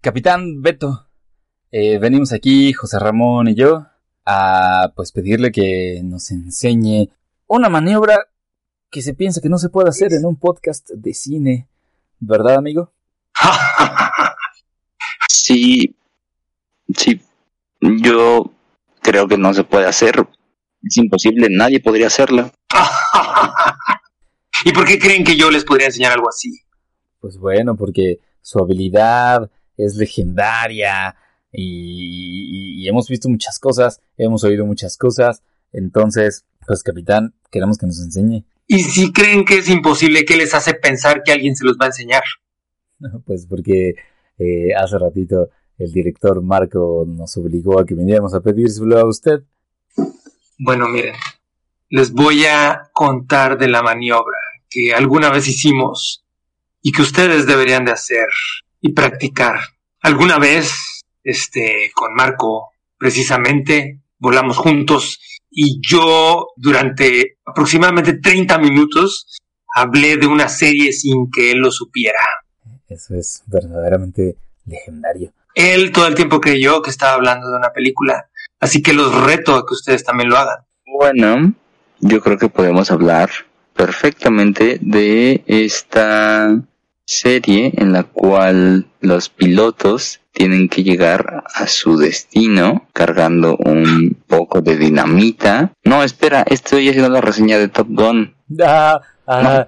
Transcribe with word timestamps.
Capitán 0.00 0.62
Beto, 0.62 1.08
eh, 1.72 1.98
venimos 1.98 2.32
aquí, 2.32 2.72
José 2.72 3.00
Ramón 3.00 3.48
y 3.48 3.54
yo, 3.56 3.86
a 4.24 4.92
pues 4.94 5.10
pedirle 5.10 5.50
que 5.50 6.00
nos 6.04 6.30
enseñe 6.30 7.08
una 7.48 7.68
maniobra 7.68 8.28
que 8.90 9.02
se 9.02 9.14
piensa 9.14 9.40
que 9.40 9.48
no 9.48 9.58
se 9.58 9.70
puede 9.70 9.88
hacer 9.88 10.12
en 10.12 10.24
un 10.24 10.36
podcast 10.36 10.88
de 10.90 11.14
cine. 11.14 11.68
¿Verdad, 12.20 12.56
amigo? 12.56 12.92
sí, 15.28 15.96
sí, 16.96 17.20
yo 17.80 18.52
creo 19.02 19.26
que 19.26 19.36
no 19.36 19.52
se 19.52 19.64
puede 19.64 19.86
hacer. 19.86 20.28
Es 20.82 20.96
imposible, 20.96 21.48
nadie 21.50 21.80
podría 21.80 22.06
hacerla. 22.06 22.52
¿Y 24.64 24.72
por 24.72 24.86
qué 24.86 24.98
creen 24.98 25.24
que 25.24 25.36
yo 25.36 25.50
les 25.50 25.64
podría 25.64 25.86
enseñar 25.86 26.12
algo 26.12 26.28
así? 26.28 26.62
Pues 27.20 27.36
bueno, 27.36 27.76
porque 27.76 28.20
su 28.40 28.60
habilidad 28.60 29.50
es 29.78 29.96
legendaria, 29.96 31.16
y, 31.52 32.86
hemos 32.88 33.08
visto 33.08 33.28
muchas 33.28 33.58
cosas, 33.58 34.00
hemos 34.16 34.44
oído 34.44 34.66
muchas 34.66 34.96
cosas, 34.96 35.42
entonces, 35.72 36.44
pues 36.66 36.82
capitán, 36.82 37.34
queremos 37.50 37.78
que 37.78 37.86
nos 37.86 38.00
enseñe. 38.00 38.44
¿Y 38.66 38.80
si 38.80 39.12
creen 39.12 39.44
que 39.44 39.58
es 39.58 39.68
imposible, 39.68 40.24
qué 40.24 40.36
les 40.36 40.54
hace 40.54 40.74
pensar 40.74 41.22
que 41.22 41.32
alguien 41.32 41.56
se 41.56 41.64
los 41.64 41.76
va 41.80 41.86
a 41.86 41.88
enseñar? 41.88 42.22
Pues 43.24 43.46
porque 43.46 43.94
eh, 44.38 44.74
hace 44.76 44.98
ratito 44.98 45.50
el 45.78 45.92
director 45.92 46.42
Marco 46.42 47.04
nos 47.06 47.36
obligó 47.36 47.78
a 47.78 47.86
que 47.86 47.94
viniéramos 47.94 48.34
a 48.34 48.40
pedírselo 48.40 48.98
a 48.98 49.06
usted. 49.06 49.44
Bueno, 50.58 50.88
miren, 50.88 51.14
les 51.90 52.10
voy 52.12 52.44
a 52.46 52.90
contar 52.92 53.56
de 53.56 53.68
la 53.68 53.82
maniobra 53.82 54.36
que 54.68 54.92
alguna 54.92 55.30
vez 55.30 55.46
hicimos 55.46 56.24
y 56.82 56.90
que 56.90 57.02
ustedes 57.02 57.46
deberían 57.46 57.84
de 57.84 57.92
hacer 57.92 58.26
y 58.80 58.92
practicar. 58.92 59.60
Alguna 60.00 60.38
vez 60.38 61.02
este, 61.22 61.90
con 61.94 62.14
Marco, 62.14 62.70
precisamente, 62.96 64.00
volamos 64.18 64.56
juntos 64.56 65.20
y 65.50 65.80
yo 65.80 66.48
durante 66.56 67.38
aproximadamente 67.44 68.14
30 68.14 68.58
minutos 68.58 69.38
hablé 69.74 70.16
de 70.16 70.26
una 70.26 70.48
serie 70.48 70.92
sin 70.92 71.30
que 71.30 71.52
él 71.52 71.58
lo 71.58 71.70
supiera. 71.70 72.20
Eso 72.88 73.14
es 73.14 73.42
verdaderamente 73.46 74.36
legendario. 74.66 75.32
Él 75.54 75.92
todo 75.92 76.06
el 76.06 76.14
tiempo 76.14 76.40
creyó 76.40 76.82
que 76.82 76.90
estaba 76.90 77.14
hablando 77.14 77.50
de 77.50 77.56
una 77.56 77.72
película, 77.72 78.28
así 78.60 78.82
que 78.82 78.92
los 78.92 79.14
reto 79.24 79.54
a 79.54 79.66
que 79.66 79.74
ustedes 79.74 80.04
también 80.04 80.30
lo 80.30 80.36
hagan. 80.36 80.58
Bueno, 80.86 81.54
yo 82.00 82.20
creo 82.20 82.38
que 82.38 82.48
podemos 82.48 82.90
hablar 82.90 83.30
perfectamente 83.74 84.78
de 84.80 85.42
esta 85.46 86.60
serie 87.08 87.72
en 87.78 87.92
la 87.92 88.02
cual 88.04 88.86
los 89.00 89.30
pilotos 89.30 90.20
tienen 90.32 90.68
que 90.68 90.84
llegar 90.84 91.42
a 91.54 91.66
su 91.66 91.96
destino 91.96 92.86
cargando 92.92 93.56
un 93.56 94.14
poco 94.26 94.60
de 94.60 94.76
dinamita. 94.76 95.72
No, 95.84 96.04
espera, 96.04 96.44
estoy 96.48 96.90
haciendo 96.90 97.08
la 97.08 97.22
reseña 97.22 97.58
de 97.58 97.68
Top 97.68 97.88
Gun. 97.90 98.34
Ah, 98.60 99.00
ah, 99.26 99.66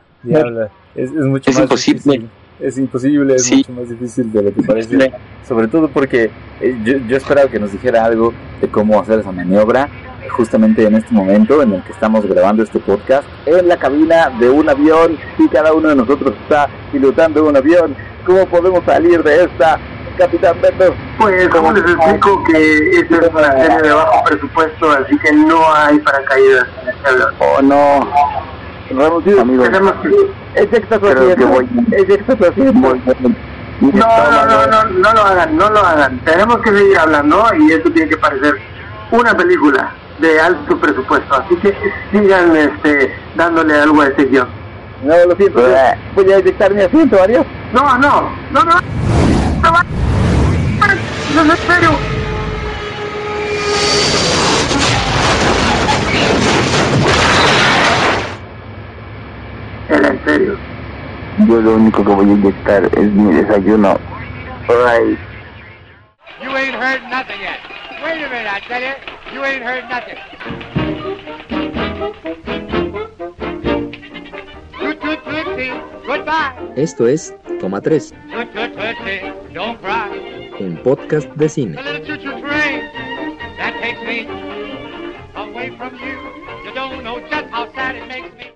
Es, 0.94 1.12
mucho 1.12 1.50
es 1.50 1.56
más 1.56 1.64
imposible. 1.64 2.00
Difícil. 2.02 2.30
Es 2.60 2.78
imposible, 2.78 3.34
es 3.34 3.52
mucho 3.52 3.72
más 3.72 3.88
difícil 3.90 4.32
de 4.32 4.42
lo 4.42 4.54
que 4.54 4.62
parece. 4.62 5.12
Sobre 5.46 5.68
todo 5.68 5.88
porque 5.88 6.30
eh, 6.60 6.78
yo, 6.82 6.96
yo 7.06 7.16
esperaba 7.16 7.50
que 7.50 7.58
nos 7.58 7.72
dijera 7.72 8.04
algo 8.04 8.32
de 8.60 8.68
cómo 8.68 8.98
hacer 9.00 9.20
esa 9.20 9.32
maniobra 9.32 9.88
justamente 10.30 10.84
en 10.84 10.96
este 10.96 11.12
momento 11.14 11.62
en 11.62 11.74
el 11.74 11.82
que 11.82 11.92
estamos 11.92 12.24
grabando 12.26 12.62
este 12.62 12.78
podcast 12.80 13.24
en 13.46 13.68
la 13.68 13.76
cabina 13.76 14.30
de 14.38 14.48
un 14.48 14.68
avión 14.68 15.18
y 15.38 15.48
cada 15.48 15.72
uno 15.72 15.88
de 15.88 15.96
nosotros 15.96 16.34
está 16.42 16.68
pilotando 16.92 17.46
un 17.46 17.56
avión. 17.56 17.94
¿Cómo 18.24 18.46
podemos 18.46 18.84
salir 18.84 19.22
de 19.22 19.44
esta, 19.44 19.78
Capitán 20.18 20.56
Beto? 20.60 20.94
Pues, 21.18 21.48
como 21.48 21.72
les 21.72 21.84
explico 21.84 22.44
que 22.44 22.90
esta 23.00 23.16
es 23.16 23.30
una 23.32 23.52
serie 23.52 23.82
de 23.82 23.92
bajo 23.92 24.24
presupuesto, 24.24 24.90
así 24.92 25.18
que 25.18 25.32
no 25.32 25.74
hay 25.74 25.98
paracaídas 25.98 26.66
en 26.82 26.88
este 26.88 27.08
avión. 27.08 27.34
Oh, 27.38 27.62
no. 27.62 28.08
Reducido, 28.90 29.42
amigo. 29.42 29.64
Tenemos 29.64 29.92
que... 30.02 30.60
Es 30.60 30.72
extraterrestre. 30.72 31.36
Que 31.36 31.44
voy. 31.44 31.68
Es. 31.92 32.08
No, 33.80 33.90
no, 33.90 34.44
no, 34.44 34.66
no, 34.66 34.84
no 34.84 35.12
lo 35.14 35.22
hagan, 35.22 35.56
no 35.56 35.70
lo 35.70 35.80
hagan. 35.80 36.18
Tenemos 36.20 36.58
que 36.58 36.70
seguir 36.70 36.98
hablando 36.98 37.44
y 37.58 37.72
esto 37.72 37.90
tiene 37.90 38.10
que 38.10 38.16
parecer 38.18 38.54
una 39.10 39.34
película 39.34 39.94
de 40.20 40.40
alto 40.40 40.76
presupuesto, 40.78 41.34
así 41.34 41.56
que 41.56 41.74
sigan 42.12 42.54
este, 42.54 43.14
dándole 43.34 43.74
algo 43.74 44.02
a 44.02 44.08
ese 44.08 44.26
guion. 44.26 44.48
No, 45.02 45.14
lo 45.26 45.34
siento, 45.36 45.62
voy 46.14 46.32
a 46.32 46.36
detectar 46.36 46.74
mi 46.74 46.82
asiento, 46.82 47.20
adiós. 47.22 47.46
No, 47.72 47.98
no, 47.98 48.30
no, 48.50 48.64
no, 48.64 48.80
no, 49.62 49.72
va. 49.72 49.84
no, 51.34 51.52
en 51.52 51.56
serio. 51.56 51.90
Era 59.88 60.08
en 60.08 60.24
serio. 60.24 60.56
Yo 61.48 61.60
lo 61.60 61.74
único 61.76 62.04
que 62.04 62.10
voy 62.10 62.28
a 62.28 62.32
inyectar 62.32 62.84
es 62.84 63.12
mi 63.12 63.32
desayuno. 63.32 63.98
Alright. 64.68 65.18
You 66.42 66.50
ain't 66.50 66.74
heard 66.74 67.02
nothing 67.10 67.40
yet. 67.40 67.58
Wait 68.04 68.22
a 68.22 68.28
minute, 68.28 68.46
I 68.46 68.60
tell 68.68 68.80
you. 68.82 69.19
You 69.32 69.44
ain't 69.44 69.62
heard 69.62 69.84
nothing. 69.88 70.16
Esto 76.74 77.06
es 77.06 77.32
Toma 77.60 77.80
3, 77.80 78.12
un 80.58 80.76
podcast 80.82 81.30
de 81.34 81.48
cine. 81.48 81.76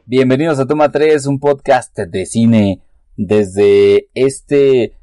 Bienvenidos 0.06 0.58
a 0.58 0.66
Toma 0.66 0.90
3, 0.90 1.26
un 1.26 1.38
podcast 1.38 1.96
de 1.96 2.26
cine 2.26 2.80
desde 3.16 4.08
este 4.14 4.96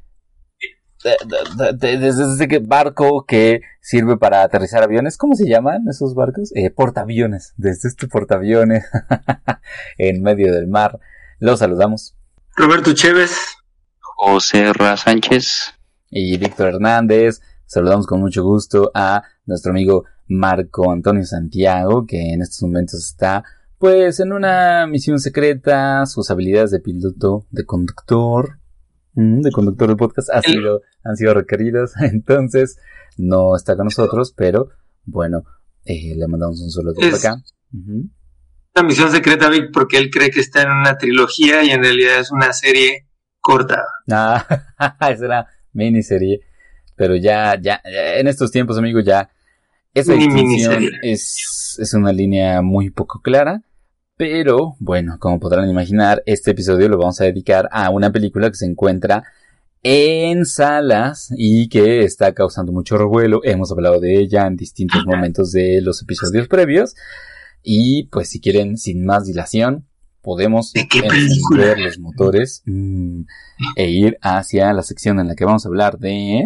desde 1.74 2.08
ese 2.08 2.58
barco 2.60 3.24
que 3.26 3.62
sirve 3.80 4.16
para 4.16 4.42
aterrizar 4.42 4.82
aviones, 4.82 5.16
¿cómo 5.16 5.34
se 5.34 5.48
llaman 5.48 5.88
esos 5.88 6.14
barcos? 6.14 6.50
Eh, 6.54 6.70
portaaviones, 6.70 7.54
desde 7.56 7.88
este 7.88 8.06
portaaviones 8.06 8.84
en 9.98 10.22
medio 10.22 10.52
del 10.52 10.68
mar. 10.68 10.98
Los 11.38 11.58
saludamos. 11.58 12.14
Roberto 12.56 12.92
Chévez. 12.94 13.36
José 13.98 14.72
Ra 14.72 14.96
Sánchez. 14.96 15.74
Y 16.10 16.36
Víctor 16.38 16.68
Hernández. 16.68 17.40
Saludamos 17.66 18.06
con 18.06 18.20
mucho 18.20 18.44
gusto 18.44 18.90
a 18.94 19.22
nuestro 19.46 19.70
amigo 19.70 20.04
Marco 20.28 20.92
Antonio 20.92 21.24
Santiago, 21.24 22.06
que 22.06 22.32
en 22.32 22.42
estos 22.42 22.62
momentos 22.62 23.00
está 23.00 23.44
pues 23.78 24.20
en 24.20 24.32
una 24.32 24.86
misión 24.86 25.18
secreta, 25.18 26.06
sus 26.06 26.30
habilidades 26.30 26.70
de 26.70 26.78
piloto, 26.78 27.46
de 27.50 27.64
conductor, 27.66 28.60
de 29.14 29.50
conductor 29.50 29.88
de 29.88 29.96
podcast 29.96 30.30
ha 30.30 30.40
sido, 30.40 30.80
han 31.04 31.16
sido 31.16 31.34
requeridos, 31.34 31.92
entonces 32.00 32.78
no 33.16 33.54
está 33.56 33.76
con 33.76 33.84
nosotros, 33.84 34.32
pero 34.36 34.70
bueno, 35.04 35.44
eh, 35.84 36.14
le 36.16 36.26
mandamos 36.26 36.60
un 36.60 36.70
solo 36.70 36.92
de 36.92 37.08
acá. 37.08 37.36
Una 37.72 38.86
misión 38.86 39.10
secreta, 39.10 39.50
Vic, 39.50 39.70
porque 39.72 39.98
él 39.98 40.10
cree 40.10 40.30
que 40.30 40.40
está 40.40 40.62
en 40.62 40.70
una 40.70 40.96
trilogía 40.96 41.62
y 41.62 41.70
en 41.70 41.82
realidad 41.82 42.20
es 42.20 42.30
una 42.30 42.52
serie 42.52 43.08
corta. 43.40 43.84
Ah, 44.10 44.46
es 45.10 45.20
una 45.20 45.46
miniserie, 45.72 46.40
pero 46.96 47.16
ya, 47.16 47.60
ya, 47.60 47.80
en 47.84 48.28
estos 48.28 48.50
tiempos, 48.50 48.78
amigos, 48.78 49.04
ya 49.04 49.28
esa 49.94 50.14
distinción 50.14 50.84
es, 51.02 51.76
es 51.78 51.94
una 51.94 52.12
línea 52.12 52.62
muy 52.62 52.90
poco 52.90 53.20
clara 53.20 53.62
pero 54.22 54.76
bueno, 54.78 55.16
como 55.18 55.40
podrán 55.40 55.68
imaginar, 55.68 56.22
este 56.26 56.52
episodio 56.52 56.88
lo 56.88 56.96
vamos 56.96 57.20
a 57.20 57.24
dedicar 57.24 57.68
a 57.72 57.90
una 57.90 58.12
película 58.12 58.48
que 58.48 58.54
se 58.54 58.66
encuentra 58.66 59.24
en 59.82 60.46
salas 60.46 61.34
y 61.36 61.68
que 61.68 62.04
está 62.04 62.32
causando 62.32 62.70
mucho 62.70 62.96
revuelo. 62.96 63.40
Hemos 63.42 63.72
hablado 63.72 63.98
de 63.98 64.20
ella 64.20 64.46
en 64.46 64.54
distintos 64.54 65.04
momentos 65.06 65.50
de 65.50 65.80
los 65.82 66.00
episodios 66.02 66.46
previos. 66.46 66.94
Y 67.64 68.04
pues 68.12 68.28
si 68.28 68.40
quieren, 68.40 68.76
sin 68.78 69.04
más 69.04 69.26
dilación, 69.26 69.88
podemos 70.20 70.72
¿De 70.72 70.86
qué 70.86 71.00
encender 71.00 71.80
los 71.80 71.98
motores 71.98 72.62
mm, 72.64 73.22
e 73.74 73.90
ir 73.90 74.18
hacia 74.22 74.72
la 74.72 74.84
sección 74.84 75.18
en 75.18 75.26
la 75.26 75.34
que 75.34 75.44
vamos 75.44 75.66
a 75.66 75.68
hablar 75.68 75.98
de... 75.98 76.44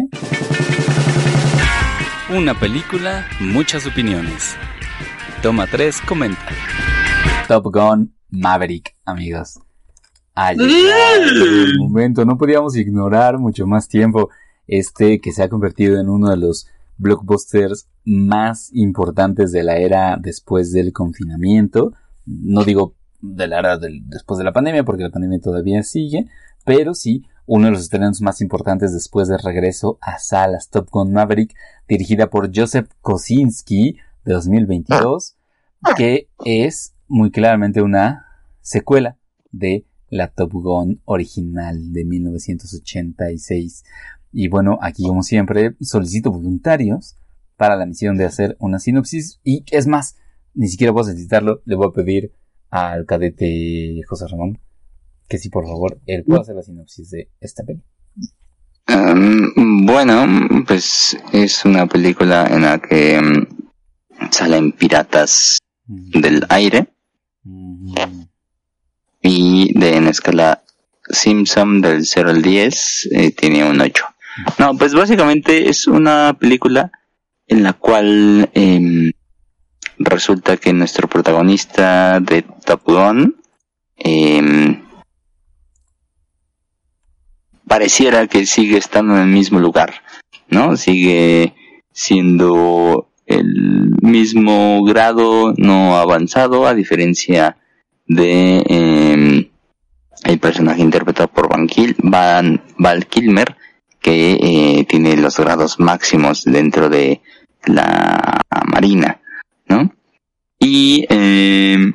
Una 2.35 2.59
película, 2.59 3.27
muchas 3.39 3.85
opiniones. 3.85 4.55
Toma 5.43 5.67
3, 5.67 6.01
comenta. 6.07 6.86
Top 7.47 7.65
Gun 7.73 8.13
Maverick, 8.29 8.95
amigos. 9.05 9.59
Ha 10.35 10.51
el 10.51 11.77
momento, 11.79 12.25
no 12.25 12.37
podíamos 12.37 12.75
ignorar 12.75 13.37
mucho 13.39 13.65
más 13.65 13.87
tiempo 13.87 14.29
este 14.67 15.19
que 15.19 15.31
se 15.31 15.43
ha 15.43 15.49
convertido 15.49 15.99
en 15.99 16.09
uno 16.09 16.29
de 16.29 16.37
los 16.37 16.67
blockbusters 16.97 17.87
más 18.05 18.69
importantes 18.73 19.51
de 19.51 19.63
la 19.63 19.77
era 19.77 20.17
después 20.19 20.71
del 20.71 20.93
confinamiento. 20.93 21.93
No 22.25 22.63
digo 22.63 22.95
de 23.21 23.47
la 23.47 23.59
era 23.59 23.77
del- 23.77 24.07
después 24.09 24.37
de 24.37 24.43
la 24.43 24.53
pandemia, 24.53 24.83
porque 24.83 25.03
la 25.03 25.09
pandemia 25.09 25.39
todavía 25.39 25.81
sigue, 25.83 26.27
pero 26.65 26.93
sí 26.93 27.25
uno 27.45 27.65
de 27.67 27.71
los 27.71 27.81
estrenos 27.81 28.21
más 28.21 28.41
importantes 28.41 28.93
después 28.93 29.29
del 29.29 29.39
regreso 29.39 29.97
a 30.01 30.19
salas 30.19 30.69
Top 30.69 30.89
Gun 30.91 31.13
Maverick, 31.13 31.55
dirigida 31.87 32.29
por 32.29 32.51
Joseph 32.53 32.89
Kosinski 33.01 33.97
de 34.25 34.33
2022, 34.33 35.37
que 35.95 36.27
es 36.43 36.93
muy 37.07 37.31
claramente 37.31 37.81
una 37.81 38.25
secuela 38.61 39.17
de 39.51 39.85
la 40.09 40.29
Top 40.29 40.51
Gun 40.53 41.01
original 41.05 41.91
de 41.93 42.05
1986. 42.05 43.83
Y 44.31 44.47
bueno, 44.49 44.77
aquí 44.81 45.03
como 45.03 45.23
siempre 45.23 45.75
solicito 45.81 46.31
voluntarios 46.31 47.17
para 47.55 47.75
la 47.75 47.85
misión 47.85 48.17
de 48.17 48.25
hacer 48.25 48.55
una 48.59 48.79
sinopsis 48.79 49.39
y 49.43 49.63
es 49.71 49.87
más, 49.87 50.17
ni 50.53 50.67
siquiera 50.67 50.93
puedo 50.93 51.07
solicitarlo, 51.07 51.61
le 51.65 51.75
voy 51.75 51.87
a 51.87 51.93
pedir 51.93 52.31
al 52.69 53.05
cadete 53.05 54.01
José 54.07 54.27
Ramón 54.27 54.59
que 55.27 55.37
si 55.37 55.49
por 55.49 55.65
favor 55.65 55.99
él 56.05 56.23
pueda 56.23 56.41
hacer 56.41 56.55
la 56.55 56.63
sinopsis 56.63 57.09
de 57.09 57.29
esta 57.41 57.63
peli. 57.63 57.83
Um, 58.89 59.85
bueno, 59.85 60.25
pues 60.65 61.17
es 61.33 61.65
una 61.65 61.87
película 61.87 62.47
en 62.49 62.61
la 62.61 62.79
que 62.79 63.19
um, 63.19 63.45
salen 64.31 64.71
piratas 64.71 65.57
del 65.85 66.45
aire 66.49 66.87
Y 69.21 69.77
de 69.77 69.95
en 69.95 70.07
escala 70.07 70.63
Simpson 71.09 71.81
del 71.81 72.05
0 72.05 72.29
al 72.29 72.41
10 72.41 73.09
eh, 73.11 73.31
tiene 73.31 73.63
un 73.63 73.81
8. 73.81 74.05
No, 74.59 74.77
pues 74.77 74.93
básicamente 74.93 75.69
es 75.69 75.87
una 75.87 76.35
película 76.39 76.91
en 77.47 77.63
la 77.63 77.73
cual 77.73 78.49
em, 78.53 79.11
resulta 79.97 80.57
que 80.57 80.73
nuestro 80.73 81.07
protagonista 81.07 82.19
de 82.19 82.43
Top 82.43 82.81
Gun 82.85 83.35
em, 83.95 84.83
pareciera 87.67 88.27
que 88.27 88.45
sigue 88.45 88.77
estando 88.77 89.15
en 89.15 89.21
el 89.21 89.27
mismo 89.27 89.59
lugar, 89.59 90.03
¿no? 90.49 90.77
Sigue 90.77 91.53
siendo 91.91 93.09
el 93.25 93.91
mismo 94.07 94.83
grado 94.83 95.53
no 95.57 95.97
avanzado 95.97 96.67
a 96.67 96.73
diferencia 96.73 97.57
de 98.07 98.63
em, 98.67 99.49
el 100.23 100.39
personaje 100.39 100.81
interpretado 100.81 101.27
por 101.27 101.49
Van, 101.49 101.67
Kil 101.67 101.95
Van 101.99 102.61
Val 102.77 103.05
Kilmer 103.05 103.55
que 103.99 104.37
eh, 104.41 104.85
tiene 104.87 105.17
los 105.17 105.37
grados 105.37 105.79
máximos 105.79 106.43
dentro 106.43 106.89
de 106.89 107.21
la 107.65 108.41
marina, 108.65 109.19
¿no? 109.67 109.91
Y 110.59 111.05
em, 111.09 111.93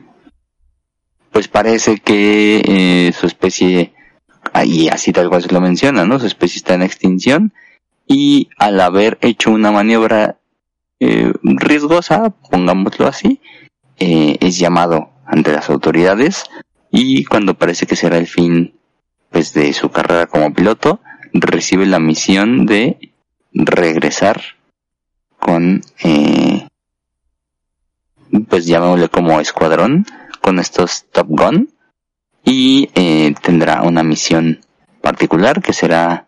pues 1.31 1.49
parece 1.49 1.99
que 1.99 2.63
eh, 2.65 3.13
su 3.13 3.27
especie, 3.27 3.95
ahí 4.53 4.89
así 4.89 5.13
tal 5.13 5.29
cual 5.29 5.43
se 5.43 5.53
lo 5.53 5.61
menciona, 5.61 6.05
¿no? 6.05 6.19
Su 6.19 6.27
especie 6.27 6.59
está 6.59 6.75
en 6.75 6.83
extinción 6.83 7.53
y 8.07 8.51
al 8.59 8.81
haber 8.81 9.19
hecho 9.23 9.51
una 9.51 9.73
maniobra 9.73 10.39
eh, 11.03 11.33
riesgosa, 11.43 12.31
pongámoslo 12.51 13.09
así, 13.09 13.41
eh, 13.99 14.37
es 14.41 14.59
llamado 14.59 15.11
ante 15.27 15.53
las 15.53 15.69
autoridades 15.69 16.45
y 16.93 17.25
cuando 17.25 17.55
parece 17.55 17.87
que 17.87 17.97
será 17.97 18.19
el 18.19 18.29
fin 18.29 18.75
pues 19.31 19.53
de 19.53 19.73
su 19.73 19.91
carrera 19.91 20.27
como 20.27 20.55
piloto, 20.55 21.01
recibe 21.33 21.87
la 21.87 21.99
misión 21.99 22.67
de 22.67 23.13
regresar 23.53 24.43
con 25.41 25.83
eh, 26.05 26.69
pues 28.49 28.67
llamémosle 28.67 29.09
como 29.09 29.41
escuadrón 29.41 30.07
con 30.41 30.61
estos 30.61 31.07
Top 31.11 31.27
Gun 31.29 31.73
y 32.45 32.91
eh, 32.95 33.35
tendrá 33.43 33.83
una 33.83 34.05
misión 34.05 34.61
particular 35.01 35.63
que 35.63 35.73
será 35.73 36.27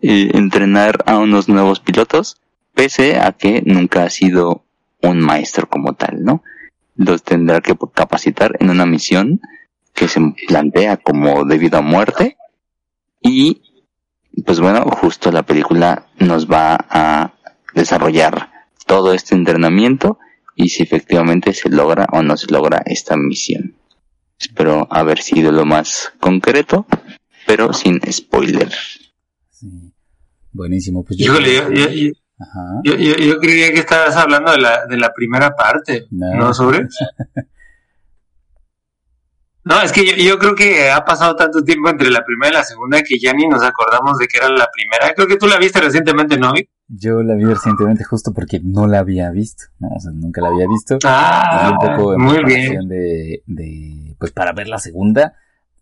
eh, 0.00 0.30
entrenar 0.34 1.02
a 1.06 1.18
unos 1.18 1.48
nuevos 1.48 1.80
pilotos 1.80 2.40
pese 2.78 3.18
a 3.18 3.32
que 3.32 3.60
nunca 3.66 4.04
ha 4.04 4.08
sido 4.08 4.64
un 5.02 5.18
maestro 5.18 5.68
como 5.68 5.94
tal, 5.94 6.22
¿no? 6.22 6.44
Los 6.94 7.24
tendrá 7.24 7.60
que 7.60 7.74
capacitar 7.92 8.56
en 8.60 8.70
una 8.70 8.86
misión 8.86 9.40
que 9.94 10.06
se 10.06 10.20
plantea 10.46 10.98
como 10.98 11.44
debido 11.44 11.78
a 11.78 11.82
muerte 11.82 12.36
y 13.20 13.62
pues 14.46 14.60
bueno, 14.60 14.82
justo 14.82 15.32
la 15.32 15.42
película 15.42 16.06
nos 16.20 16.48
va 16.48 16.76
a 16.88 17.34
desarrollar 17.74 18.52
todo 18.86 19.12
este 19.12 19.34
entrenamiento 19.34 20.20
y 20.54 20.68
si 20.68 20.84
efectivamente 20.84 21.54
se 21.54 21.70
logra 21.70 22.06
o 22.12 22.22
no 22.22 22.36
se 22.36 22.46
logra 22.46 22.84
esta 22.86 23.16
misión. 23.16 23.74
Espero 24.38 24.86
haber 24.88 25.20
sido 25.20 25.50
lo 25.50 25.64
más 25.64 26.12
concreto, 26.20 26.86
pero 27.44 27.72
sin 27.72 28.00
spoiler. 28.08 28.70
sí. 29.50 29.92
Buenísimo, 30.52 31.04
pues 31.04 31.18
yo... 31.18 31.40
Yo, 31.40 31.72
yo, 31.72 32.12
Ajá. 32.40 32.80
yo, 32.84 32.94
yo- 32.94 33.16
yo 33.16 33.38
creía 33.38 33.72
que 33.72 33.80
estabas 33.80 34.14
hablando 34.16 34.52
de 34.52 34.58
la, 34.58 34.86
de 34.86 34.96
la 34.96 35.12
primera 35.12 35.54
parte, 35.56 36.06
No. 36.10 36.34
¿no, 36.36 36.54
sobre? 36.54 36.86
No, 39.64 39.82
es 39.82 39.92
que 39.92 40.06
yo, 40.06 40.12
yo 40.16 40.38
creo 40.38 40.54
que 40.54 40.90
ha 40.90 41.04
pasado 41.04 41.36
tanto 41.36 41.62
tiempo 41.62 41.90
entre 41.90 42.10
la 42.10 42.24
primera 42.24 42.50
y 42.50 42.54
la 42.54 42.64
segunda 42.64 43.02
que 43.02 43.18
ya 43.18 43.34
ni 43.34 43.46
nos 43.46 43.62
acordamos 43.62 44.16
de 44.16 44.26
que 44.26 44.38
era 44.38 44.48
la 44.48 44.66
primera. 44.72 45.12
Creo 45.14 45.26
que 45.28 45.36
tú 45.36 45.46
la 45.46 45.58
viste 45.58 45.78
recientemente, 45.78 46.38
¿no? 46.38 46.54
Yo 46.86 47.22
la 47.22 47.34
vi 47.34 47.44
recientemente 47.44 48.02
justo 48.02 48.32
porque 48.32 48.60
no 48.64 48.86
la 48.86 49.00
había 49.00 49.30
visto, 49.30 49.64
¿no? 49.78 49.88
O 49.94 50.00
sea, 50.00 50.10
nunca 50.12 50.40
la 50.40 50.48
había 50.48 50.66
visto. 50.66 50.96
Ah, 51.04 51.70
un 51.78 51.86
poco 51.96 52.14
en 52.14 52.20
muy 52.22 52.42
bien. 52.44 52.88
de, 52.88 54.14
pues 54.18 54.32
para 54.32 54.52
ver 54.52 54.68
la 54.68 54.78
segunda, 54.78 55.34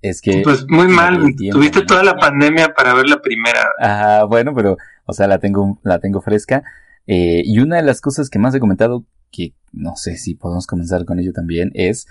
es 0.02 0.20
que... 0.20 0.42
Pues 0.42 0.66
muy 0.68 0.88
mal, 0.88 1.34
tiempo, 1.36 1.58
tuviste 1.58 1.80
¿no? 1.80 1.86
toda 1.86 2.04
la 2.04 2.16
pandemia 2.16 2.74
para 2.74 2.94
ver 2.94 3.08
la 3.08 3.20
primera. 3.20 3.66
Ah, 3.80 4.24
bueno, 4.28 4.54
pero, 4.54 4.76
o 5.04 5.12
sea, 5.12 5.26
la 5.26 5.38
tengo, 5.38 5.80
la 5.82 5.98
tengo 5.98 6.20
fresca. 6.20 6.62
Eh, 7.06 7.42
y 7.44 7.58
una 7.60 7.76
de 7.76 7.82
las 7.82 8.00
cosas 8.00 8.30
que 8.30 8.38
más 8.38 8.54
he 8.54 8.60
comentado, 8.60 9.04
que 9.30 9.54
no 9.72 9.96
sé 9.96 10.16
si 10.16 10.34
podemos 10.34 10.66
comenzar 10.66 11.04
con 11.04 11.18
ello 11.18 11.32
también, 11.32 11.70
es, 11.74 12.06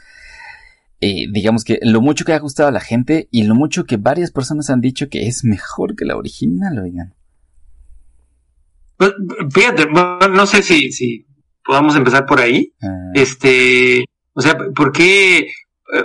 eh, 1.01 1.25
digamos 1.31 1.63
que 1.63 1.79
lo 1.81 2.01
mucho 2.01 2.25
que 2.25 2.33
ha 2.33 2.39
gustado 2.39 2.69
a 2.69 2.71
la 2.71 2.79
gente 2.79 3.27
y 3.31 3.43
lo 3.43 3.55
mucho 3.55 3.85
que 3.85 3.97
varias 3.97 4.31
personas 4.31 4.69
han 4.69 4.81
dicho 4.81 5.09
que 5.09 5.27
es 5.27 5.43
mejor 5.43 5.95
que 5.95 6.05
la 6.05 6.15
original, 6.17 6.79
oigan. 6.79 7.13
Pues, 8.97 9.13
fíjate, 9.53 9.87
no 9.87 10.45
sé 10.45 10.61
si, 10.61 10.91
si 10.91 11.25
podamos 11.65 11.95
empezar 11.95 12.25
por 12.25 12.39
ahí. 12.39 12.73
Ah, 12.81 13.11
Este, 13.13 14.05
o 14.33 14.41
sea, 14.41 14.57
¿por 14.73 14.91
qué, 14.91 15.47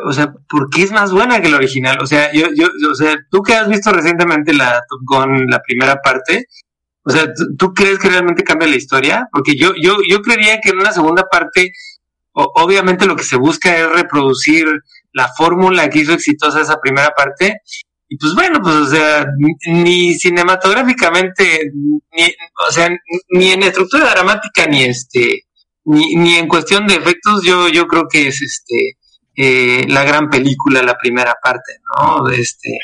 o 0.04 0.12
sea, 0.12 0.32
por 0.48 0.68
qué 0.70 0.82
es 0.82 0.92
más 0.92 1.12
buena 1.12 1.40
que 1.40 1.48
la 1.48 1.56
original? 1.56 1.98
O 2.02 2.06
sea, 2.06 2.32
yo, 2.32 2.48
yo, 2.54 2.68
o 2.90 2.94
sea, 2.94 3.16
tú 3.30 3.42
que 3.42 3.54
has 3.54 3.68
visto 3.68 3.92
recientemente 3.92 4.52
la 4.52 4.82
Top 4.88 5.00
Gun, 5.04 5.46
la 5.48 5.60
primera 5.60 5.96
parte, 6.02 6.46
o 7.02 7.10
sea, 7.10 7.26
¿tú, 7.58 7.72
crees 7.72 7.98
que 7.98 8.10
realmente 8.10 8.44
cambia 8.44 8.68
la 8.68 8.76
historia? 8.76 9.26
Porque 9.32 9.56
yo, 9.56 9.72
yo, 9.80 9.98
yo 10.08 10.20
creería 10.20 10.60
que 10.60 10.70
en 10.70 10.78
una 10.78 10.92
segunda 10.92 11.24
parte, 11.30 11.72
obviamente 12.32 13.06
lo 13.06 13.16
que 13.16 13.24
se 13.24 13.36
busca 13.36 13.76
es 13.76 13.90
reproducir 13.90 14.66
la 15.12 15.28
fórmula 15.28 15.88
que 15.88 16.00
hizo 16.00 16.12
exitosa 16.12 16.60
esa 16.60 16.80
primera 16.80 17.10
parte. 17.16 17.60
Y 18.08 18.16
pues 18.18 18.34
bueno, 18.34 18.60
pues 18.62 18.74
o 18.74 18.86
sea, 18.86 19.24
ni- 19.38 19.82
ni 19.82 20.14
cinematográficamente, 20.14 21.70
ni, 22.12 22.24
o 22.68 22.72
sea, 22.72 22.90
ni 23.30 23.50
en 23.52 23.62
estructura 23.62 24.10
dramática, 24.10 24.66
ni 24.66 24.82
este, 24.84 25.44
ni, 25.84 26.16
ni 26.16 26.34
en 26.34 26.48
cuestión 26.48 26.86
de 26.86 26.96
efectos, 26.96 27.42
yo, 27.44 27.68
yo 27.68 27.86
creo 27.86 28.06
que 28.10 28.28
es 28.28 28.42
este 28.42 28.98
eh, 29.36 29.84
la 29.88 30.04
gran 30.04 30.28
película, 30.30 30.82
la 30.82 30.96
primera 30.98 31.34
parte, 31.42 31.78
¿no? 31.96 32.28
Este, 32.28 32.78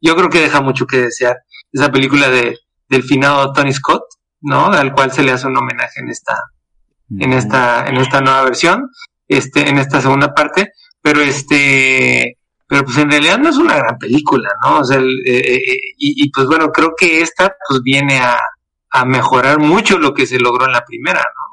yo 0.00 0.14
creo 0.16 0.28
que 0.30 0.40
deja 0.40 0.60
mucho 0.60 0.86
que 0.86 0.98
desear. 1.02 1.36
Esa 1.72 1.90
película 1.90 2.28
de, 2.28 2.56
del 2.88 3.02
finado 3.02 3.52
Tony 3.52 3.72
Scott, 3.72 4.02
¿no? 4.40 4.66
Al 4.66 4.92
cual 4.92 5.12
se 5.12 5.22
le 5.22 5.32
hace 5.32 5.46
un 5.46 5.56
homenaje 5.56 6.00
en 6.00 6.08
esta, 6.08 6.34
en 7.18 7.32
esta, 7.32 7.86
en 7.86 7.96
esta 7.96 8.20
nueva 8.20 8.42
versión, 8.44 8.88
este, 9.26 9.68
en 9.68 9.78
esta 9.78 10.00
segunda 10.00 10.32
parte, 10.34 10.72
pero 11.02 11.20
este, 11.20 12.38
pero 12.66 12.84
pues 12.84 12.96
en 12.98 13.10
realidad 13.10 13.38
no 13.38 13.48
es 13.48 13.56
una 13.56 13.76
gran 13.76 13.98
película, 13.98 14.48
¿no? 14.64 14.80
O 14.80 14.84
sea, 14.84 14.98
el- 14.98 15.22
eh, 15.26 15.40
eh, 15.46 15.76
y, 15.96 16.24
y, 16.24 16.30
pues 16.30 16.46
bueno, 16.46 16.70
creo 16.70 16.92
que 16.96 17.20
esta 17.20 17.54
pues 17.68 17.82
viene 17.82 18.18
a, 18.20 18.38
a 18.90 19.04
mejorar 19.04 19.58
mucho 19.58 19.98
lo 19.98 20.14
que 20.14 20.26
se 20.26 20.38
logró 20.38 20.66
en 20.66 20.72
la 20.72 20.84
primera, 20.84 21.20
¿no? 21.20 21.47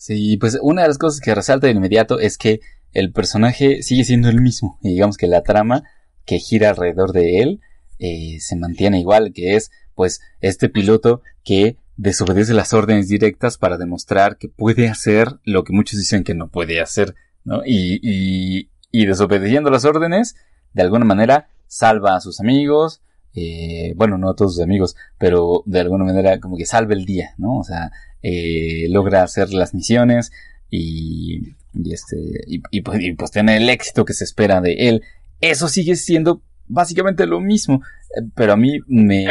Sí, 0.00 0.38
pues 0.38 0.58
una 0.62 0.80
de 0.80 0.88
las 0.88 0.96
cosas 0.96 1.20
que 1.20 1.34
resalta 1.34 1.66
de 1.66 1.74
inmediato 1.74 2.20
es 2.20 2.38
que 2.38 2.60
el 2.92 3.12
personaje 3.12 3.82
sigue 3.82 4.04
siendo 4.04 4.30
el 4.30 4.40
mismo. 4.40 4.78
Y 4.80 4.94
digamos 4.94 5.18
que 5.18 5.26
la 5.26 5.42
trama 5.42 5.84
que 6.24 6.38
gira 6.38 6.70
alrededor 6.70 7.12
de 7.12 7.40
él 7.40 7.60
eh, 7.98 8.38
se 8.40 8.56
mantiene 8.56 8.98
igual, 8.98 9.34
que 9.34 9.56
es 9.56 9.70
pues 9.94 10.22
este 10.40 10.70
piloto 10.70 11.20
que 11.44 11.76
desobedece 11.98 12.54
las 12.54 12.72
órdenes 12.72 13.08
directas 13.08 13.58
para 13.58 13.76
demostrar 13.76 14.38
que 14.38 14.48
puede 14.48 14.88
hacer 14.88 15.38
lo 15.44 15.64
que 15.64 15.74
muchos 15.74 15.98
dicen 15.98 16.24
que 16.24 16.34
no 16.34 16.48
puede 16.48 16.80
hacer, 16.80 17.14
¿no? 17.44 17.60
Y, 17.66 18.00
y, 18.02 18.70
y 18.90 19.04
desobedeciendo 19.04 19.68
las 19.68 19.84
órdenes, 19.84 20.34
de 20.72 20.80
alguna 20.80 21.04
manera 21.04 21.50
salva 21.66 22.16
a 22.16 22.20
sus 22.22 22.40
amigos, 22.40 23.02
eh, 23.34 23.94
bueno, 23.96 24.18
no 24.18 24.30
a 24.30 24.36
todos 24.36 24.54
sus 24.54 24.62
amigos, 24.62 24.96
pero 25.18 25.62
de 25.66 25.80
alguna 25.80 26.04
manera 26.04 26.40
como 26.40 26.56
que 26.56 26.66
salva 26.66 26.94
el 26.94 27.04
día, 27.04 27.34
¿no? 27.38 27.58
O 27.58 27.64
sea, 27.64 27.90
eh, 28.22 28.86
logra 28.88 29.22
hacer 29.22 29.52
las 29.52 29.74
misiones 29.74 30.32
y, 30.68 31.54
y 31.74 31.92
este, 31.92 32.16
y, 32.46 32.62
y, 32.70 32.80
pues, 32.82 33.00
y, 33.00 33.12
pues, 33.12 33.30
tiene 33.30 33.56
el 33.56 33.68
éxito 33.68 34.04
que 34.04 34.14
se 34.14 34.24
espera 34.24 34.60
de 34.60 34.88
él. 34.88 35.02
Eso 35.40 35.68
sigue 35.68 35.96
siendo 35.96 36.42
básicamente 36.66 37.26
lo 37.26 37.40
mismo, 37.40 37.82
eh, 38.16 38.22
pero 38.34 38.52
a 38.52 38.56
mí 38.56 38.78
me 38.86 39.24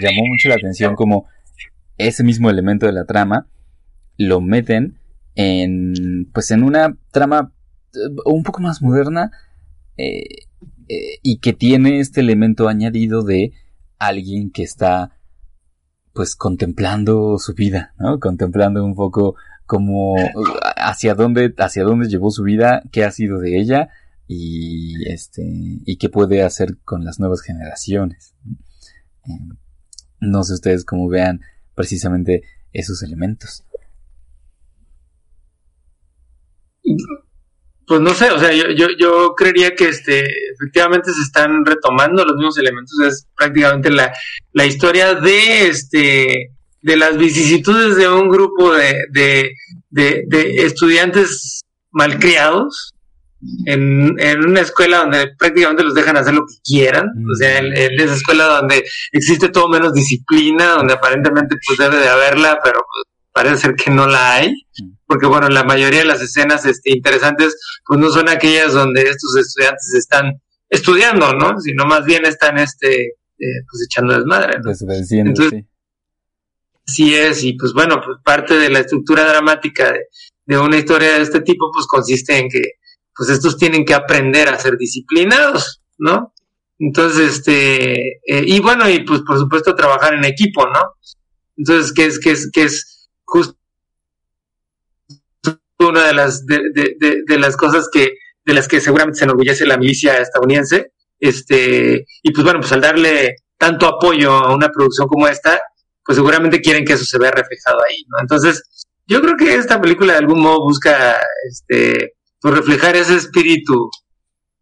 llamó 0.00 0.26
mucho 0.26 0.48
la 0.48 0.56
atención 0.56 0.94
como 0.94 1.26
ese 1.98 2.24
mismo 2.24 2.50
elemento 2.50 2.86
de 2.86 2.92
la 2.92 3.04
trama 3.04 3.46
lo 4.16 4.40
meten 4.40 4.98
en, 5.34 6.30
pues 6.32 6.50
en 6.50 6.62
una 6.62 6.96
trama 7.10 7.52
eh, 7.94 7.98
un 8.24 8.42
poco 8.42 8.60
más 8.60 8.82
moderna, 8.82 9.30
eh, 9.96 10.46
eh, 10.92 11.18
y 11.22 11.38
que 11.38 11.54
tiene 11.54 12.00
este 12.00 12.20
elemento 12.20 12.68
añadido 12.68 13.22
de 13.22 13.52
alguien 13.98 14.50
que 14.50 14.62
está 14.62 15.16
pues 16.12 16.36
contemplando 16.36 17.38
su 17.38 17.54
vida, 17.54 17.94
¿no? 17.98 18.20
Contemplando 18.20 18.84
un 18.84 18.94
poco 18.94 19.36
como 19.64 20.14
hacia 20.76 21.14
dónde, 21.14 21.54
hacia 21.56 21.84
dónde 21.84 22.08
llevó 22.08 22.30
su 22.30 22.42
vida, 22.42 22.82
qué 22.92 23.04
ha 23.04 23.10
sido 23.10 23.38
de 23.38 23.58
ella 23.58 23.88
y 24.26 25.10
este, 25.10 25.42
y 25.42 25.96
qué 25.96 26.10
puede 26.10 26.42
hacer 26.42 26.76
con 26.84 27.04
las 27.06 27.18
nuevas 27.18 27.40
generaciones. 27.40 28.34
No 30.20 30.44
sé 30.44 30.52
ustedes 30.52 30.84
cómo 30.84 31.08
vean 31.08 31.40
precisamente 31.74 32.42
esos 32.74 33.02
elementos 33.02 33.64
pues 37.92 38.00
no 38.00 38.14
sé, 38.14 38.30
o 38.30 38.38
sea, 38.38 38.50
yo, 38.54 38.70
yo, 38.70 38.86
yo 38.98 39.34
creería 39.36 39.74
que 39.74 39.90
este, 39.90 40.24
efectivamente 40.54 41.12
se 41.12 41.20
están 41.20 41.62
retomando 41.62 42.24
los 42.24 42.36
mismos 42.36 42.56
elementos, 42.56 42.98
es 43.06 43.26
prácticamente 43.36 43.90
la, 43.90 44.10
la 44.54 44.64
historia 44.64 45.12
de 45.14 45.66
este 45.66 46.52
de 46.80 46.96
las 46.96 47.18
vicisitudes 47.18 47.96
de 47.96 48.08
un 48.08 48.30
grupo 48.30 48.72
de, 48.72 49.04
de, 49.10 49.52
de, 49.90 50.24
de 50.26 50.64
estudiantes 50.64 51.60
malcriados 51.90 52.94
en, 53.66 54.18
en, 54.18 54.46
una 54.46 54.62
escuela 54.62 55.00
donde 55.00 55.34
prácticamente 55.38 55.84
los 55.84 55.92
dejan 55.92 56.16
hacer 56.16 56.32
lo 56.32 56.46
que 56.46 56.54
quieran, 56.64 57.10
o 57.30 57.34
sea, 57.34 57.58
en, 57.58 57.76
en, 57.76 58.00
esa 58.00 58.14
escuela 58.14 58.44
donde 58.44 58.84
existe 59.12 59.50
todo 59.50 59.68
menos 59.68 59.92
disciplina, 59.92 60.76
donde 60.76 60.94
aparentemente 60.94 61.56
pues 61.66 61.78
debe 61.78 61.98
de 61.98 62.08
haberla, 62.08 62.58
pero 62.64 62.80
pues, 62.90 63.11
parece 63.32 63.56
ser 63.58 63.74
que 63.74 63.90
no 63.90 64.06
la 64.06 64.34
hay, 64.34 64.66
porque 65.06 65.26
bueno, 65.26 65.48
la 65.48 65.64
mayoría 65.64 66.00
de 66.00 66.04
las 66.06 66.20
escenas 66.20 66.64
este, 66.66 66.92
interesantes 66.92 67.58
pues 67.86 67.98
no 67.98 68.10
son 68.10 68.28
aquellas 68.28 68.72
donde 68.72 69.02
estos 69.02 69.36
estudiantes 69.36 69.94
están 69.94 70.40
estudiando, 70.68 71.32
¿no? 71.34 71.58
Sino 71.60 71.84
más 71.84 72.04
bien 72.04 72.24
están 72.24 72.58
este, 72.58 73.06
eh, 73.06 73.64
pues 73.70 73.86
echando 73.86 74.14
desmadre. 74.14 74.58
¿no? 74.60 74.70
Entonces, 74.70 75.50
sí. 75.50 75.66
sí 76.86 77.14
es, 77.14 77.44
y 77.44 77.54
pues 77.54 77.72
bueno, 77.72 78.00
pues 78.04 78.18
parte 78.24 78.54
de 78.54 78.70
la 78.70 78.80
estructura 78.80 79.24
dramática 79.24 79.92
de, 79.92 80.06
de 80.46 80.58
una 80.58 80.76
historia 80.76 81.14
de 81.14 81.22
este 81.22 81.40
tipo 81.40 81.70
pues 81.72 81.86
consiste 81.86 82.38
en 82.38 82.48
que 82.48 82.62
pues 83.14 83.28
estos 83.30 83.56
tienen 83.56 83.84
que 83.84 83.94
aprender 83.94 84.48
a 84.48 84.58
ser 84.58 84.76
disciplinados, 84.76 85.82
¿no? 85.98 86.32
Entonces, 86.78 87.36
este, 87.36 88.16
eh, 88.26 88.44
y 88.44 88.58
bueno, 88.60 88.88
y 88.88 89.04
pues 89.04 89.20
por 89.20 89.38
supuesto 89.38 89.74
trabajar 89.74 90.14
en 90.14 90.24
equipo, 90.24 90.66
¿no? 90.66 90.80
Entonces, 91.56 91.92
¿qué 91.92 92.06
es, 92.06 92.18
qué 92.18 92.32
es, 92.32 92.50
qué 92.52 92.64
es 92.64 92.91
justo 93.32 93.56
una 95.78 96.06
de 96.06 96.12
las, 96.12 96.46
de, 96.46 96.60
de, 96.74 97.22
de, 97.26 97.38
las 97.38 97.56
cosas 97.56 97.88
que, 97.90 98.12
de 98.44 98.54
las 98.54 98.68
que 98.68 98.80
seguramente 98.80 99.18
se 99.18 99.24
enorgullece 99.24 99.66
la 99.66 99.78
milicia 99.78 100.18
estadounidense, 100.18 100.92
este, 101.18 102.06
y 102.22 102.32
pues 102.32 102.44
bueno, 102.44 102.60
pues 102.60 102.72
al 102.72 102.82
darle 102.82 103.36
tanto 103.56 103.86
apoyo 103.86 104.32
a 104.32 104.54
una 104.54 104.68
producción 104.68 105.08
como 105.08 105.26
esta, 105.26 105.60
pues 106.04 106.16
seguramente 106.16 106.60
quieren 106.60 106.84
que 106.84 106.92
eso 106.92 107.04
se 107.04 107.18
vea 107.18 107.30
reflejado 107.30 107.78
ahí. 107.88 108.04
Entonces, 108.20 108.86
yo 109.06 109.20
creo 109.22 109.36
que 109.36 109.54
esta 109.54 109.80
película 109.80 110.12
de 110.12 110.18
algún 110.20 110.40
modo 110.40 110.62
busca, 110.62 111.16
este, 111.48 112.12
pues 112.40 112.54
reflejar 112.54 112.94
ese 112.94 113.16
espíritu, 113.16 113.90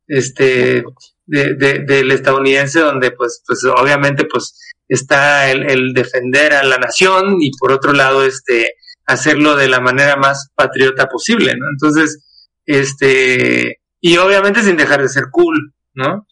este, 0.07 0.85
de, 1.27 1.55
de, 1.55 1.79
del 1.81 2.11
estadounidense 2.11 2.81
donde 2.81 3.11
pues, 3.13 3.43
pues 3.47 3.65
obviamente 3.65 4.25
pues 4.25 4.59
está 4.91 5.51
el, 5.51 5.71
el, 5.71 5.95
defender 5.95 6.53
a 6.53 6.65
la 6.65 6.77
nación 6.77 7.37
y 7.41 7.51
por 7.59 7.73
otro 7.73 7.93
lado 7.93 8.25
este 8.25 8.75
hacerlo 9.07 9.57
de 9.57 9.69
la 9.69 9.81
manera 9.81 10.17
más 10.17 10.51
patriota 10.55 11.09
posible, 11.09 11.55
¿no? 11.57 11.67
Entonces, 11.73 12.23
este, 12.67 13.81
y 14.01 14.17
obviamente 14.17 14.63
sin 14.63 14.77
dejar 14.77 15.03
de 15.03 15.09
ser 15.09 15.25
cool, 15.31 15.75
¿no? 15.95 16.27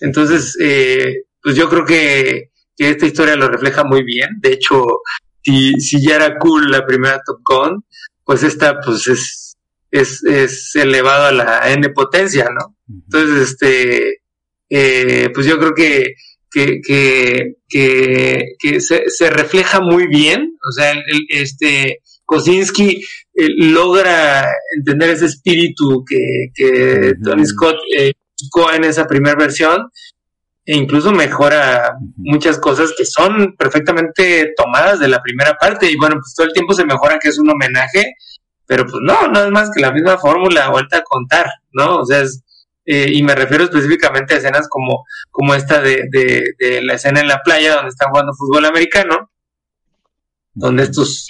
Entonces, 0.00 0.56
eh, 0.60 1.22
pues 1.42 1.56
yo 1.56 1.68
creo 1.68 1.84
que, 1.84 2.50
que, 2.76 2.90
esta 2.90 3.06
historia 3.06 3.36
lo 3.36 3.48
refleja 3.48 3.84
muy 3.84 4.04
bien. 4.04 4.28
De 4.40 4.52
hecho, 4.52 4.84
si, 5.42 5.72
si 5.80 6.04
ya 6.04 6.16
era 6.16 6.38
cool 6.38 6.70
la 6.70 6.86
primera 6.86 7.20
Top 7.24 7.40
Gun, 7.44 7.84
pues 8.24 8.42
esta 8.42 8.80
pues 8.80 9.06
es, 9.08 9.56
es, 9.90 10.22
es 10.24 10.74
elevado 10.76 11.26
a 11.26 11.32
la 11.32 11.72
N 11.72 11.88
potencia, 11.90 12.48
¿no? 12.50 12.76
Entonces, 12.88 13.50
este, 13.50 14.22
eh, 14.70 15.30
pues 15.34 15.46
yo 15.46 15.58
creo 15.58 15.74
que 15.74 16.14
que, 16.52 16.80
que, 16.86 17.54
que, 17.68 18.44
que 18.58 18.80
se, 18.80 19.04
se, 19.08 19.30
refleja 19.30 19.80
muy 19.80 20.06
bien, 20.06 20.56
o 20.68 20.72
sea, 20.72 20.92
el, 20.92 20.98
el, 20.98 21.26
este 21.30 22.00
Kosinski 22.24 23.02
eh, 23.34 23.48
logra 23.58 24.46
entender 24.76 25.10
ese 25.10 25.26
espíritu 25.26 26.04
que, 26.06 26.48
que 26.54 27.14
Tony 27.22 27.46
Scott 27.46 27.76
eh, 27.98 28.12
en 28.74 28.84
esa 28.84 29.06
primera 29.06 29.36
versión. 29.36 29.90
E 30.64 30.76
incluso 30.76 31.10
mejora 31.10 31.96
muchas 32.16 32.58
cosas 32.58 32.94
que 32.96 33.04
son 33.04 33.56
perfectamente 33.58 34.52
tomadas 34.56 35.00
de 35.00 35.08
la 35.08 35.20
primera 35.20 35.54
parte. 35.54 35.90
Y 35.90 35.96
bueno, 35.96 36.16
pues 36.16 36.34
todo 36.36 36.46
el 36.46 36.52
tiempo 36.52 36.72
se 36.72 36.84
mejora 36.84 37.18
que 37.18 37.28
es 37.28 37.38
un 37.38 37.50
homenaje, 37.50 38.14
pero 38.66 38.84
pues 38.84 38.98
no, 39.02 39.26
no 39.26 39.44
es 39.44 39.50
más 39.50 39.70
que 39.74 39.80
la 39.80 39.90
misma 39.90 40.18
fórmula 40.18 40.70
vuelta 40.70 40.98
a 40.98 41.02
contar, 41.02 41.46
¿no? 41.72 41.98
O 41.98 42.06
sea, 42.06 42.20
es, 42.20 42.44
eh, 42.84 43.10
y 43.12 43.22
me 43.22 43.34
refiero 43.34 43.64
específicamente 43.64 44.34
a 44.34 44.38
escenas 44.38 44.68
como, 44.68 45.04
como 45.30 45.54
esta 45.54 45.80
de, 45.80 46.04
de, 46.10 46.54
de, 46.58 46.82
la 46.82 46.94
escena 46.94 47.20
en 47.20 47.28
la 47.28 47.42
playa 47.42 47.76
donde 47.76 47.90
están 47.90 48.10
jugando 48.10 48.34
fútbol 48.34 48.64
americano, 48.64 49.30
donde 50.54 50.84
estos 50.84 51.28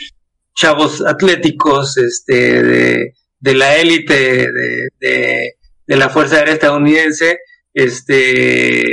chavos 0.54 1.04
atléticos 1.06 1.97
este, 1.99 2.62
de, 2.62 3.14
de 3.40 3.54
la 3.54 3.76
élite 3.76 4.50
de, 4.50 4.88
de, 5.87 5.97
la 5.97 6.09
Fuerza 6.09 6.37
Aérea 6.37 6.54
estadounidense, 6.54 7.38
este, 7.75 8.85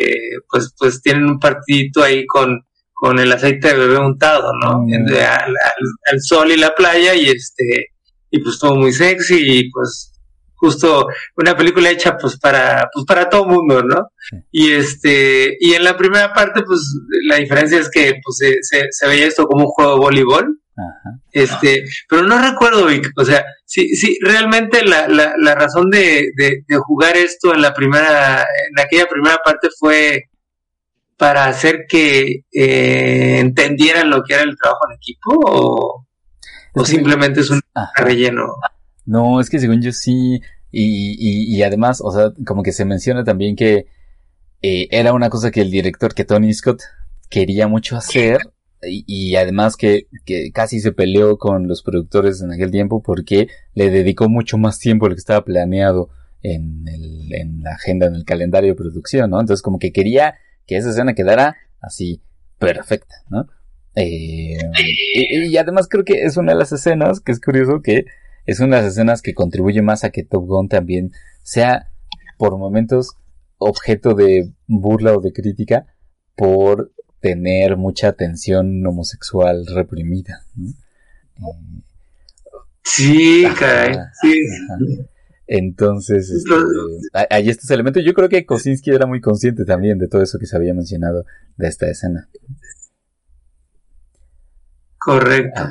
pues, 0.49 0.73
pues 0.77 1.01
tienen 1.01 1.25
un 1.25 1.39
partidito 1.39 2.03
ahí 2.03 2.25
con, 2.25 2.65
con 2.93 3.19
el 3.19 3.31
aceite 3.31 3.69
de 3.69 3.75
bebé 3.75 3.99
untado, 3.99 4.51
¿no? 4.61 4.81
Mm. 4.81 5.07
Al, 5.07 5.15
al, 5.17 5.85
al, 6.11 6.21
sol 6.21 6.51
y 6.51 6.57
la 6.57 6.75
playa 6.75 7.15
y 7.15 7.29
este, 7.29 7.93
y 8.31 8.39
pues 8.39 8.59
todo 8.59 8.75
muy 8.75 8.91
sexy 8.91 9.37
y 9.39 9.71
pues 9.71 10.18
justo 10.59 11.07
una 11.37 11.55
película 11.55 11.89
hecha 11.89 12.17
pues 12.17 12.37
para 12.37 12.89
pues 12.93 13.05
para 13.05 13.29
todo 13.29 13.45
mundo, 13.45 13.81
¿no? 13.83 14.11
Sí. 14.29 14.37
Y 14.51 14.71
este 14.73 15.57
y 15.59 15.73
en 15.73 15.83
la 15.83 15.97
primera 15.97 16.33
parte 16.33 16.63
pues 16.63 16.81
la 17.27 17.37
diferencia 17.37 17.79
es 17.79 17.89
que 17.89 18.19
pues 18.23 18.37
se, 18.37 18.57
se, 18.61 18.87
se 18.91 19.07
veía 19.07 19.27
esto 19.27 19.47
como 19.47 19.65
un 19.65 19.71
juego 19.71 19.93
de 19.93 19.99
voleibol. 19.99 20.59
Ajá. 20.77 21.19
Este, 21.31 21.83
pero 22.07 22.23
no 22.23 22.41
recuerdo, 22.41 22.85
Vic, 22.85 23.11
o 23.17 23.25
sea, 23.25 23.43
sí, 23.65 23.95
sí, 23.97 24.17
realmente 24.21 24.85
la, 24.85 25.09
la, 25.09 25.33
la 25.37 25.53
razón 25.53 25.89
de, 25.89 26.31
de, 26.37 26.63
de, 26.65 26.77
jugar 26.77 27.17
esto 27.17 27.53
en 27.53 27.61
la 27.61 27.73
primera, 27.73 28.43
en 28.43 28.79
aquella 28.79 29.05
primera 29.05 29.39
parte 29.43 29.67
fue 29.77 30.29
para 31.17 31.47
hacer 31.47 31.85
que 31.87 32.45
eh, 32.53 33.39
entendieran 33.39 34.09
lo 34.09 34.23
que 34.23 34.35
era 34.35 34.43
el 34.43 34.55
trabajo 34.57 34.89
en 34.89 34.95
equipo 34.95 35.37
o, 35.45 36.07
o 36.73 36.85
simplemente 36.85 37.41
es 37.41 37.49
un 37.49 37.59
Ajá. 37.73 37.91
relleno. 37.97 38.55
No, 39.09 39.41
es 39.41 39.49
que 39.49 39.57
según 39.57 39.81
yo 39.81 39.91
sí, 39.91 40.39
y, 40.71 41.15
y, 41.17 41.57
y, 41.57 41.63
además, 41.63 41.99
o 41.99 42.11
sea, 42.11 42.31
como 42.45 42.61
que 42.61 42.71
se 42.71 42.85
menciona 42.85 43.23
también 43.23 43.55
que 43.55 43.87
eh, 44.61 44.87
era 44.91 45.13
una 45.13 45.31
cosa 45.31 45.49
que 45.49 45.61
el 45.61 45.71
director, 45.71 46.13
que 46.13 46.25
Tony 46.25 46.53
Scott, 46.53 46.83
quería 47.27 47.67
mucho 47.67 47.97
hacer, 47.97 48.37
y, 48.83 49.03
y 49.07 49.35
además 49.35 49.77
que, 49.77 50.05
que, 50.25 50.51
casi 50.51 50.79
se 50.79 50.91
peleó 50.91 51.39
con 51.39 51.67
los 51.67 51.81
productores 51.81 52.43
en 52.43 52.51
aquel 52.51 52.69
tiempo 52.69 53.01
porque 53.01 53.47
le 53.73 53.89
dedicó 53.89 54.29
mucho 54.29 54.59
más 54.59 54.77
tiempo 54.77 55.07
de 55.07 55.09
lo 55.09 55.15
que 55.15 55.21
estaba 55.21 55.43
planeado 55.43 56.09
en, 56.43 56.87
el, 56.87 57.33
en 57.33 57.63
la 57.63 57.71
agenda, 57.71 58.05
en 58.05 58.13
el 58.13 58.25
calendario 58.25 58.69
de 58.69 58.75
producción, 58.75 59.31
¿no? 59.31 59.39
Entonces 59.39 59.63
como 59.63 59.79
que 59.79 59.91
quería 59.91 60.35
que 60.67 60.77
esa 60.77 60.91
escena 60.91 61.15
quedara 61.15 61.57
así 61.81 62.21
perfecta, 62.59 63.15
¿no? 63.29 63.47
Eh, 63.95 64.59
y, 65.15 65.47
y 65.47 65.57
además 65.57 65.87
creo 65.89 66.05
que 66.05 66.25
es 66.25 66.37
una 66.37 66.51
de 66.51 66.59
las 66.59 66.71
escenas 66.71 67.21
que 67.21 67.31
es 67.31 67.41
curioso 67.41 67.81
que 67.81 68.05
es 68.49 68.59
una 68.59 68.77
de 68.77 68.83
las 68.83 68.91
escenas 68.93 69.21
que 69.21 69.33
contribuye 69.33 69.81
más 69.81 70.03
a 70.03 70.09
que 70.09 70.23
Top 70.23 70.45
Gun 70.45 70.67
también 70.69 71.11
sea 71.43 71.91
por 72.37 72.57
momentos 72.57 73.15
objeto 73.57 74.13
de 74.15 74.53
burla 74.67 75.13
o 75.17 75.21
de 75.21 75.33
crítica 75.33 75.85
por 76.35 76.91
tener 77.19 77.75
mucha 77.77 78.13
tensión 78.13 78.85
homosexual 78.85 79.65
reprimida. 79.73 80.45
Sí, 82.83 83.43
caray. 83.57 83.95
Sí. 84.21 84.41
Ajá. 84.65 84.77
Entonces, 85.51 86.29
este, 86.29 86.53
hay- 87.13 87.25
hay 87.29 87.49
estos 87.49 87.69
elementos. 87.71 88.03
Yo 88.05 88.13
creo 88.13 88.29
que 88.29 88.45
Kosinski 88.45 88.91
era 88.91 89.07
muy 89.07 89.19
consciente 89.19 89.65
también 89.65 89.97
de 89.97 90.07
todo 90.07 90.21
eso 90.21 90.37
que 90.39 90.45
se 90.45 90.55
había 90.55 90.73
mencionado 90.73 91.25
de 91.57 91.67
esta 91.67 91.89
escena. 91.89 92.29
Correcto. 94.99 95.61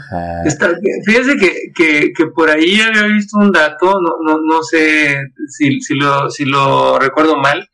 Está, 0.45 0.71
fíjese 1.05 1.37
que, 1.37 1.73
que, 1.75 2.13
que 2.17 2.27
por 2.35 2.51
ahí 2.51 2.81
había 2.81 3.03
visto 3.05 3.39
un 3.39 3.53
dato, 3.53 4.01
no, 4.01 4.17
no, 4.25 4.39
no 4.43 4.63
sé 4.63 5.21
si, 5.49 5.81
si, 5.81 5.95
lo, 5.95 6.31
si 6.31 6.45
lo 6.45 6.99
recuerdo 6.99 7.37
mal, 7.37 7.69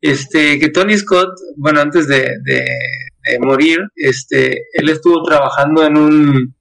este, 0.00 0.58
que 0.58 0.68
Tony 0.68 0.96
Scott, 0.98 1.30
bueno, 1.56 1.80
antes 1.80 2.06
de, 2.06 2.36
de, 2.44 2.64
de 3.24 3.38
morir, 3.40 3.78
este, 3.96 4.64
él 4.74 4.90
estuvo 4.90 5.22
trabajando 5.24 5.84
en 5.84 5.96
un, 5.96 6.54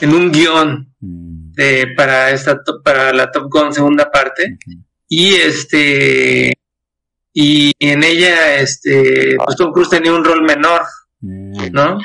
en 0.00 0.14
un 0.14 0.32
guion 0.32 0.88
Mm, 1.00 1.52
de, 1.52 1.94
para 1.96 2.30
esta, 2.32 2.60
para 2.82 3.12
la 3.12 3.30
Top 3.30 3.48
Gun 3.50 3.72
segunda 3.72 4.10
parte, 4.10 4.58
y 5.08 5.34
este, 5.34 6.52
y 7.32 7.72
en 7.78 8.02
ella, 8.02 8.56
este, 8.56 9.36
pues 9.36 9.56
Tom 9.56 9.72
Cruise 9.72 9.90
tenía 9.90 10.12
un 10.12 10.24
rol 10.24 10.42
menor, 10.42 10.82
Mm, 11.20 11.72
¿no? 11.72 11.98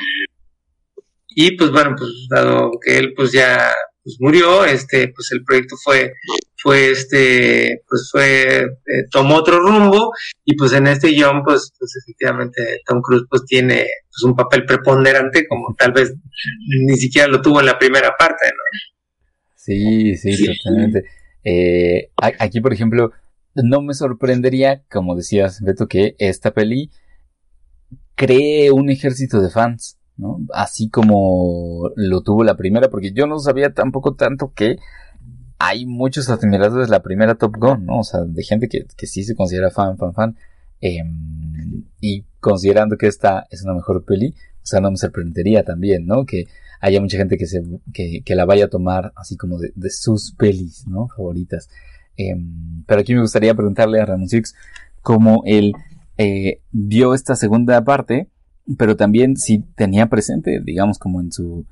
Y 1.34 1.56
pues 1.56 1.70
bueno, 1.70 1.94
pues 1.98 2.10
dado 2.30 2.70
que 2.84 2.98
él 2.98 3.12
pues 3.14 3.32
ya 3.32 3.72
pues 4.02 4.16
murió, 4.20 4.64
este, 4.66 5.08
pues 5.08 5.32
el 5.32 5.42
proyecto 5.44 5.76
fue, 5.82 6.12
fue 6.58 6.90
este, 6.90 7.82
pues 7.88 8.10
fue, 8.12 8.58
eh, 8.62 9.04
tomó 9.10 9.36
otro 9.36 9.58
rumbo 9.60 10.12
y 10.44 10.54
pues 10.56 10.74
en 10.74 10.86
este 10.88 11.08
guion 11.08 11.42
pues, 11.42 11.72
pues 11.78 11.92
efectivamente 12.04 12.82
Tom 12.86 13.00
Cruise 13.00 13.24
pues 13.30 13.44
tiene 13.46 13.76
pues 14.10 14.22
un 14.24 14.36
papel 14.36 14.66
preponderante 14.66 15.46
como 15.48 15.74
tal 15.78 15.92
vez 15.92 16.12
ni 16.86 16.96
siquiera 16.98 17.28
lo 17.28 17.40
tuvo 17.40 17.60
en 17.60 17.66
la 17.66 17.78
primera 17.78 18.14
parte, 18.18 18.46
¿no? 18.48 18.62
Sí, 19.56 20.16
sí, 20.16 20.34
Sí. 20.36 20.46
totalmente. 20.46 21.04
Eh, 21.42 22.10
aquí, 22.38 22.60
por 22.60 22.74
ejemplo, 22.74 23.12
no 23.54 23.80
me 23.80 23.94
sorprendería, 23.94 24.82
como 24.90 25.16
decías, 25.16 25.62
Beto, 25.62 25.88
que 25.88 26.14
esta 26.18 26.52
peli 26.52 26.90
cree 28.14 28.70
un 28.70 28.90
ejército 28.90 29.40
de 29.40 29.50
fans, 29.50 29.98
¿no? 30.16 30.40
Así 30.52 30.88
como 30.88 31.90
lo 31.96 32.22
tuvo 32.22 32.44
la 32.44 32.56
primera, 32.56 32.88
porque 32.90 33.12
yo 33.12 33.26
no 33.26 33.38
sabía 33.38 33.72
tampoco 33.72 34.14
tanto 34.14 34.52
que 34.54 34.76
hay 35.58 35.86
muchos 35.86 36.28
admiradores 36.30 36.88
de 36.88 36.92
la 36.92 37.02
primera 37.02 37.36
Top 37.36 37.56
Gun, 37.56 37.86
¿no? 37.86 38.00
O 38.00 38.04
sea, 38.04 38.20
de 38.20 38.42
gente 38.42 38.68
que, 38.68 38.86
que 38.96 39.06
sí 39.06 39.24
se 39.24 39.34
considera 39.34 39.70
fan, 39.70 39.96
fan, 39.96 40.12
fan. 40.12 40.36
Em, 40.80 41.84
y 42.00 42.24
considerando 42.40 42.96
que 42.96 43.06
esta 43.06 43.46
es 43.50 43.62
una 43.64 43.74
mejor 43.74 44.04
peli, 44.04 44.34
o 44.62 44.66
sea, 44.66 44.80
no 44.80 44.90
me 44.90 44.96
sorprendería 44.96 45.64
también, 45.64 46.06
¿no? 46.06 46.26
Que 46.26 46.46
haya 46.80 47.00
mucha 47.00 47.16
gente 47.16 47.38
que 47.38 47.46
se 47.46 47.62
que, 47.92 48.22
que 48.24 48.34
la 48.34 48.44
vaya 48.44 48.66
a 48.66 48.68
tomar 48.68 49.12
así 49.16 49.36
como 49.36 49.58
de, 49.58 49.72
de 49.74 49.90
sus 49.90 50.32
pelis, 50.32 50.86
¿no? 50.86 51.08
Favoritas. 51.08 51.70
Em, 52.16 52.84
pero 52.86 53.00
aquí 53.00 53.14
me 53.14 53.20
gustaría 53.20 53.54
preguntarle 53.54 54.00
a 54.00 54.06
Ramón 54.06 54.28
Six 54.28 54.54
cómo 55.02 55.42
él 55.46 55.72
eh, 56.16 56.60
vio 56.70 57.14
esta 57.14 57.36
segunda 57.36 57.82
parte, 57.84 58.28
pero 58.78 58.96
también 58.96 59.36
si 59.36 59.60
tenía 59.76 60.08
presente, 60.08 60.60
digamos, 60.64 60.98
como 60.98 61.20
en 61.20 61.32
su 61.32 61.66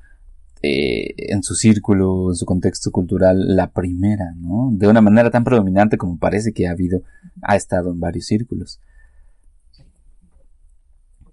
eh, 0.65 1.15
en 1.17 1.43
su 1.43 1.57
círculo, 1.57 2.31
en 2.31 2.37
su 2.37 2.47
contexto 2.47 2.93
cultural, 2.93 3.57
la 3.57 3.73
primera, 3.73 4.33
¿no? 4.37 4.71
De 4.73 4.87
una 4.87 5.01
manera 5.01 5.29
tan 5.29 5.43
predominante 5.43 5.99
como 5.99 6.19
parece 6.19 6.53
que 6.53 6.69
ha 6.69 6.71
habido, 6.71 7.03
ha 7.43 7.57
estado 7.57 7.91
en 7.91 7.99
varios 7.99 8.27
círculos. 8.27 8.79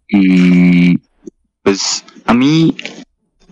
Y 0.07 0.97
pues 1.61 2.03
a 2.25 2.33
mí, 2.33 2.75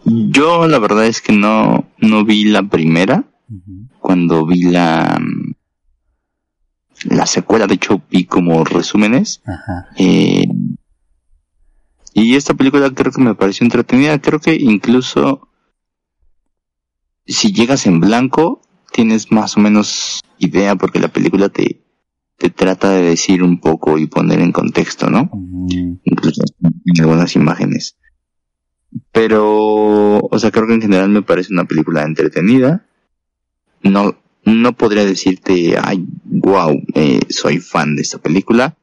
yo 0.04 0.68
la 0.68 0.80
verdad 0.80 1.06
es 1.06 1.22
que 1.22 1.34
no, 1.34 1.86
no 2.00 2.26
vi 2.26 2.46
la 2.46 2.64
primera 2.64 3.26
cuando 4.00 4.48
vi 4.48 4.64
la, 4.64 5.22
la 7.04 7.26
secuela, 7.28 7.68
de 7.68 7.76
hecho 7.76 8.02
vi 8.10 8.26
como 8.26 8.64
resúmenes. 8.64 9.44
Ajá. 9.46 9.90
Eh, 9.96 10.48
y 12.24 12.36
esta 12.36 12.56
película 12.56 12.90
creo 12.90 13.12
que 13.12 13.22
me 13.22 13.36
pareció 13.36 13.64
entretenida, 13.64 14.20
creo 14.20 14.40
que 14.40 14.56
incluso 14.56 15.48
si 17.28 17.54
llegas 17.54 17.86
en 17.86 18.00
blanco 18.00 18.64
tienes 18.92 19.32
más 19.32 19.56
o 19.56 19.60
menos 19.60 20.22
idea 20.40 20.76
porque 20.76 21.00
la 21.00 21.10
película 21.10 21.50
te, 21.50 21.86
te 22.38 22.50
trata 22.50 22.90
de 22.90 23.04
decir 23.04 23.44
un 23.44 23.60
poco 23.60 24.00
y 24.00 24.08
poner 24.08 24.40
en 24.40 24.52
contexto, 24.52 25.12
¿no? 25.12 25.30
Incluso 26.04 26.42
en 26.62 27.02
algunas 27.02 27.36
imágenes. 27.36 27.98
Pero, 29.12 30.18
o 30.18 30.40
sea, 30.40 30.50
creo 30.50 30.66
que 30.66 30.74
en 30.74 30.82
general 30.82 31.10
me 31.10 31.22
parece 31.22 31.54
una 31.54 31.66
película 31.66 32.02
entretenida. 32.02 32.88
No, 33.84 34.18
no 34.44 34.74
podría 34.74 35.06
decirte, 35.06 35.78
ay, 35.80 36.04
wow, 36.24 36.82
eh, 36.96 37.20
soy 37.30 37.60
fan 37.60 37.96
de 37.96 38.02
esta 38.02 38.18
película. 38.18 38.76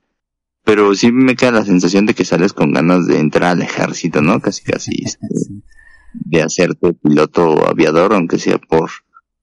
Pero 0.64 0.94
sí 0.94 1.12
me 1.12 1.36
queda 1.36 1.50
la 1.52 1.64
sensación 1.64 2.06
de 2.06 2.14
que 2.14 2.24
sales 2.24 2.52
con 2.54 2.72
ganas 2.72 3.06
de 3.06 3.18
entrar 3.18 3.50
al 3.52 3.62
ejército, 3.62 4.22
¿no? 4.22 4.40
Casi, 4.40 4.62
casi, 4.62 4.92
este, 5.04 5.26
Sí. 5.30 5.62
de 6.14 6.42
hacerte 6.42 6.92
piloto 6.94 7.68
aviador, 7.68 8.14
aunque 8.14 8.38
sea 8.38 8.58
por... 8.58 8.90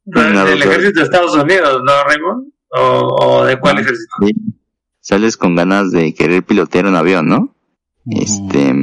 ¿Del 0.05 0.61
ejército 0.63 0.99
de 0.99 1.05
Estados 1.05 1.35
Unidos, 1.35 1.81
no, 1.85 1.91
Raymond? 2.07 2.47
¿O, 2.69 3.15
o 3.21 3.45
de 3.45 3.59
cuál 3.59 3.77
Ah. 3.77 3.81
ejército? 3.81 4.15
sí, 4.25 4.33
Sales 5.03 5.35
con 5.37 5.55
ganas 5.55 5.91
de 5.91 6.13
querer 6.13 6.43
pilotear 6.43 6.85
un 6.85 6.95
avión, 6.95 7.27
¿no? 7.27 7.55
Este, 8.05 8.73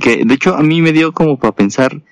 que 0.00 0.24
de 0.24 0.34
hecho 0.34 0.54
a 0.56 0.62
mí 0.62 0.82
me 0.82 0.92
dio 0.92 1.12
como 1.12 1.38
para 1.38 1.54
pensar 1.54 2.02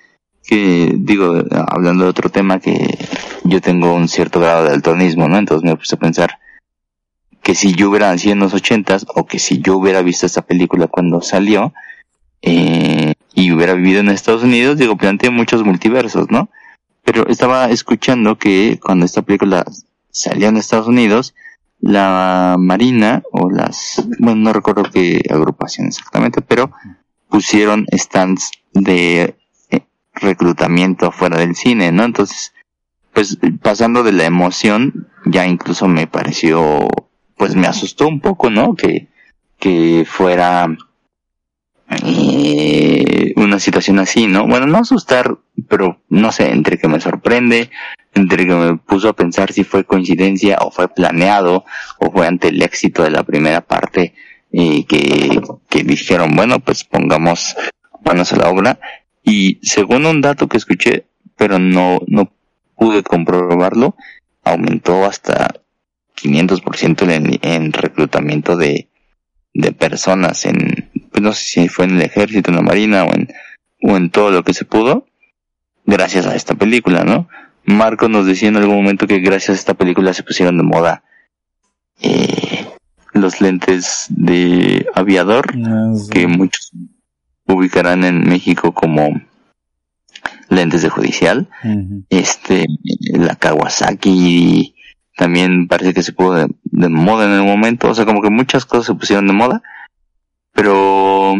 que, 0.45 0.93
digo, 0.97 1.41
hablando 1.67 2.03
de 2.05 2.09
otro 2.09 2.29
tema, 2.29 2.59
que 2.59 2.97
yo 3.45 3.61
tengo 3.61 3.93
un 3.93 4.07
cierto 4.09 4.39
grado 4.39 4.63
de 4.63 4.69
daltonismo, 4.71 5.27
¿no? 5.29 5.37
Entonces 5.37 5.69
me 5.69 5.75
puse 5.77 5.95
a 5.95 5.99
pensar 5.99 6.39
que 7.43 7.55
si 7.55 7.75
yo 7.75 7.89
hubiera 7.89 8.09
nacido 8.09 8.33
en 8.33 8.39
los 8.39 8.53
ochentas, 8.53 9.05
o 9.13 9.25
que 9.25 9.37
si 9.37 9.59
yo 9.59 9.77
hubiera 9.77 10.01
visto 10.01 10.25
esta 10.25 10.41
película 10.41 10.87
cuando 10.87 11.21
salió, 11.21 11.73
eh, 12.41 13.13
y 13.35 13.51
hubiera 13.51 13.73
vivido 13.73 13.99
en 13.99 14.09
Estados 14.09 14.43
Unidos, 14.43 14.77
digo, 14.77 14.97
planteé 14.97 15.29
muchos 15.29 15.63
multiversos, 15.63 16.31
¿no? 16.31 16.49
Pero 17.03 17.27
estaba 17.27 17.69
escuchando 17.69 18.37
que 18.37 18.79
cuando 18.81 19.05
esta 19.05 19.21
película 19.21 19.65
salió 20.09 20.47
en 20.47 20.57
Estados 20.57 20.87
Unidos, 20.87 21.35
la 21.81 22.55
Marina 22.57 23.23
o 23.31 23.49
las, 23.49 24.07
bueno, 24.19 24.41
no 24.41 24.53
recuerdo 24.53 24.83
qué 24.83 25.21
agrupación 25.29 25.87
exactamente, 25.87 26.41
pero 26.41 26.71
pusieron 27.27 27.85
stands 27.91 28.51
de 28.71 29.35
eh, 29.69 29.81
reclutamiento 30.13 31.07
afuera 31.07 31.37
del 31.37 31.55
cine, 31.55 31.91
¿no? 31.91 32.05
Entonces, 32.05 32.53
pues 33.11 33.37
pasando 33.61 34.03
de 34.03 34.13
la 34.13 34.25
emoción, 34.25 35.09
ya 35.25 35.45
incluso 35.45 35.87
me 35.87 36.07
pareció, 36.07 36.87
pues 37.37 37.55
me 37.55 37.67
asustó 37.67 38.07
un 38.07 38.19
poco, 38.19 38.49
¿no? 38.49 38.75
Que, 38.75 39.07
que 39.59 40.05
fuera 40.07 40.67
eh, 41.89 43.33
una 43.35 43.59
situación 43.59 43.99
así, 43.99 44.27
¿no? 44.27 44.47
Bueno, 44.47 44.67
no 44.67 44.79
asustar, 44.79 45.37
pero 45.67 46.01
no 46.09 46.31
sé, 46.31 46.51
entre 46.51 46.77
que 46.77 46.87
me 46.87 46.99
sorprende, 46.99 47.69
entre 48.13 48.45
que 48.45 48.53
me 48.53 48.77
puso 48.77 49.09
a 49.09 49.15
pensar 49.15 49.51
si 49.51 49.63
fue 49.63 49.83
coincidencia 49.83 50.57
o 50.61 50.71
fue 50.71 50.87
planeado 50.87 51.65
o 51.99 52.11
fue 52.11 52.27
ante 52.27 52.49
el 52.49 52.61
éxito 52.61 53.03
de 53.03 53.11
la 53.11 53.23
primera 53.23 53.61
parte 53.61 54.13
y 54.51 54.83
que, 54.83 55.41
que 55.69 55.83
dijeron, 55.83 56.35
bueno, 56.35 56.59
pues 56.59 56.83
pongamos 56.83 57.55
manos 58.05 58.33
a 58.33 58.37
la 58.37 58.49
obra. 58.49 58.79
Y 59.23 59.59
según 59.63 60.05
un 60.05 60.21
dato 60.21 60.47
que 60.47 60.57
escuché, 60.57 61.07
pero 61.35 61.57
no, 61.57 61.99
no 62.07 62.31
pude 62.75 63.03
comprobarlo, 63.03 63.95
aumentó 64.43 65.05
hasta 65.05 65.62
500% 66.23 67.11
en, 67.11 67.39
en 67.41 67.73
reclutamiento 67.73 68.55
de, 68.55 68.89
de 69.53 69.71
personas 69.71 70.45
en, 70.45 70.89
pues 71.11 71.21
no 71.21 71.33
sé 71.33 71.43
si 71.43 71.67
fue 71.67 71.85
en 71.85 71.97
el 71.97 72.01
ejército, 72.01 72.49
en 72.51 72.57
la 72.57 72.61
marina 72.61 73.03
o 73.03 73.13
en, 73.13 73.29
o 73.81 73.97
en 73.97 74.09
todo 74.09 74.31
lo 74.31 74.43
que 74.43 74.53
se 74.53 74.65
pudo, 74.65 75.05
gracias 75.85 76.25
a 76.25 76.35
esta 76.35 76.55
película, 76.55 77.03
¿no? 77.03 77.27
Marco 77.65 78.09
nos 78.09 78.25
decía 78.25 78.49
en 78.49 78.57
algún 78.57 78.75
momento 78.75 79.07
que 79.07 79.19
gracias 79.19 79.49
a 79.49 79.59
esta 79.59 79.73
película 79.73 80.13
se 80.13 80.23
pusieron 80.23 80.57
de 80.57 80.63
moda 80.63 81.03
eh, 82.01 82.65
los 83.13 83.41
lentes 83.41 84.07
de 84.09 84.85
aviador, 84.95 85.53
sé. 85.53 86.09
que 86.11 86.27
muchos 86.27 86.71
ubicarán 87.45 88.03
en 88.03 88.27
México 88.27 88.73
como 88.73 89.21
lentes 90.49 90.81
de 90.81 90.89
judicial. 90.89 91.49
Este, 92.09 92.65
la 93.13 93.35
Kawasaki 93.35 94.72
también 95.15 95.67
parece 95.67 95.93
que 95.93 96.03
se 96.03 96.13
puso 96.13 96.33
de, 96.33 96.89
moda 96.89 97.25
en 97.25 97.31
el 97.31 97.43
momento. 97.43 97.89
O 97.89 97.95
sea, 97.95 98.05
como 98.05 98.21
que 98.21 98.29
muchas 98.29 98.65
cosas 98.65 98.87
se 98.87 98.95
pusieron 98.95 99.27
de 99.27 99.33
moda. 99.33 99.61
Pero 100.53 101.35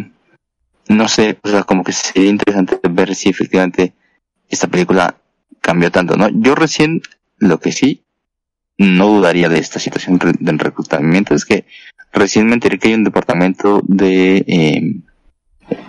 no 0.87 1.07
sé, 1.07 1.37
o 1.43 1.49
sea, 1.49 1.63
como 1.63 1.83
que 1.83 1.91
sería 1.91 2.29
interesante 2.29 2.79
ver 2.89 3.15
si 3.15 3.29
efectivamente 3.29 3.93
esta 4.49 4.67
película 4.67 5.15
cambió 5.61 5.91
tanto, 5.91 6.17
¿no? 6.17 6.29
Yo 6.29 6.55
recién, 6.55 7.01
lo 7.37 7.59
que 7.59 7.71
sí, 7.71 8.03
no 8.77 9.07
dudaría 9.07 9.49
de 9.49 9.59
esta 9.59 9.79
situación 9.79 10.19
del 10.39 10.59
reclutamiento 10.59 11.35
es 11.35 11.45
que 11.45 11.65
recién 12.11 12.47
me 12.47 12.53
enteré 12.53 12.79
que 12.79 12.89
hay 12.89 12.95
un 12.95 13.03
departamento 13.03 13.81
de 13.87 14.37
eh, 14.47 14.95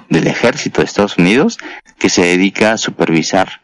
del 0.09 0.27
ejército 0.27 0.81
de 0.81 0.87
Estados 0.87 1.19
Unidos 1.19 1.59
que 1.99 2.09
se 2.09 2.23
dedica 2.23 2.73
a 2.73 2.79
supervisar 2.79 3.63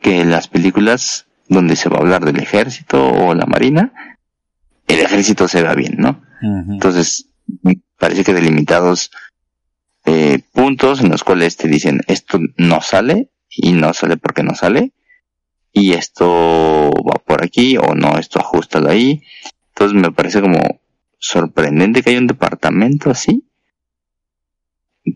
que 0.00 0.24
las 0.24 0.48
películas 0.48 1.25
donde 1.48 1.76
se 1.76 1.88
va 1.88 1.98
a 1.98 2.00
hablar 2.00 2.24
del 2.24 2.38
ejército 2.38 3.04
o 3.04 3.34
la 3.34 3.46
marina, 3.46 3.92
el 4.86 5.00
ejército 5.00 5.48
se 5.48 5.62
va 5.62 5.74
bien, 5.74 5.96
¿no? 5.98 6.22
Entonces, 6.42 7.28
parece 7.98 8.24
que 8.24 8.34
delimitados 8.34 9.10
eh, 10.04 10.40
puntos 10.52 11.00
en 11.00 11.08
los 11.08 11.24
cuales 11.24 11.56
te 11.56 11.68
dicen 11.68 12.00
esto 12.06 12.38
no 12.56 12.80
sale 12.80 13.30
y 13.48 13.72
no 13.72 13.92
sale 13.94 14.16
porque 14.16 14.42
no 14.42 14.54
sale 14.54 14.92
y 15.72 15.92
esto 15.92 16.90
va 16.90 17.18
por 17.24 17.44
aquí 17.44 17.76
o 17.76 17.94
no, 17.94 18.18
esto 18.18 18.38
ajustalo 18.38 18.88
ahí. 18.88 19.22
Entonces 19.68 20.00
me 20.00 20.10
parece 20.10 20.40
como 20.40 20.80
sorprendente 21.18 22.02
que 22.02 22.10
haya 22.10 22.18
un 22.18 22.26
departamento 22.26 23.10
así 23.10 23.44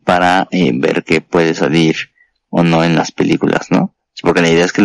para 0.04 0.48
eh, 0.50 0.72
ver 0.74 1.02
qué 1.04 1.20
puede 1.20 1.54
salir 1.54 2.10
o 2.50 2.62
no 2.62 2.84
en 2.84 2.94
las 2.94 3.10
películas, 3.10 3.70
¿no? 3.70 3.94
Porque 4.20 4.42
la 4.42 4.50
idea 4.50 4.64
es 4.64 4.72
que 4.72 4.82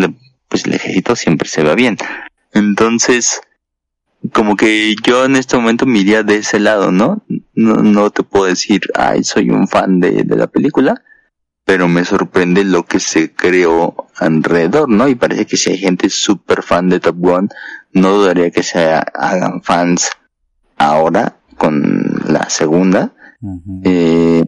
pues 0.48 0.66
el 0.66 0.74
ejército 0.74 1.16
siempre 1.16 1.48
se 1.50 1.64
va 1.64 1.76
bien. 1.76 1.98
Entonces, 2.54 3.42
como 4.34 4.56
que 4.56 4.96
yo 5.04 5.26
en 5.26 5.36
este 5.36 5.56
momento 5.58 5.86
me 5.86 6.00
iría 6.00 6.24
de 6.24 6.38
ese 6.38 6.60
lado, 6.60 6.92
¿no? 6.92 7.24
No, 7.54 7.76
no 7.76 8.10
te 8.10 8.24
puedo 8.24 8.46
decir, 8.46 8.82
ay, 8.96 9.24
soy 9.24 9.50
un 9.50 9.68
fan 9.68 10.00
de, 10.00 10.24
de 10.24 10.36
la 10.36 10.48
película, 10.48 11.02
pero 11.66 11.88
me 11.88 12.06
sorprende 12.06 12.64
lo 12.64 12.84
que 12.84 13.00
se 13.00 13.34
creó 13.34 14.08
alrededor, 14.18 14.88
¿no? 14.90 15.08
Y 15.08 15.16
parece 15.16 15.46
que 15.46 15.58
si 15.58 15.72
hay 15.72 15.78
gente 15.78 16.10
súper 16.10 16.64
fan 16.64 16.90
de 16.90 17.00
Top 17.00 17.16
Gun, 17.18 17.50
no 17.94 18.14
dudaría 18.14 18.52
que 18.52 18.64
se 18.64 18.80
hagan 19.14 19.62
fans 19.64 20.12
ahora 20.78 21.38
con 21.58 22.22
la 22.28 22.50
segunda. 22.50 23.14
eh, 23.84 24.46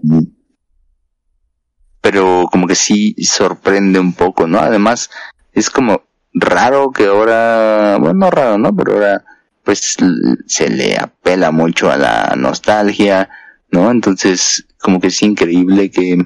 pero 2.01 2.47
como 2.51 2.67
que 2.67 2.75
sí 2.75 3.15
sorprende 3.21 3.99
un 3.99 4.13
poco, 4.13 4.47
¿no? 4.47 4.59
Además, 4.59 5.09
es 5.59 5.69
como 5.69 6.03
raro 6.33 6.91
que 6.91 7.07
ahora, 7.07 7.97
bueno, 7.99 8.13
no 8.19 8.31
raro, 8.31 8.57
¿no? 8.57 8.75
Pero 8.75 8.93
ahora 8.93 9.25
pues 9.63 9.97
se 10.45 10.69
le 10.69 10.95
apela 10.97 11.51
mucho 11.51 11.91
a 11.91 11.97
la 11.97 12.35
nostalgia, 12.37 13.29
¿no? 13.69 13.91
Entonces, 13.91 14.65
como 14.79 15.01
que 15.01 15.07
es 15.07 15.21
increíble 15.21 15.91
que 15.91 16.25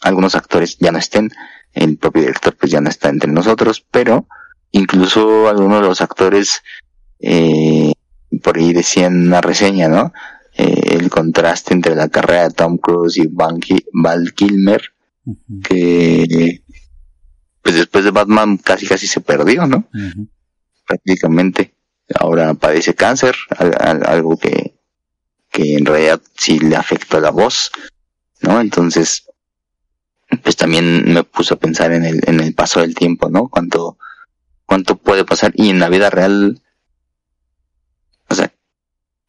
algunos 0.00 0.34
actores 0.34 0.78
ya 0.78 0.90
no 0.90 0.98
estén, 0.98 1.30
el 1.74 1.98
propio 1.98 2.22
director 2.22 2.56
pues 2.56 2.72
ya 2.72 2.80
no 2.80 2.88
está 2.88 3.10
entre 3.10 3.30
nosotros, 3.30 3.84
pero 3.90 4.26
incluso 4.70 5.48
algunos 5.48 5.82
de 5.82 5.88
los 5.88 6.00
actores, 6.00 6.62
eh, 7.18 7.92
por 8.42 8.56
ahí 8.56 8.72
decían 8.72 9.26
una 9.26 9.42
reseña, 9.42 9.88
¿no? 9.88 10.12
Eh, 10.56 10.96
el 10.98 11.10
contraste 11.10 11.74
entre 11.74 11.94
la 11.94 12.08
carrera 12.08 12.44
de 12.44 12.54
Tom 12.54 12.78
Cruise 12.78 13.18
y 13.18 13.26
Val 13.26 14.32
Kilmer, 14.34 14.82
que 15.62 16.62
pues 17.62 17.74
después 17.74 18.04
de 18.04 18.10
Batman 18.10 18.56
casi 18.58 18.86
casi 18.86 19.06
se 19.06 19.20
perdió, 19.20 19.66
¿no? 19.66 19.88
Prácticamente. 20.86 21.74
Ahora 22.18 22.54
padece 22.54 22.94
cáncer, 22.94 23.36
algo 23.58 24.36
que, 24.36 24.74
que 25.50 25.76
en 25.76 25.86
realidad 25.86 26.20
sí 26.36 26.58
le 26.58 26.76
afectó 26.76 27.20
la 27.20 27.30
voz, 27.30 27.70
¿no? 28.40 28.60
Entonces, 28.60 29.26
pues 30.42 30.56
también 30.56 31.12
me 31.12 31.24
puso 31.24 31.54
a 31.54 31.58
pensar 31.58 31.92
en 31.92 32.04
el, 32.04 32.20
en 32.26 32.40
el 32.40 32.54
paso 32.54 32.80
del 32.80 32.94
tiempo, 32.94 33.28
¿no? 33.28 33.48
Cuánto, 33.48 33.98
cuánto 34.66 34.96
puede 34.96 35.24
pasar 35.24 35.52
y 35.54 35.70
en 35.70 35.78
la 35.78 35.88
vida 35.88 36.10
real, 36.10 36.60
o 38.28 38.34
sea, 38.34 38.52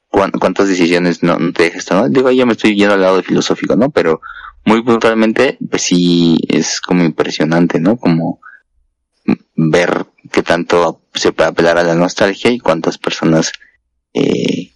cuántas 0.09 0.67
decisiones 0.67 1.23
no, 1.23 1.37
te 1.53 1.63
dejas 1.63 1.89
¿no? 1.91 2.09
Digo, 2.09 2.31
ya 2.31 2.45
me 2.45 2.53
estoy 2.53 2.75
yendo 2.75 2.93
al 2.93 3.01
lado 3.01 3.23
filosófico, 3.23 3.75
¿no? 3.75 3.89
Pero 3.89 4.21
muy 4.65 4.83
puntualmente, 4.83 5.57
pues 5.69 5.81
sí, 5.81 6.37
es 6.47 6.81
como 6.81 7.03
impresionante, 7.03 7.79
¿no? 7.79 7.97
Como 7.97 8.39
ver 9.55 10.05
qué 10.31 10.43
tanto 10.43 11.03
se 11.13 11.31
puede 11.31 11.49
apelar 11.49 11.77
a 11.77 11.83
la 11.83 11.95
nostalgia 11.95 12.51
y 12.51 12.59
cuántas 12.59 12.97
personas 12.97 13.51
eh, 14.13 14.71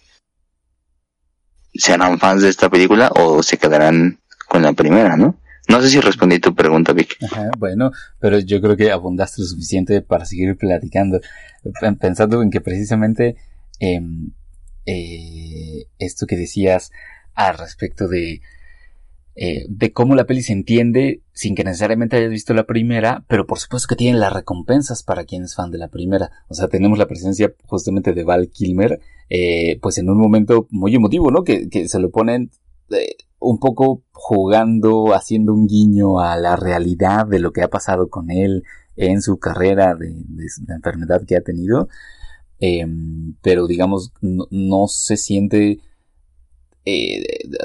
serán 1.74 2.18
fans 2.18 2.42
de 2.42 2.48
esta 2.48 2.68
película 2.68 3.10
o 3.14 3.42
se 3.42 3.58
quedarán 3.58 4.20
con 4.48 4.62
la 4.62 4.72
primera, 4.72 5.16
¿no? 5.16 5.40
No 5.68 5.80
sé 5.80 5.90
si 5.90 6.00
respondí 6.00 6.38
tu 6.38 6.54
pregunta, 6.54 6.92
Vic. 6.92 7.16
bueno, 7.58 7.90
pero 8.20 8.38
yo 8.38 8.60
creo 8.60 8.76
que 8.76 8.92
abundaste 8.92 9.42
lo 9.42 9.48
suficiente 9.48 10.00
para 10.00 10.24
seguir 10.24 10.56
platicando, 10.56 11.20
pensando 12.00 12.40
en 12.42 12.50
que 12.50 12.60
precisamente 12.60 13.36
em, 13.80 14.32
eh, 14.86 15.88
esto 15.98 16.26
que 16.26 16.36
decías 16.36 16.92
al 17.34 17.58
respecto 17.58 18.06
de 18.06 18.40
eh, 19.38 19.66
de 19.68 19.92
cómo 19.92 20.14
la 20.14 20.24
peli 20.24 20.40
se 20.40 20.54
entiende 20.54 21.22
sin 21.32 21.54
que 21.54 21.62
necesariamente 21.62 22.16
hayas 22.16 22.30
visto 22.30 22.54
la 22.54 22.64
primera, 22.64 23.24
pero 23.28 23.46
por 23.46 23.58
supuesto 23.58 23.88
que 23.88 23.96
tienen 23.96 24.18
las 24.18 24.32
recompensas 24.32 25.02
para 25.02 25.24
quien 25.24 25.44
es 25.44 25.54
fan 25.54 25.70
de 25.70 25.76
la 25.76 25.88
primera. 25.88 26.30
O 26.48 26.54
sea, 26.54 26.68
tenemos 26.68 26.98
la 26.98 27.06
presencia 27.06 27.52
justamente 27.66 28.14
de 28.14 28.24
Val 28.24 28.48
Kilmer, 28.48 28.98
eh, 29.28 29.78
pues 29.82 29.98
en 29.98 30.08
un 30.08 30.18
momento 30.18 30.66
muy 30.70 30.94
emotivo, 30.94 31.30
¿no? 31.30 31.44
Que, 31.44 31.68
que 31.68 31.86
se 31.86 31.98
lo 31.98 32.10
ponen 32.10 32.50
eh, 32.90 33.16
un 33.38 33.58
poco 33.58 34.04
jugando, 34.10 35.14
haciendo 35.14 35.52
un 35.52 35.66
guiño 35.66 36.18
a 36.18 36.36
la 36.36 36.56
realidad 36.56 37.26
de 37.26 37.38
lo 37.38 37.52
que 37.52 37.62
ha 37.62 37.68
pasado 37.68 38.08
con 38.08 38.30
él 38.30 38.62
en 38.96 39.20
su 39.20 39.38
carrera 39.38 39.94
de, 39.94 40.08
de 40.08 40.74
enfermedad 40.74 41.26
que 41.26 41.36
ha 41.36 41.42
tenido. 41.42 41.88
Em, 42.58 43.34
pero 43.42 43.66
digamos, 43.66 44.12
no 44.22 44.86
se 44.88 45.18
siente 45.18 45.80
eh, 46.88 47.24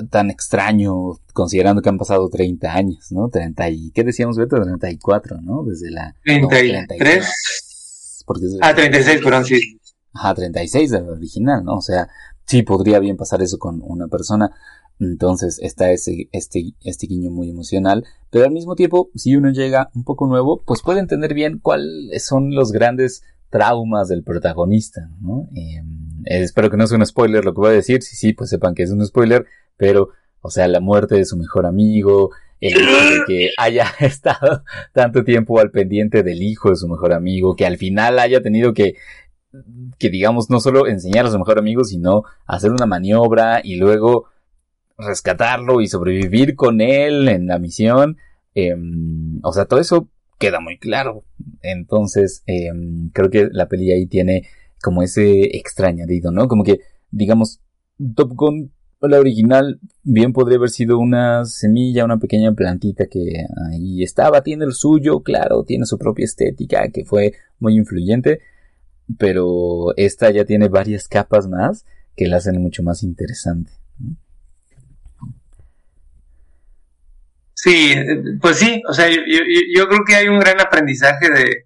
tan 0.10 0.32
extraño 0.32 1.20
considerando 1.34 1.84
que 1.84 1.90
han 1.90 2.00
pasado 2.00 2.28
30 2.28 2.74
años, 2.74 3.12
¿no? 3.12 3.30
30 3.30 3.70
y, 3.70 3.92
¿qué 3.92 4.04
decíamos, 4.04 4.36
Beto? 4.36 4.60
34, 4.60 5.42
¿no? 5.42 5.64
Desde 5.64 5.92
la... 5.92 6.16
33. 6.24 8.24
porque 8.26 8.46
ah, 8.62 8.74
36, 8.74 9.22
perdón, 9.24 9.46
sí. 9.46 9.80
Ajá, 10.14 10.34
36 10.34 10.90
de 10.90 11.02
la 11.02 11.12
original, 11.12 11.64
¿no? 11.64 11.76
O 11.76 11.82
sea, 11.82 12.08
sí 12.46 12.64
podría 12.64 12.98
bien 12.98 13.16
pasar 13.16 13.44
eso 13.44 13.60
con 13.60 13.82
una 13.84 14.08
persona. 14.08 14.50
Entonces 15.00 15.60
está 15.62 15.92
ese, 15.92 16.28
este, 16.32 16.74
este 16.82 17.06
guiño 17.06 17.30
muy 17.30 17.50
emocional, 17.50 18.04
pero 18.32 18.46
al 18.46 18.52
mismo 18.52 18.76
tiempo, 18.76 19.12
si 19.16 19.36
uno 19.36 19.52
llega 19.52 19.92
un 19.94 20.04
poco 20.04 20.26
nuevo, 20.26 20.64
pues 20.66 20.82
puede 20.82 21.00
entender 21.00 21.36
bien 21.36 21.60
cuáles 21.60 22.26
son 22.26 22.56
los 22.56 22.72
grandes 22.72 23.22
traumas 23.52 24.08
del 24.08 24.24
protagonista, 24.24 25.12
¿no? 25.20 25.48
Eh, 25.56 25.84
espero 26.26 26.70
que 26.70 26.78
no 26.78 26.88
sea 26.88 26.98
un 26.98 27.06
spoiler 27.06 27.46
lo 27.46 27.54
que 27.54 27.62
voy 27.62 27.70
a 27.70 27.74
decir, 27.74 28.02
sí, 28.02 28.16
sí, 28.16 28.34
pues 28.34 28.50
sepan 28.50 28.76
que 28.76 28.84
es 28.84 28.92
un 28.92 29.06
spoiler, 29.06 29.46
pero, 29.78 30.10
o 30.42 30.50
sea, 30.50 30.68
la 30.68 30.80
muerte 30.80 31.16
de 31.16 31.26
su 31.26 31.38
mejor 31.38 31.66
amigo, 31.66 32.32
el 32.60 32.74
hecho 32.74 32.86
de 32.86 33.24
que 33.28 33.50
haya 33.58 33.88
estado 34.00 34.64
tanto 34.94 35.24
tiempo 35.24 35.60
al 35.60 35.72
pendiente 35.72 36.24
del 36.24 36.42
hijo 36.42 36.70
de 36.70 36.76
su 36.76 36.88
mejor 36.88 37.14
amigo, 37.14 37.56
que 37.56 37.66
al 37.66 37.78
final 37.78 38.20
haya 38.20 38.42
tenido 38.42 38.74
que, 38.74 38.96
que 39.98 40.10
digamos, 40.10 40.50
no 40.50 40.60
solo 40.60 40.88
enseñar 40.88 41.26
a 41.26 41.32
su 41.32 41.40
mejor 41.40 41.60
amigo, 41.60 41.84
sino 41.84 42.24
hacer 42.46 42.72
una 42.72 42.86
maniobra 42.86 43.62
y 43.64 43.76
luego 43.76 44.28
rescatarlo 44.98 45.82
y 45.82 45.88
sobrevivir 45.88 46.56
con 46.56 46.80
él 46.82 47.28
en 47.28 47.48
la 47.48 47.60
misión. 47.60 48.18
Em, 48.54 49.40
o 49.44 49.52
sea, 49.52 49.66
todo 49.66 49.80
eso 49.80 50.08
queda 50.38 50.60
muy 50.60 50.78
claro. 50.78 51.24
Entonces, 51.62 52.44
em, 52.46 53.10
creo 53.12 53.30
que 53.30 53.50
la 53.52 53.68
peli 53.68 53.92
ahí 53.92 54.06
tiene 54.06 54.48
como 54.82 55.04
ese 55.04 55.58
extrañadido, 55.58 56.32
¿no? 56.32 56.48
Como 56.48 56.63
que, 56.63 56.80
digamos, 57.12 57.60
Top 58.15 58.34
Gun, 58.34 58.72
la 59.02 59.20
original, 59.20 59.80
bien 60.04 60.34
podría 60.34 60.58
haber 60.58 60.70
sido 60.70 61.00
una 61.00 61.46
semilla, 61.46 62.06
una 62.06 62.20
pequeña 62.20 62.54
plantita 62.54 63.08
que 63.08 63.46
ahí 63.72 64.04
estaba, 64.04 64.44
tiene 64.44 64.65
el 64.65 64.74
suyo, 64.74 65.22
claro, 65.22 65.63
tiene 65.63 65.86
su 65.86 65.98
propia 65.98 66.26
estética, 66.26 66.88
que 66.89 67.06
fue 67.06 67.34
muy 67.60 67.76
influyente, 67.76 68.41
pero 69.17 69.96
esta 69.98 70.30
ya 70.32 70.46
tiene 70.46 70.67
varias 70.67 71.08
capas 71.08 71.48
más 71.48 71.86
que 72.15 72.28
la 72.28 72.38
hacen 72.38 72.62
mucho 72.62 72.84
más 72.84 73.04
interesante. 73.04 73.72
Sí, 77.54 77.94
pues 78.41 78.58
sí, 78.58 78.82
o 78.89 78.94
sea, 78.94 79.08
yo, 79.08 79.17
yo, 79.76 79.88
creo 79.88 80.04
que 80.04 80.15
hay 80.15 80.28
un 80.28 80.39
gran 80.39 80.60
aprendizaje 80.60 81.30
de, 81.30 81.65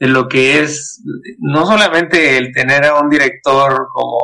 de, 0.00 0.08
lo 0.08 0.28
que 0.28 0.60
es 0.60 1.02
no 1.38 1.66
solamente 1.66 2.36
el 2.36 2.52
tener 2.52 2.84
a 2.84 2.98
un 2.98 3.08
director 3.08 3.86
como, 3.92 4.18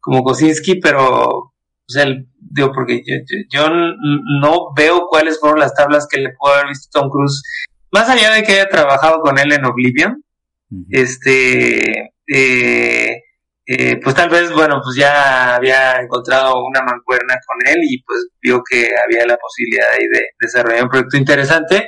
como 0.00 0.24
Kosinski, 0.24 0.76
pero, 0.76 1.28
o 1.28 1.52
sea, 1.86 2.06
digo, 2.38 2.72
porque 2.72 3.02
yo, 3.50 3.68
no 3.68 4.72
veo 4.74 5.06
cuáles 5.08 5.38
fueron 5.38 5.58
las 5.58 5.74
tablas 5.74 6.06
que 6.08 6.20
le 6.20 6.30
pudo 6.38 6.54
haber 6.54 6.68
visto 6.68 6.88
Tom 6.98 7.10
Cruise, 7.10 7.42
más 7.90 8.08
allá 8.08 8.32
de 8.32 8.42
que 8.42 8.52
haya 8.52 8.68
trabajado 8.68 9.20
con 9.20 9.38
él 9.38 9.52
en 9.52 9.64
Oblivion, 9.64 10.22
este, 10.90 12.12
eh, 12.26 13.22
eh, 13.70 14.00
pues 14.02 14.14
tal 14.16 14.30
vez, 14.30 14.50
bueno, 14.50 14.80
pues 14.82 14.96
ya 14.96 15.54
había 15.54 16.00
encontrado 16.00 16.64
una 16.64 16.80
mancuerna 16.80 17.34
con 17.46 17.70
él 17.70 17.76
y 17.82 18.02
pues 18.02 18.28
vio 18.40 18.62
que 18.68 18.88
había 19.04 19.26
la 19.26 19.36
posibilidad 19.36 19.88
ahí 19.92 20.06
de 20.08 20.28
desarrollar 20.40 20.84
un 20.84 20.88
proyecto 20.88 21.18
interesante. 21.18 21.86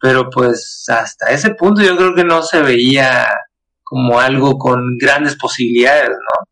Pero 0.00 0.28
pues 0.30 0.84
hasta 0.88 1.30
ese 1.30 1.54
punto 1.54 1.82
yo 1.82 1.96
creo 1.96 2.14
que 2.14 2.24
no 2.24 2.42
se 2.42 2.62
veía 2.62 3.26
como 3.82 4.20
algo 4.20 4.58
con 4.58 4.98
grandes 4.98 5.36
posibilidades, 5.36 6.10
¿no? 6.10 6.48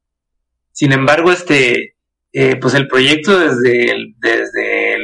Sin 0.72 0.92
embargo, 0.92 1.33
este, 1.33 1.96
eh, 2.33 2.57
pues 2.61 2.74
el 2.74 2.88
proyecto 2.88 3.38
desde, 3.38 3.94
desde 4.18 4.98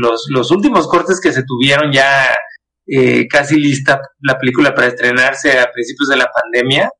los, 0.00 0.26
los 0.30 0.50
últimos 0.50 0.88
cortes 0.88 1.20
que 1.20 1.32
se 1.32 1.44
tuvieron 1.44 1.92
ya 1.92 2.34
eh, 2.86 3.28
casi 3.28 3.56
lista 3.56 4.00
la 4.20 4.38
película 4.38 4.74
para 4.74 4.88
estrenarse 4.88 5.58
a 5.58 5.70
principios 5.70 6.08
de 6.08 6.16
la 6.16 6.30
pandemia, 6.30 6.90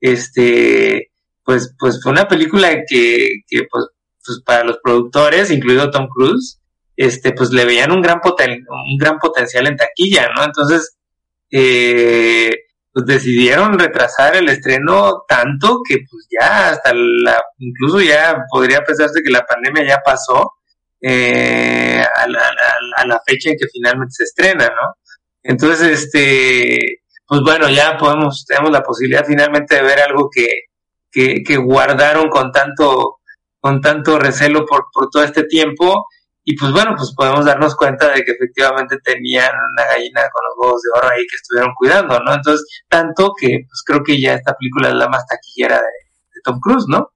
este, 0.00 1.10
pues, 1.44 1.74
pues 1.78 2.00
fue 2.02 2.12
una 2.12 2.28
película 2.28 2.70
que, 2.88 3.40
que 3.46 3.64
pues, 3.70 3.86
pues 4.24 4.42
para 4.44 4.64
los 4.64 4.78
productores, 4.82 5.50
incluido 5.50 5.90
Tom 5.90 6.08
Cruise, 6.08 6.57
este, 6.98 7.32
pues 7.32 7.50
le 7.50 7.64
veían 7.64 7.92
un 7.92 8.02
gran, 8.02 8.20
poten 8.20 8.50
un 8.50 8.98
gran 8.98 9.18
potencial 9.18 9.68
en 9.68 9.76
taquilla, 9.76 10.30
¿no? 10.34 10.42
Entonces, 10.42 10.98
eh, 11.48 12.50
pues 12.92 13.06
decidieron 13.06 13.78
retrasar 13.78 14.34
el 14.34 14.48
estreno 14.48 15.22
tanto 15.28 15.80
que 15.88 15.98
pues 16.10 16.26
ya 16.28 16.70
hasta 16.70 16.92
la, 16.92 17.40
incluso 17.58 18.00
ya 18.00 18.38
podría 18.50 18.82
pensarse 18.82 19.22
que 19.24 19.30
la 19.30 19.46
pandemia 19.46 19.86
ya 19.86 20.00
pasó 20.04 20.54
eh, 21.00 22.02
a, 22.16 22.26
la, 22.26 22.40
a, 22.96 23.06
la, 23.06 23.20
fecha 23.24 23.50
en 23.50 23.56
que 23.56 23.68
finalmente 23.72 24.14
se 24.14 24.24
estrena, 24.24 24.66
¿no? 24.66 24.96
Entonces, 25.44 26.02
este, 26.02 27.02
pues 27.28 27.42
bueno, 27.42 27.70
ya 27.70 27.96
podemos, 27.96 28.44
tenemos 28.44 28.72
la 28.72 28.82
posibilidad 28.82 29.24
finalmente 29.24 29.76
de 29.76 29.82
ver 29.82 30.00
algo 30.00 30.28
que, 30.28 30.48
que, 31.12 31.44
que 31.44 31.56
guardaron 31.58 32.28
con 32.28 32.50
tanto, 32.50 33.18
con 33.60 33.80
tanto 33.80 34.18
recelo 34.18 34.66
por, 34.66 34.86
por 34.92 35.08
todo 35.10 35.22
este 35.22 35.44
tiempo 35.44 36.08
y 36.50 36.56
pues 36.56 36.72
bueno, 36.72 36.94
pues 36.96 37.12
podemos 37.14 37.44
darnos 37.44 37.76
cuenta 37.76 38.08
de 38.08 38.24
que 38.24 38.32
efectivamente 38.32 38.96
tenían 39.04 39.50
una 39.70 39.84
gallina 39.84 40.22
con 40.32 40.42
los 40.48 40.56
huevos 40.58 40.80
de 40.80 40.98
oro 40.98 41.14
ahí 41.14 41.20
que 41.26 41.36
estuvieron 41.36 41.74
cuidando, 41.76 42.18
¿no? 42.20 42.32
Entonces, 42.32 42.66
tanto 42.88 43.34
que 43.38 43.48
pues 43.68 43.82
creo 43.84 44.02
que 44.02 44.18
ya 44.18 44.32
esta 44.32 44.56
película 44.56 44.88
es 44.88 44.94
la 44.94 45.10
más 45.10 45.26
taquillera 45.26 45.76
de, 45.76 46.40
Tom 46.42 46.58
Cruise, 46.58 46.86
¿no? 46.88 47.10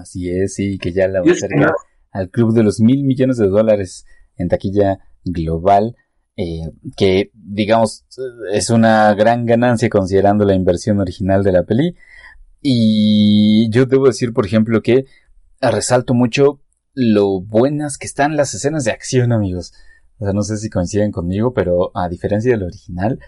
Así 0.00 0.28
es, 0.28 0.56
sí, 0.56 0.76
que 0.76 0.92
ya 0.92 1.06
la 1.06 1.20
va 1.20 1.28
a 1.28 1.32
acercar 1.32 1.72
al 2.10 2.30
club 2.30 2.52
de 2.52 2.64
los 2.64 2.80
mil 2.80 3.04
millones 3.04 3.36
de 3.36 3.46
dólares 3.46 4.06
en 4.36 4.48
taquilla 4.48 4.98
global. 5.24 5.94
Eh, 6.36 6.62
que 6.96 7.30
digamos 7.34 8.06
es 8.52 8.70
una 8.70 9.14
gran 9.14 9.46
ganancia 9.46 9.88
considerando 9.88 10.44
la 10.44 10.54
inversión 10.54 10.98
original 10.98 11.44
de 11.44 11.52
la 11.52 11.62
peli. 11.62 11.94
Y 12.60 13.70
yo 13.70 13.86
debo 13.86 14.06
decir, 14.06 14.32
por 14.32 14.46
ejemplo, 14.46 14.82
que 14.82 15.04
resalto 15.60 16.12
mucho 16.12 16.60
lo 16.94 17.40
buenas 17.40 17.98
que 17.98 18.06
están 18.06 18.36
las 18.36 18.54
escenas 18.54 18.84
de 18.84 18.90
acción, 18.90 19.32
amigos. 19.32 19.72
O 20.18 20.24
sea, 20.24 20.32
no 20.32 20.42
sé 20.42 20.56
si 20.56 20.68
coinciden 20.68 21.12
conmigo, 21.12 21.54
pero 21.54 21.92
a 21.94 22.08
diferencia 22.08 22.50
del 22.50 22.64
original, 22.64 23.20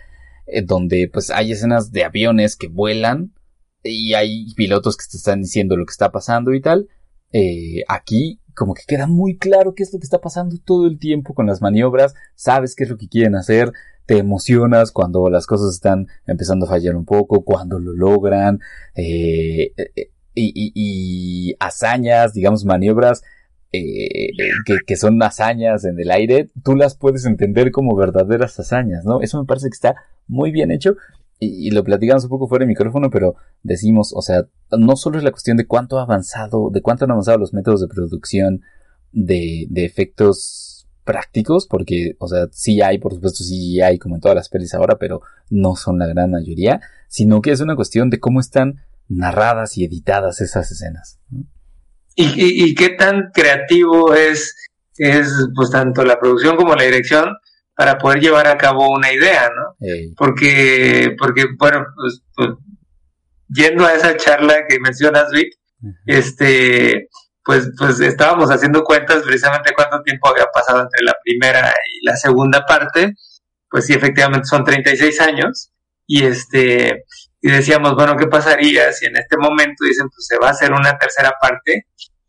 eh, 0.47 0.63
donde 0.63 1.09
pues 1.13 1.31
hay 1.31 1.53
escenas 1.53 1.93
de 1.93 2.05
aviones 2.05 2.57
que 2.57 2.69
vuelan 2.69 3.33
y 3.83 4.15
hay 4.15 4.53
pilotos 4.57 4.97
que 4.97 5.05
te 5.11 5.17
están 5.17 5.43
diciendo 5.43 5.77
lo 5.77 5.87
que 5.87 5.93
está 5.93 6.11
pasando 6.11 6.53
y 6.53 6.61
tal, 6.61 6.89
eh, 7.33 7.83
aquí 7.89 8.41
como 8.55 8.75
que 8.75 8.83
queda 8.87 9.07
muy 9.07 9.39
claro 9.39 9.75
qué 9.75 9.85
es 9.85 9.93
lo 9.93 10.01
que 10.01 10.05
está 10.05 10.21
pasando 10.21 10.57
todo 10.63 10.87
el 10.87 10.99
tiempo 10.99 11.33
con 11.33 11.47
las 11.47 11.63
maniobras, 11.63 12.15
sabes 12.35 12.75
qué 12.75 12.85
es 12.85 12.91
lo 12.91 12.99
que 12.99 13.09
quieren 13.09 13.37
hacer, 13.37 13.73
te 14.07 14.19
emocionas 14.19 14.91
cuando 14.91 15.31
las 15.31 15.47
cosas 15.47 15.73
están 15.73 16.09
empezando 16.27 16.67
a 16.67 16.71
fallar 16.71 16.97
un 16.97 17.05
poco, 17.05 17.45
cuando 17.45 17.79
lo 17.79 17.93
logran, 17.93 18.59
eh, 18.97 19.73
y, 20.35 20.73
y 20.75 21.55
hazañas, 21.61 22.35
digamos, 22.35 22.65
maniobras 22.65 23.23
eh, 23.73 24.33
que, 24.87 24.97
son 24.97 25.23
hazañas 25.23 25.85
en 25.85 25.99
el 26.01 26.11
aire, 26.11 26.51
tú 26.65 26.75
las 26.75 26.97
puedes 26.97 27.25
entender 27.25 27.71
como 27.71 27.95
verdaderas 27.95 28.59
hazañas, 28.59 29.05
¿no? 29.05 29.21
Eso 29.21 29.39
me 29.39 29.47
parece 29.47 29.69
que 29.69 29.75
está 29.75 29.95
muy 30.27 30.51
bien 30.51 30.73
hecho 30.73 30.97
y, 31.39 31.71
lo 31.71 31.85
platicamos 31.85 32.25
un 32.25 32.31
poco 32.31 32.49
fuera 32.49 32.65
de 32.65 32.69
micrófono, 32.69 33.11
pero 33.11 33.37
decimos, 33.63 34.13
o 34.15 34.23
sea, 34.23 34.47
no 34.77 34.97
solo 34.97 35.19
es 35.19 35.25
la 35.25 35.31
cuestión 35.31 35.57
de 35.57 35.67
cuánto 35.67 35.99
ha 35.99 36.03
avanzado, 36.03 36.71
de 36.71 36.83
cuánto 36.83 37.05
han 37.05 37.13
avanzado 37.13 37.39
los 37.39 37.55
métodos 37.55 37.81
de 37.81 37.89
producción 37.89 38.63
de, 39.13 39.67
de 39.71 39.85
efectos 39.85 40.89
prácticos, 41.05 41.67
porque, 41.69 42.17
o 42.19 42.27
sea, 42.27 42.49
sí 42.51 42.83
hay, 42.83 42.99
por 42.99 43.15
supuesto, 43.15 43.45
sí 43.45 43.81
hay 43.81 43.99
como 43.99 44.17
en 44.17 44.21
todas 44.21 44.35
las 44.35 44.49
pelis 44.49 44.75
ahora, 44.75 44.99
pero 44.99 45.23
no 45.49 45.77
son 45.77 45.99
la 45.99 46.07
gran 46.07 46.31
mayoría, 46.31 46.81
sino 47.09 47.41
que 47.41 47.53
es 47.53 47.61
una 47.61 47.77
cuestión 47.77 48.11
de 48.11 48.21
cómo 48.21 48.41
están 48.41 48.81
narradas 49.09 49.79
y 49.79 49.85
editadas 49.85 50.41
esas 50.41 50.71
escenas. 50.71 51.21
¿no? 51.31 51.45
Y, 52.15 52.75
qué 52.75 52.91
tan 52.91 53.31
creativo 53.33 54.15
es, 54.15 54.57
es 54.97 55.33
pues 55.55 55.71
tanto 55.71 56.05
la 56.05 56.19
producción 56.19 56.57
como 56.57 56.75
la 56.75 56.85
dirección 56.85 57.37
para 57.75 57.97
poder 57.99 58.21
llevar 58.21 58.47
a 58.47 58.59
cabo 58.59 58.91
una 58.91 59.13
idea, 59.13 59.49
¿no? 59.49 59.75
Porque, 60.17 61.15
porque, 61.19 61.47
bueno, 61.59 61.87
pues, 61.97 62.23
pues, 62.35 62.51
yendo 63.49 63.87
a 63.87 63.95
esa 63.95 64.17
charla 64.17 64.67
que 64.69 64.79
mencionas, 64.81 65.31
Vic, 65.33 65.55
este, 66.05 67.09
pues, 67.43 67.71
pues 67.79 68.01
estábamos 68.01 68.51
haciendo 68.51 68.85
cuentas 68.85 69.23
precisamente 69.23 69.73
cuánto 69.75 70.03
tiempo 70.03 70.29
había 70.29 70.47
pasado 70.53 70.83
entre 70.83 71.05
la 71.05 71.15
primera 71.25 71.73
y 71.73 72.05
la 72.05 72.17
segunda 72.17 72.67
parte, 72.67 73.15
pues 73.71 73.87
sí, 73.87 73.95
efectivamente 73.95 74.47
son 74.47 74.65
36 74.65 75.21
años, 75.21 75.73
y 76.07 76.25
este, 76.25 77.05
y 77.43 77.51
decíamos, 77.51 77.95
bueno, 77.95 78.17
¿qué 78.17 78.27
pasaría 78.27 78.93
si 78.93 79.07
en 79.07 79.17
este 79.17 79.37
momento 79.39 79.85
dicen, 79.85 80.09
pues 80.09 80.27
se 80.27 80.39
va 80.39 80.49
a 80.49 80.53
hacer 80.53 80.73
una 80.73 80.99
tercera 80.99 81.33
parte 81.41 81.87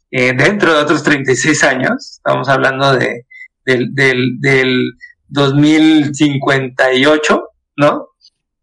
eh, 0.09 0.33
dentro 0.33 0.73
de 0.73 0.79
otros 0.79 1.03
36 1.03 1.63
años? 1.63 2.17
Estamos 2.17 2.47
hablando 2.47 2.95
de, 2.95 3.25
del, 3.65 3.93
del, 3.93 4.39
del 4.39 4.93
2058, 5.27 7.43
¿no? 7.77 8.07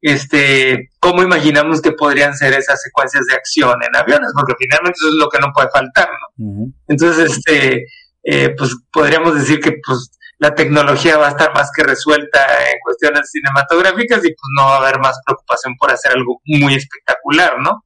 Este, 0.01 0.91
¿cómo 1.01 1.23
imaginamos 1.23 1.83
que 1.83 1.93
podrían 1.93 2.35
ser 2.37 2.55
esas 2.55 2.81
secuencias 2.81 3.27
de 3.27 3.35
acción 3.35 3.79
en 3.83 3.97
aviones? 3.97 4.31
Porque 4.35 4.55
finalmente 4.59 4.97
eso 4.99 5.09
es 5.09 5.15
lo 5.19 5.29
que 5.29 5.41
no 5.41 5.53
puede 5.53 5.69
faltar, 5.73 6.09
¿no? 6.39 6.73
Entonces, 6.87 7.31
este, 7.31 7.87
eh, 8.23 8.55
pues 8.57 8.77
podríamos 8.93 9.35
decir 9.35 9.61
que, 9.61 9.75
pues, 9.85 10.13
la 10.39 10.55
tecnología 10.55 11.19
va 11.19 11.27
a 11.27 11.31
estar 11.31 11.53
más 11.55 11.71
que 11.75 11.83
resuelta 11.83 12.41
en 12.71 12.79
cuestiones 12.83 13.31
cinematográficas 13.31 14.19
y 14.25 14.29
pues 14.29 14.51
no 14.57 14.65
va 14.65 14.77
a 14.77 14.79
haber 14.79 15.01
más 15.01 15.19
preocupación 15.25 15.75
por 15.77 15.91
hacer 15.91 16.13
algo 16.13 16.41
muy 16.45 16.75
espectacular, 16.75 17.59
¿no? 17.61 17.85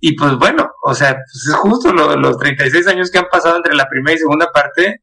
Y, 0.00 0.14
pues 0.14 0.36
bueno, 0.36 0.70
o 0.84 0.94
sea, 0.94 1.14
pues 1.14 1.48
es 1.48 1.54
justo 1.56 1.92
los 1.92 2.38
36 2.38 2.86
años 2.86 3.10
que 3.10 3.18
han 3.18 3.28
pasado 3.28 3.56
entre 3.56 3.74
la 3.74 3.88
primera 3.88 4.14
y 4.14 4.18
segunda 4.18 4.52
parte 4.52 5.00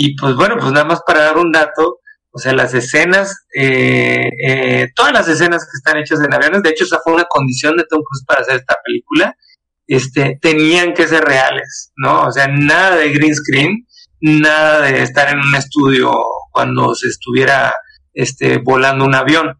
y 0.00 0.16
pues 0.16 0.36
bueno, 0.36 0.56
pues 0.58 0.72
nada 0.72 0.84
más 0.84 1.02
para 1.04 1.24
dar 1.24 1.38
un 1.38 1.50
dato, 1.50 1.98
o 2.30 2.38
sea, 2.38 2.52
las 2.52 2.72
escenas, 2.74 3.46
eh, 3.52 4.28
eh, 4.46 4.88
todas 4.94 5.12
las 5.12 5.28
escenas 5.28 5.64
que 5.64 5.76
están 5.76 5.98
hechas 5.98 6.20
en 6.20 6.32
aviones, 6.32 6.62
de 6.62 6.70
hecho 6.70 6.84
esa 6.84 7.00
fue 7.02 7.14
una 7.14 7.24
condición 7.24 7.76
de 7.76 7.84
Tom 7.84 8.00
Cruise 8.02 8.24
para 8.24 8.42
hacer 8.42 8.56
esta 8.56 8.76
película, 8.84 9.34
este, 9.88 10.38
tenían 10.40 10.94
que 10.94 11.08
ser 11.08 11.24
reales, 11.24 11.92
¿no? 11.96 12.22
O 12.26 12.30
sea, 12.30 12.46
nada 12.46 12.96
de 12.96 13.10
green 13.10 13.34
screen, 13.34 13.87
nada 14.20 14.82
de 14.82 15.02
estar 15.02 15.28
en 15.30 15.38
un 15.38 15.54
estudio 15.54 16.12
cuando 16.52 16.94
se 16.94 17.08
estuviera 17.08 17.74
este, 18.12 18.58
volando 18.58 19.04
un 19.04 19.14
avión. 19.14 19.58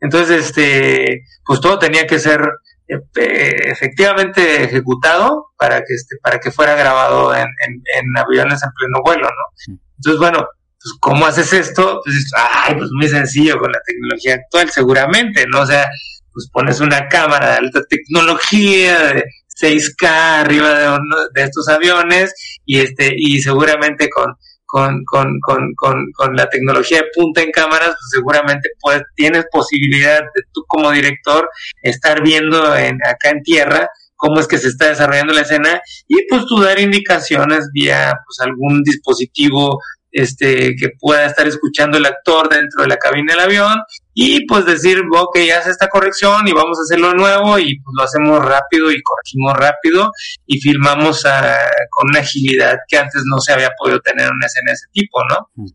Entonces, 0.00 0.46
este, 0.46 1.24
pues 1.44 1.60
todo 1.60 1.78
tenía 1.78 2.06
que 2.06 2.18
ser 2.18 2.40
efectivamente 2.86 4.64
ejecutado 4.64 5.46
para 5.56 5.78
que 5.78 5.94
este, 5.94 6.16
para 6.22 6.38
que 6.40 6.50
fuera 6.50 6.74
grabado 6.74 7.34
en, 7.34 7.46
en, 7.66 8.16
aviones 8.16 8.62
en 8.62 8.70
pleno 8.72 9.02
vuelo, 9.04 9.28
¿no? 9.28 9.76
Entonces, 9.96 10.20
bueno, 10.20 10.38
pues 10.38 10.94
¿cómo 11.00 11.26
haces 11.26 11.52
esto? 11.52 12.00
Pues, 12.04 12.30
ay, 12.36 12.74
pues 12.74 12.90
muy 12.92 13.08
sencillo 13.08 13.58
con 13.58 13.70
la 13.72 13.80
tecnología 13.86 14.34
actual, 14.34 14.70
seguramente, 14.70 15.46
¿no? 15.48 15.60
O 15.60 15.66
sea, 15.66 15.88
pues 16.32 16.48
pones 16.52 16.80
una 16.80 17.08
cámara 17.08 17.50
de 17.50 17.56
alta 17.58 17.82
tecnología, 17.88 18.98
de 18.98 19.24
6K 19.62 20.06
arriba 20.40 20.78
de, 20.78 20.98
de 21.34 21.42
estos 21.42 21.68
aviones 21.68 22.34
y 22.66 22.80
este 22.80 23.12
y 23.16 23.40
seguramente 23.40 24.08
con 24.10 24.34
con, 24.72 25.04
con, 25.04 25.38
con, 25.42 25.74
con, 26.16 26.34
la 26.34 26.48
tecnología 26.48 27.02
de 27.02 27.08
punta 27.14 27.42
en 27.42 27.50
cámaras, 27.50 27.88
pues 27.88 28.08
seguramente 28.10 28.70
puedes, 28.80 29.02
tienes 29.14 29.44
posibilidad 29.52 30.20
de 30.20 30.42
tú 30.50 30.64
como 30.66 30.90
director 30.90 31.46
estar 31.82 32.22
viendo 32.22 32.74
en, 32.74 32.96
acá 33.06 33.28
en 33.30 33.42
tierra 33.42 33.86
cómo 34.16 34.38
es 34.38 34.46
que 34.46 34.56
se 34.56 34.68
está 34.68 34.88
desarrollando 34.88 35.34
la 35.34 35.40
escena 35.40 35.82
y 36.06 36.26
pues 36.28 36.46
tú 36.46 36.60
dar 36.62 36.78
indicaciones 36.78 37.68
vía 37.74 38.14
pues 38.24 38.38
algún 38.40 38.82
dispositivo 38.84 39.80
este, 40.12 40.76
que 40.76 40.90
pueda 41.00 41.26
estar 41.26 41.46
escuchando 41.48 41.96
el 41.96 42.06
actor 42.06 42.48
dentro 42.48 42.82
de 42.82 42.88
la 42.88 42.98
cabina 42.98 43.32
del 43.32 43.44
avión 43.44 43.78
y 44.14 44.46
pues 44.46 44.66
decir, 44.66 45.00
ok, 45.10 45.38
hace 45.58 45.70
esta 45.70 45.88
corrección 45.88 46.46
y 46.46 46.52
vamos 46.52 46.78
a 46.78 46.82
hacerlo 46.82 47.14
nuevo 47.14 47.58
y 47.58 47.80
pues 47.80 47.94
lo 47.96 48.04
hacemos 48.04 48.44
rápido 48.44 48.90
y 48.90 49.02
corregimos 49.02 49.54
rápido 49.54 50.10
y 50.46 50.60
filmamos 50.60 51.24
ah, 51.24 51.56
con 51.90 52.10
una 52.10 52.20
agilidad 52.20 52.76
que 52.86 52.98
antes 52.98 53.22
no 53.24 53.40
se 53.40 53.52
había 53.52 53.70
podido 53.78 54.00
tener 54.00 54.26
en 54.26 54.34
una 54.34 54.46
escena 54.46 54.70
de 54.70 54.74
ese 54.74 54.86
tipo, 54.92 55.18
¿no? 55.30 55.48
Mm. 55.54 55.68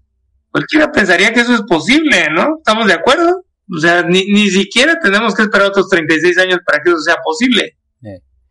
Cualquiera 0.51 0.91
pensaría 0.91 1.33
que 1.33 1.41
eso 1.41 1.55
es 1.55 1.63
posible, 1.63 2.29
¿no? 2.31 2.57
¿Estamos 2.59 2.87
de 2.87 2.93
acuerdo? 2.93 3.43
O 3.75 3.79
sea, 3.79 4.03
ni, 4.03 4.25
ni 4.27 4.49
siquiera 4.49 4.97
tenemos 5.01 5.33
que 5.35 5.43
esperar 5.43 5.67
otros 5.67 5.89
36 5.89 6.37
años 6.37 6.59
para 6.65 6.81
que 6.81 6.91
eso 6.91 6.99
sea 6.99 7.17
posible, 7.23 7.77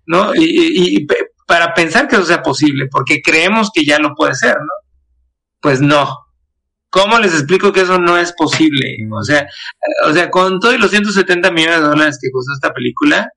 ¿no? 0.05 0.35
Y, 0.35 0.99
y 0.99 1.07
para 1.46 1.72
pensar 1.75 2.07
que 2.07 2.16
eso 2.16 2.27
sea 2.27 2.42
posible, 2.42 2.87
porque 2.90 3.20
creemos 3.22 3.70
que 3.72 3.85
ya 3.85 3.99
no 3.99 4.14
puede 4.14 4.35
ser, 4.35 4.57
¿no? 4.57 4.86
Pues 5.61 5.81
no. 5.81 6.27
¿Cómo 6.90 7.19
les 7.19 7.35
explico 7.35 7.73
que 7.73 7.83
eso 7.83 7.99
no 7.99 8.16
es 8.16 8.33
posible? 8.33 8.97
O 9.12 9.23
sea, 9.23 9.47
o 10.07 10.12
sea, 10.12 10.31
con 10.31 10.61
todos 10.61 10.79
los 10.79 10.90
170 10.90 11.51
millones 11.51 11.81
de 11.81 11.87
dólares 11.87 12.19
que 12.21 12.31
costó 12.31 12.53
esta 12.55 12.73
película, 12.73 13.31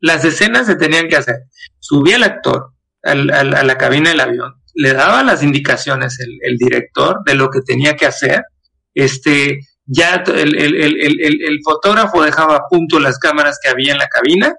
las 0.00 0.24
escenas 0.24 0.66
se 0.66 0.76
tenían 0.76 1.08
que 1.08 1.16
hacer. 1.16 1.36
Subía 1.80 2.16
el 2.16 2.22
actor 2.22 2.72
al, 3.02 3.30
a 3.30 3.62
la 3.64 3.78
cabina 3.78 4.10
del 4.10 4.20
avión, 4.20 4.54
le 4.74 4.92
daba 4.92 5.22
las 5.22 5.42
indicaciones 5.42 6.18
el, 6.20 6.56
director 6.58 7.22
de 7.24 7.34
lo 7.34 7.50
que 7.50 7.62
tenía 7.62 7.96
que 7.96 8.06
hacer. 8.06 8.44
Este, 8.94 9.60
ya 9.86 10.22
el, 10.26 10.54
el, 10.56 11.58
fotógrafo 11.64 12.22
dejaba 12.22 12.56
a 12.56 12.68
punto 12.68 12.98
las 12.98 13.18
cámaras 13.18 13.58
que 13.62 13.70
había 13.70 13.92
en 13.92 13.98
la 13.98 14.08
cabina 14.08 14.54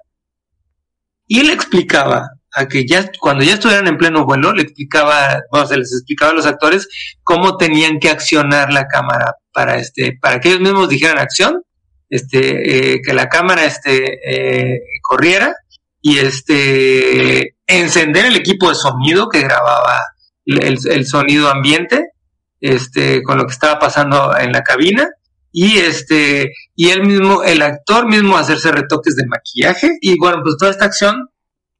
y 1.26 1.44
le 1.44 1.52
explicaba 1.52 2.28
a 2.52 2.66
que 2.66 2.86
ya 2.86 3.10
cuando 3.20 3.44
ya 3.44 3.54
estuvieran 3.54 3.86
en 3.86 3.98
pleno 3.98 4.24
vuelo 4.24 4.52
le 4.52 4.62
explicaba, 4.62 5.42
bueno, 5.50 5.66
se 5.66 5.76
les 5.76 5.92
explicaba 5.92 6.32
a 6.32 6.34
los 6.34 6.46
actores 6.46 6.88
cómo 7.22 7.56
tenían 7.56 7.98
que 7.98 8.10
accionar 8.10 8.72
la 8.72 8.86
cámara 8.86 9.34
para 9.52 9.76
este, 9.76 10.18
para 10.20 10.40
que 10.40 10.48
ellos 10.48 10.60
mismos 10.60 10.88
dijeran 10.88 11.18
acción, 11.18 11.62
este, 12.08 12.94
eh, 12.94 13.00
que 13.04 13.12
la 13.12 13.28
cámara 13.28 13.64
este 13.64 14.18
eh, 14.24 14.80
corriera 15.02 15.54
y 16.00 16.18
este 16.18 17.56
encender 17.66 18.26
el 18.26 18.36
equipo 18.36 18.68
de 18.70 18.74
sonido 18.74 19.28
que 19.28 19.42
grababa 19.42 20.00
el, 20.46 21.06
sonido 21.06 21.50
ambiente, 21.50 22.12
este, 22.60 23.22
con 23.22 23.36
lo 23.36 23.44
que 23.46 23.52
estaba 23.52 23.78
pasando 23.78 24.34
en 24.38 24.52
la 24.52 24.62
cabina 24.62 25.08
y 25.52 25.78
este 25.78 26.52
y 26.76 26.90
él 26.90 27.06
mismo 27.06 27.42
el 27.42 27.62
actor 27.62 28.06
mismo 28.06 28.36
hacerse 28.36 28.70
retoques 28.70 29.16
de 29.16 29.26
maquillaje 29.26 29.96
y 30.00 30.18
bueno 30.18 30.40
pues 30.42 30.56
toda 30.58 30.70
esta 30.70 30.84
acción 30.84 31.28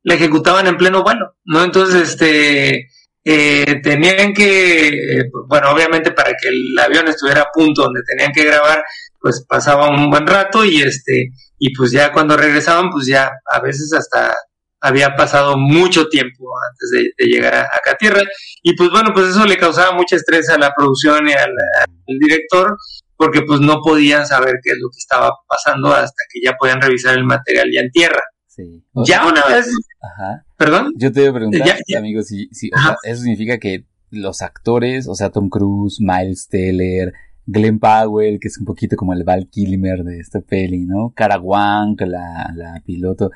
la 0.08 0.14
ejecutaban 0.14 0.66
en 0.66 0.78
pleno 0.78 1.02
vuelo, 1.02 1.36
¿no? 1.44 1.62
Entonces, 1.62 2.10
este, 2.10 2.88
eh, 3.24 3.80
tenían 3.82 4.32
que, 4.32 4.88
eh, 4.88 5.30
bueno, 5.46 5.70
obviamente 5.70 6.12
para 6.12 6.30
que 6.30 6.48
el 6.48 6.78
avión 6.78 7.08
estuviera 7.08 7.42
a 7.42 7.52
punto 7.52 7.82
donde 7.82 8.00
tenían 8.06 8.32
que 8.32 8.44
grabar, 8.44 8.82
pues 9.20 9.44
pasaba 9.46 9.90
un 9.90 10.08
buen 10.08 10.26
rato 10.26 10.64
y 10.64 10.80
este, 10.80 11.28
y 11.58 11.74
pues 11.76 11.92
ya 11.92 12.10
cuando 12.10 12.38
regresaban, 12.38 12.88
pues 12.88 13.06
ya 13.06 13.30
a 13.50 13.60
veces 13.60 13.92
hasta 13.92 14.34
había 14.80 15.14
pasado 15.14 15.58
mucho 15.58 16.08
tiempo 16.08 16.44
antes 16.70 17.12
de, 17.18 17.26
llegar 17.26 17.54
a, 17.54 17.62
acá 17.64 17.90
a 17.92 17.96
tierra 17.96 18.22
y 18.62 18.74
pues 18.76 18.88
bueno, 18.90 19.10
pues 19.12 19.28
eso 19.28 19.44
le 19.44 19.58
causaba 19.58 19.94
mucho 19.94 20.16
estrés 20.16 20.48
a 20.48 20.56
la 20.56 20.72
producción 20.74 21.28
y 21.28 21.32
al, 21.32 21.50
al 21.80 22.18
director 22.18 22.78
porque 23.16 23.42
pues 23.42 23.60
no 23.60 23.82
podían 23.82 24.26
saber 24.26 24.54
qué 24.62 24.70
es 24.70 24.78
lo 24.80 24.88
que 24.88 24.98
estaba 24.98 25.32
pasando 25.46 25.92
hasta 25.92 26.22
que 26.32 26.40
ya 26.42 26.54
podían 26.56 26.80
revisar 26.80 27.18
el 27.18 27.24
material 27.24 27.68
ya 27.70 27.80
en 27.80 27.90
tierra. 27.90 28.22
Ya 29.06 29.26
una 29.26 29.44
vez. 29.46 29.70
Ajá. 30.00 30.44
¿Perdón? 30.56 30.92
Yo 30.96 31.12
te 31.12 31.20
voy 31.20 31.28
a 31.28 31.32
preguntar, 31.32 31.78
amigo, 31.96 32.22
si, 32.22 32.48
si 32.52 32.70
eso 33.04 33.22
significa 33.22 33.58
que 33.58 33.84
los 34.10 34.42
actores, 34.42 35.06
o 35.06 35.14
sea, 35.14 35.30
Tom 35.30 35.48
Cruise, 35.48 36.00
Miles 36.00 36.48
Teller, 36.48 37.12
Glenn 37.46 37.78
Powell, 37.78 38.38
que 38.40 38.48
es 38.48 38.58
un 38.58 38.64
poquito 38.64 38.96
como 38.96 39.12
el 39.14 39.24
Val 39.24 39.48
Kilmer 39.50 40.04
de 40.04 40.20
esta 40.20 40.40
peli, 40.40 40.84
¿no? 40.84 41.12
Cara 41.14 41.38
Wang, 41.38 41.96
la, 42.00 42.52
la 42.54 42.82
piloto, 42.84 43.30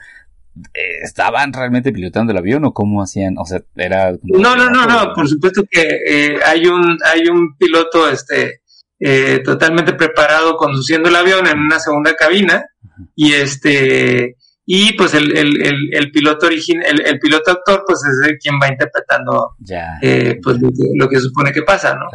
eh, 0.75 0.99
¿estaban 1.03 1.53
realmente 1.53 1.93
pilotando 1.93 2.33
el 2.33 2.39
avión 2.39 2.65
o 2.65 2.75
cómo 2.75 3.03
hacían? 3.03 3.39
O 3.39 3.47
sea, 3.47 3.63
era... 3.75 4.13
No, 4.23 4.55
no, 4.57 4.69
no, 4.69 4.87
no, 4.87 5.15
por 5.15 5.29
supuesto 5.29 5.65
que 5.71 5.83
eh, 6.07 6.39
hay, 6.45 6.67
un, 6.67 6.99
hay 7.05 7.27
un 7.29 7.57
piloto 7.57 8.09
este, 8.11 8.61
eh, 9.01 9.41
totalmente 9.45 9.95
preparado 9.95 10.57
conduciendo 10.57 11.09
el 11.09 11.17
avión 11.17 11.47
en 11.47 11.59
una 11.59 11.79
segunda 11.79 12.15
cabina 12.15 12.67
y 13.17 13.33
este 13.33 14.37
y 14.65 14.93
pues 14.93 15.13
el, 15.15 15.37
el, 15.37 15.91
el, 15.93 16.11
piloto 16.13 16.47
origin, 16.47 16.83
el, 16.83 17.05
el, 17.05 17.19
piloto 17.19 17.51
actor 17.51 17.83
pues 17.85 17.99
es 18.05 18.29
el 18.29 18.39
quien 18.39 18.55
va 18.63 18.69
interpretando 18.69 19.57
eh, 20.01 20.39
pues 20.41 20.59
lo 20.61 21.09
que, 21.09 21.19
supone 21.19 21.53
que 21.53 21.63
pasa 21.63 21.97
no 21.97 22.07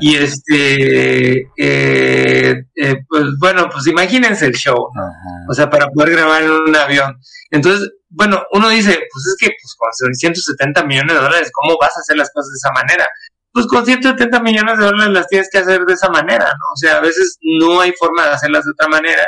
y 0.00 0.14
este 0.14 1.48
eh, 1.56 2.64
eh, 2.76 2.96
pues 3.08 3.24
bueno 3.40 3.68
pues 3.72 3.88
imagínense 3.88 4.46
el 4.46 4.54
show 4.54 4.88
¿no? 4.94 5.02
o 5.48 5.52
sea 5.52 5.68
para 5.68 5.88
poder 5.88 6.12
grabar 6.12 6.42
en 6.44 6.50
un 6.50 6.76
avión. 6.76 7.18
Entonces 7.50 7.90
bueno 8.08 8.44
uno 8.52 8.68
dice 8.68 8.92
pues 8.92 9.26
es 9.26 9.36
que 9.40 9.48
pues 9.48 9.74
con 9.76 10.14
170 10.14 10.84
millones 10.84 11.12
de 11.12 11.20
dólares 11.20 11.50
cómo 11.52 11.76
vas 11.80 11.96
a 11.96 12.00
hacer 12.00 12.16
las 12.16 12.30
cosas 12.32 12.52
de 12.52 12.56
esa 12.56 12.72
manera 12.72 13.06
pues 13.50 13.66
con 13.66 13.84
170 13.84 14.40
millones 14.42 14.78
de 14.78 14.84
dólares 14.84 15.12
las 15.12 15.26
tienes 15.26 15.48
que 15.50 15.58
hacer 15.58 15.80
de 15.84 15.94
esa 15.94 16.08
manera 16.10 16.44
no 16.44 16.66
o 16.72 16.76
sea 16.76 16.98
a 16.98 17.00
veces 17.00 17.36
no 17.60 17.80
hay 17.80 17.92
forma 17.98 18.26
de 18.26 18.30
hacerlas 18.30 18.64
de 18.64 18.70
otra 18.70 18.86
manera. 18.86 19.24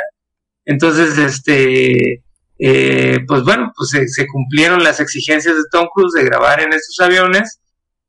Entonces 0.63 1.17
este 1.17 2.23
eh, 2.59 3.19
pues 3.27 3.43
bueno, 3.43 3.71
pues 3.75 3.89
se, 4.13 4.27
cumplieron 4.27 4.83
las 4.83 4.99
exigencias 4.99 5.55
de 5.55 5.63
Tom 5.71 5.87
Cruise 5.93 6.13
de 6.13 6.25
grabar 6.25 6.61
en 6.61 6.73
estos 6.73 6.99
aviones 6.99 7.59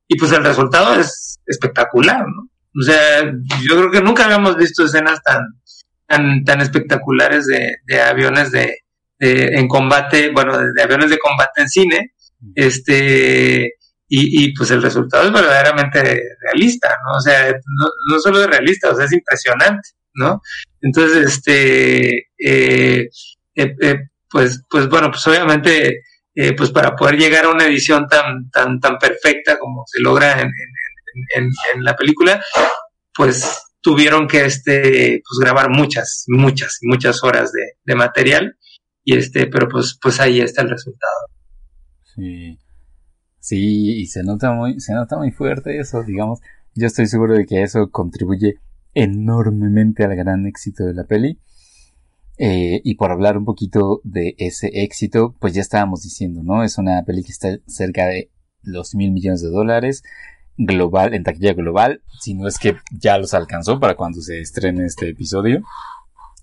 y 0.08 0.18
pues 0.18 0.32
el 0.32 0.44
resultado 0.44 0.94
es 0.94 1.38
espectacular, 1.46 2.26
¿no? 2.26 2.48
O 2.76 2.82
sea, 2.82 3.24
yo 3.62 3.76
creo 3.76 3.90
que 3.90 4.00
nunca 4.00 4.24
habíamos 4.24 4.56
visto 4.56 4.84
escenas 4.84 5.22
tan 5.22 5.40
tan, 6.10 6.44
tan 6.44 6.60
espectaculares 6.60 7.46
de, 7.46 8.00
aviones 8.00 8.50
de, 8.50 8.78
en 9.18 9.68
combate, 9.68 10.30
bueno, 10.32 10.58
de, 10.58 10.82
aviones 10.82 11.10
de 11.10 11.18
combate 11.18 11.62
en 11.62 11.68
cine, 11.68 12.12
este 12.54 13.74
y, 14.12 14.44
y, 14.44 14.54
pues 14.54 14.72
el 14.72 14.82
resultado 14.82 15.26
es 15.26 15.32
verdaderamente 15.32 16.02
realista, 16.42 16.88
¿no? 16.88 17.18
O 17.18 17.20
sea, 17.20 17.52
no, 17.52 17.86
no 18.10 18.18
solo 18.18 18.40
es 18.40 18.48
realista, 18.48 18.90
o 18.90 18.96
sea, 18.96 19.04
es 19.04 19.12
impresionante, 19.12 19.90
¿no? 20.14 20.42
Entonces, 20.80 21.28
este, 21.28 22.18
eh, 22.36 23.08
eh, 23.54 23.74
eh 23.80 23.98
pues, 24.30 24.64
pues 24.68 24.88
bueno, 24.88 25.10
pues 25.10 25.26
obviamente, 25.26 26.02
eh, 26.34 26.54
pues 26.56 26.70
para 26.70 26.94
poder 26.94 27.16
llegar 27.16 27.44
a 27.44 27.50
una 27.50 27.66
edición 27.66 28.06
tan, 28.06 28.48
tan, 28.50 28.78
tan 28.80 28.98
perfecta 28.98 29.58
como 29.58 29.84
se 29.86 30.00
logra 30.00 30.40
en, 30.40 30.50
en, 31.34 31.84
la 31.84 31.96
película, 31.96 32.42
pues 33.14 33.62
tuvieron 33.80 34.28
que 34.28 34.44
este, 34.44 35.22
pues 35.26 35.38
grabar 35.40 35.70
muchas, 35.70 36.24
muchas, 36.28 36.78
muchas 36.82 37.22
horas 37.24 37.52
de, 37.52 37.72
de 37.84 37.94
material. 37.94 38.56
Y 39.02 39.16
este, 39.16 39.46
pero 39.46 39.68
pues, 39.68 39.98
pues 40.00 40.20
ahí 40.20 40.40
está 40.40 40.62
el 40.62 40.70
resultado. 40.70 41.26
Sí. 42.14 42.58
Sí, 43.40 44.00
y 44.02 44.06
se 44.06 44.22
nota 44.22 44.52
muy, 44.52 44.78
se 44.80 44.92
nota 44.92 45.16
muy 45.16 45.30
fuerte 45.32 45.78
eso, 45.78 46.02
digamos. 46.02 46.40
Yo 46.74 46.86
estoy 46.86 47.06
seguro 47.06 47.34
de 47.34 47.46
que 47.46 47.62
eso 47.62 47.90
contribuye 47.90 48.60
enormemente 48.94 50.04
al 50.04 50.14
gran 50.14 50.46
éxito 50.46 50.84
de 50.84 50.94
la 50.94 51.04
peli. 51.04 51.40
Eh, 52.42 52.80
y 52.84 52.94
por 52.94 53.12
hablar 53.12 53.36
un 53.36 53.44
poquito 53.44 54.00
de 54.02 54.34
ese 54.38 54.70
éxito, 54.82 55.36
pues 55.40 55.52
ya 55.52 55.60
estábamos 55.60 56.00
diciendo, 56.02 56.42
¿no? 56.42 56.64
Es 56.64 56.78
una 56.78 57.04
peli 57.04 57.22
que 57.22 57.32
está 57.32 57.58
cerca 57.66 58.06
de 58.06 58.30
los 58.62 58.94
mil 58.94 59.12
millones 59.12 59.42
de 59.42 59.50
dólares 59.50 60.02
global, 60.56 61.12
en 61.12 61.22
taquilla 61.22 61.52
global, 61.52 62.02
si 62.18 62.32
no 62.32 62.48
es 62.48 62.58
que 62.58 62.76
ya 62.98 63.18
los 63.18 63.34
alcanzó 63.34 63.78
para 63.78 63.94
cuando 63.94 64.22
se 64.22 64.40
estrene 64.40 64.86
este 64.86 65.10
episodio. 65.10 65.62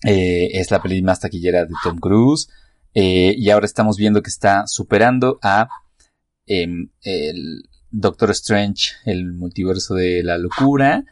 Eh, 0.05 0.49
es 0.53 0.69
la 0.69 0.83
peli 0.83 1.01
más 1.01 1.19
taquillera 1.19 1.65
de 1.65 1.73
Tom 1.83 1.97
Cruise. 1.97 2.47
Eh, 2.93 3.33
y 3.35 3.49
ahora 3.49 3.65
estamos 3.65 3.97
viendo 3.97 4.21
que 4.21 4.29
está 4.29 4.67
superando 4.67 5.39
a 5.41 5.67
em, 6.45 6.91
el 7.01 7.63
Doctor 7.89 8.29
Strange, 8.31 8.91
el 9.05 9.33
multiverso 9.33 9.95
de 9.95 10.21
la 10.21 10.37
locura, 10.37 11.05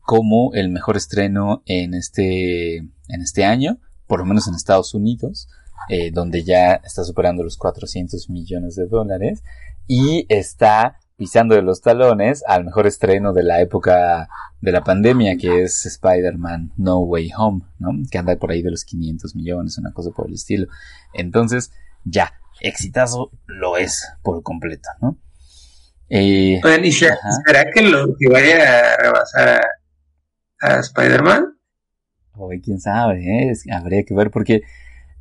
como 0.00 0.54
el 0.54 0.68
mejor 0.68 0.96
estreno 0.96 1.64
en 1.66 1.94
este, 1.94 2.76
en 2.76 3.20
este 3.20 3.44
año 3.44 3.80
por 4.08 4.18
lo 4.20 4.26
menos 4.26 4.48
en 4.48 4.54
Estados 4.54 4.94
Unidos, 4.94 5.48
eh, 5.88 6.10
donde 6.10 6.42
ya 6.42 6.74
está 6.74 7.04
superando 7.04 7.44
los 7.44 7.56
400 7.56 8.28
millones 8.30 8.74
de 8.74 8.86
dólares 8.86 9.44
y 9.86 10.26
está 10.28 10.98
pisando 11.16 11.54
de 11.54 11.62
los 11.62 11.80
talones 11.80 12.42
al 12.46 12.64
mejor 12.64 12.86
estreno 12.86 13.32
de 13.32 13.42
la 13.42 13.60
época 13.60 14.28
de 14.60 14.72
la 14.72 14.82
pandemia, 14.82 15.36
que 15.36 15.62
es 15.62 15.86
Spider-Man 15.86 16.72
No 16.76 17.00
Way 17.00 17.30
Home, 17.36 17.62
¿no? 17.78 17.90
Que 18.10 18.18
anda 18.18 18.36
por 18.36 18.50
ahí 18.50 18.62
de 18.62 18.70
los 18.70 18.84
500 18.84 19.34
millones, 19.34 19.78
una 19.78 19.92
cosa 19.92 20.10
por 20.10 20.28
el 20.28 20.34
estilo. 20.34 20.66
Entonces, 21.12 21.72
ya, 22.04 22.32
exitazo 22.60 23.30
lo 23.46 23.76
es 23.76 24.06
por 24.22 24.42
completo, 24.42 24.88
¿no? 25.00 25.18
Eh, 26.08 26.60
¿y 26.82 26.92
será 26.92 27.70
que 27.72 27.82
lo 27.82 28.16
que 28.16 28.28
vaya 28.30 28.94
a 28.94 28.96
rebasar 28.96 29.60
a 30.60 30.78
Spider-Man? 30.80 31.57
Hoy 32.38 32.60
quién 32.60 32.80
sabe, 32.80 33.50
¿eh? 33.50 33.52
habría 33.72 34.04
que 34.04 34.14
ver 34.14 34.30
porque, 34.30 34.62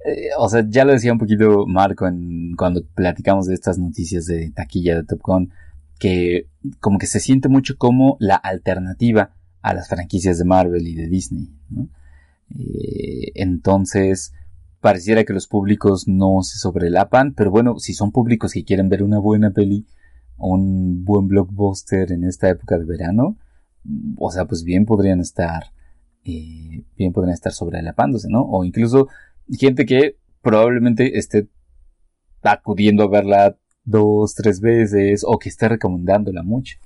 eh, 0.06 0.30
o 0.38 0.48
sea, 0.50 0.64
ya 0.68 0.86
lo 0.86 0.94
decía 0.94 1.12
un 1.12 1.20
poquito 1.20 1.66
Marco 1.66 2.08
en, 2.08 2.56
cuando 2.56 2.86
platicamos 2.86 3.48
de 3.48 3.56
estas 3.56 3.80
noticias 3.80 4.26
de 4.26 4.52
taquilla 4.52 4.96
de 4.96 5.04
Top 5.04 5.22
Gun, 5.24 5.52
que 6.00 6.48
como 6.80 7.00
que 7.00 7.08
se 7.08 7.20
siente 7.20 7.50
mucho 7.50 7.78
como 7.78 8.18
la 8.20 8.36
alternativa 8.36 9.32
a 9.62 9.74
las 9.74 9.90
franquicias 9.90 10.38
de 10.38 10.46
Marvel 10.46 10.88
y 10.88 10.96
de 10.96 11.08
Disney. 11.08 11.50
Eh, 12.56 13.32
entonces, 13.36 14.34
pareciera 14.80 15.24
que 15.24 15.34
los 15.34 15.48
públicos 15.48 16.08
no 16.08 16.44
se 16.44 16.60
sobrelapan, 16.60 17.34
pero 17.34 17.52
bueno, 17.52 17.80
si 17.80 17.94
son 17.94 18.12
públicos 18.12 18.54
que 18.54 18.64
quieren 18.64 18.90
ver 18.90 19.04
una 19.04 19.20
buena 19.20 19.52
peli, 19.52 19.86
un 20.38 21.04
buen 21.04 21.28
blockbuster 21.28 22.12
en 22.12 22.24
esta 22.24 22.50
época 22.50 22.78
de 22.78 22.86
verano, 22.86 23.38
o 24.18 24.32
sea, 24.32 24.46
pues 24.46 24.64
bien 24.64 24.86
podrían 24.86 25.20
estar 25.20 25.72
eh, 26.28 26.84
bien 26.98 27.14
podrían 27.14 27.34
estar 27.34 27.54
sobrelapándose, 27.54 28.28
¿no? 28.30 28.42
O 28.42 28.66
incluso 28.66 29.08
gente 29.50 29.86
que 29.86 30.18
probablemente 30.42 31.18
esté 31.18 31.48
acudiendo 32.44 33.04
a 33.04 33.10
verla 33.10 33.58
dos, 33.84 34.36
tres 34.36 34.60
veces 34.60 35.24
o 35.26 35.40
que 35.40 35.50
esté 35.50 35.70
recomendándola 35.70 36.44
mucho. 36.44 36.78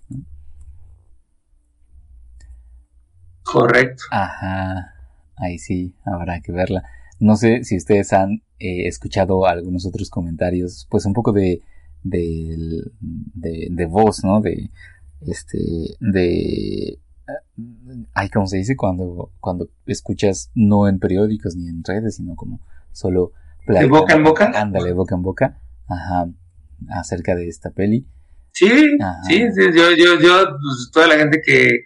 Correcto. 3.43 4.03
Ajá, 4.11 4.93
ahí 5.35 5.57
sí, 5.57 5.95
habrá 6.05 6.39
que 6.41 6.51
verla. 6.51 6.83
No 7.19 7.35
sé 7.35 7.63
si 7.63 7.77
ustedes 7.77 8.13
han 8.13 8.43
eh, 8.59 8.87
escuchado 8.87 9.45
algunos 9.45 9.85
otros 9.85 10.09
comentarios, 10.09 10.87
pues 10.89 11.05
un 11.05 11.13
poco 11.13 11.31
de, 11.31 11.61
de, 12.03 12.83
de, 12.99 13.67
de 13.71 13.85
voz, 13.85 14.23
¿no? 14.23 14.39
De, 14.39 14.69
este, 15.21 15.57
de, 15.99 16.99
ay, 18.13 18.29
¿cómo 18.29 18.47
se 18.47 18.57
dice? 18.57 18.75
Cuando, 18.75 19.31
cuando 19.39 19.69
escuchas 19.85 20.51
no 20.55 20.87
en 20.87 20.99
periódicos 20.99 21.55
ni 21.55 21.67
en 21.69 21.83
redes, 21.83 22.15
sino 22.17 22.35
como 22.35 22.59
solo... 22.91 23.31
¿De 23.67 23.85
boca 23.85 24.13
en 24.15 24.23
boca? 24.23 24.51
Ándale, 24.55 24.93
boca 24.93 25.15
en 25.15 25.21
boca. 25.21 25.57
Ajá, 25.87 26.29
acerca 26.89 27.35
de 27.35 27.47
esta 27.47 27.69
peli. 27.71 28.07
Sí, 28.53 28.69
sí, 29.27 29.51
sí, 29.55 29.61
yo, 29.73 29.91
yo, 29.91 30.19
yo, 30.19 30.45
pues, 30.45 30.89
toda 30.91 31.07
la 31.07 31.15
gente 31.15 31.41
que, 31.41 31.85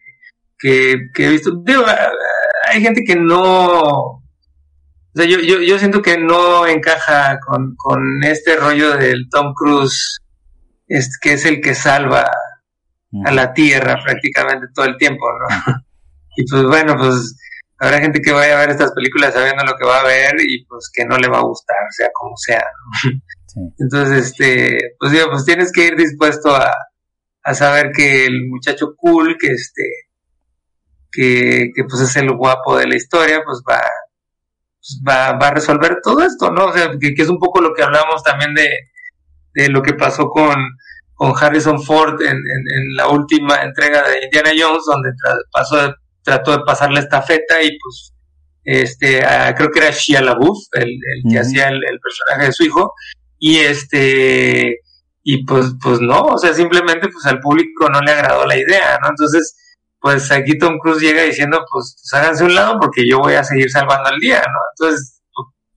que, 0.57 1.09
que 1.13 1.27
he 1.27 1.31
visto, 1.31 1.51
digo, 1.63 1.83
hay 2.67 2.81
gente 2.81 3.03
que 3.03 3.15
no, 3.15 4.21
o 5.15 5.17
sea, 5.17 5.25
yo, 5.25 5.39
yo, 5.39 5.61
yo 5.61 5.77
siento 5.79 6.01
que 6.01 6.17
no 6.17 6.67
encaja 6.67 7.39
con, 7.39 7.75
con 7.77 8.23
este 8.23 8.57
rollo 8.57 8.97
del 8.97 9.29
Tom 9.29 9.53
Cruise, 9.53 10.19
es, 10.87 11.17
que 11.19 11.33
es 11.33 11.45
el 11.45 11.61
que 11.61 11.73
salva 11.73 12.29
a 13.23 13.31
la 13.31 13.53
Tierra 13.53 13.99
prácticamente 14.03 14.67
todo 14.73 14.85
el 14.85 14.97
tiempo, 14.97 15.25
¿no? 15.31 15.75
y 16.35 16.45
pues 16.49 16.63
bueno, 16.63 16.95
pues 16.97 17.35
habrá 17.79 17.99
gente 17.99 18.21
que 18.21 18.31
vaya 18.31 18.57
a 18.57 18.59
ver 18.61 18.71
estas 18.71 18.91
películas 18.93 19.33
sabiendo 19.33 19.63
lo 19.63 19.75
que 19.77 19.85
va 19.85 19.99
a 19.99 20.05
ver 20.05 20.35
y 20.39 20.65
pues 20.65 20.89
que 20.93 21.05
no 21.05 21.17
le 21.17 21.27
va 21.27 21.39
a 21.39 21.43
gustar, 21.43 21.77
sea 21.91 22.09
como 22.13 22.35
sea, 22.37 22.63
¿no? 22.63 23.11
Entonces, 23.79 24.27
este, 24.27 24.95
pues 24.99 25.13
digo, 25.13 25.29
pues 25.31 25.45
tienes 25.45 25.71
que 25.71 25.87
ir 25.87 25.95
dispuesto 25.95 26.53
a, 26.53 26.73
a 27.43 27.53
saber 27.53 27.91
que 27.95 28.25
el 28.25 28.47
muchacho 28.47 28.95
cool, 28.97 29.37
que 29.39 29.47
este, 29.47 29.83
que, 31.11 31.71
que 31.73 31.83
pues 31.85 32.01
es 32.01 32.15
el 32.17 32.35
guapo 32.35 32.77
de 32.77 32.87
la 32.87 32.95
historia, 32.95 33.41
pues 33.45 33.61
va, 33.67 33.81
pues 34.77 35.01
va, 35.07 35.37
va 35.37 35.47
a 35.47 35.53
resolver 35.53 35.99
todo 36.03 36.21
esto, 36.23 36.51
¿no? 36.51 36.65
O 36.65 36.73
sea, 36.73 36.91
que, 36.99 37.13
que, 37.13 37.21
es 37.21 37.29
un 37.29 37.39
poco 37.39 37.61
lo 37.61 37.73
que 37.73 37.83
hablamos 37.83 38.23
también 38.23 38.53
de, 38.53 38.69
de 39.53 39.69
lo 39.69 39.81
que 39.81 39.93
pasó 39.93 40.27
con, 40.29 40.55
con 41.15 41.33
Harrison 41.39 41.81
Ford 41.81 42.21
en, 42.21 42.37
en, 42.37 42.37
en, 42.37 42.95
la 42.95 43.07
última 43.07 43.61
entrega 43.63 44.07
de 44.07 44.25
Indiana 44.25 44.51
Jones, 44.57 44.83
donde 44.85 45.09
tra 45.23 45.35
pasó, 45.51 45.95
trató 46.23 46.51
de 46.51 46.63
pasar 46.65 46.91
la 46.91 46.99
estafeta 46.99 47.61
y 47.63 47.77
pues 47.79 48.13
este 48.65 49.23
creo 49.55 49.69
que 49.69 49.79
era 49.79 49.91
Shia 49.91 50.21
LaBeouf 50.21 50.57
el, 50.73 50.89
el 50.89 51.31
que 51.31 51.39
hacía 51.39 51.69
el, 51.69 51.75
el, 51.75 51.99
personaje 51.99 52.47
de 52.47 52.51
su 52.51 52.63
hijo 52.63 52.93
y 53.37 53.57
este 53.57 54.79
y 55.23 55.45
pues 55.45 55.73
pues 55.81 56.01
no 56.01 56.23
o 56.23 56.37
sea 56.37 56.51
simplemente 56.53 57.07
pues 57.09 57.25
al 57.27 57.39
público 57.39 57.89
no 57.89 58.01
le 58.01 58.11
agradó 58.11 58.45
la 58.45 58.57
idea 58.57 58.97
no 59.03 59.09
entonces 59.09 59.55
pues 59.99 60.31
aquí 60.31 60.57
Tom 60.57 60.79
Cruise 60.79 61.01
llega 61.01 61.21
diciendo 61.23 61.63
pues, 61.71 61.95
pues 62.01 62.13
háganse 62.13 62.43
un 62.43 62.55
lado 62.55 62.79
porque 62.79 63.07
yo 63.07 63.19
voy 63.19 63.35
a 63.35 63.43
seguir 63.43 63.69
salvando 63.69 64.09
el 64.09 64.19
día 64.19 64.37
no 64.39 64.59
entonces 64.73 65.21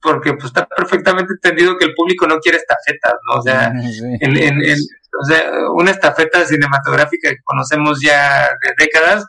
porque 0.01 0.33
pues 0.33 0.45
está 0.45 0.65
perfectamente 0.65 1.33
entendido 1.33 1.77
que 1.77 1.85
el 1.85 1.93
público 1.93 2.25
no 2.25 2.39
quiere 2.39 2.57
estafetas 2.57 3.13
no 3.29 3.39
o 3.39 3.41
sea 3.43 3.71
sí. 3.91 4.03
en, 4.19 4.35
en, 4.35 4.65
en, 4.65 4.77
o 5.21 5.25
sea 5.25 5.51
una 5.73 5.91
estafeta 5.91 6.45
cinematográfica 6.45 7.29
que 7.29 7.43
conocemos 7.43 7.99
ya 8.01 8.49
de 8.61 8.73
décadas 8.77 9.25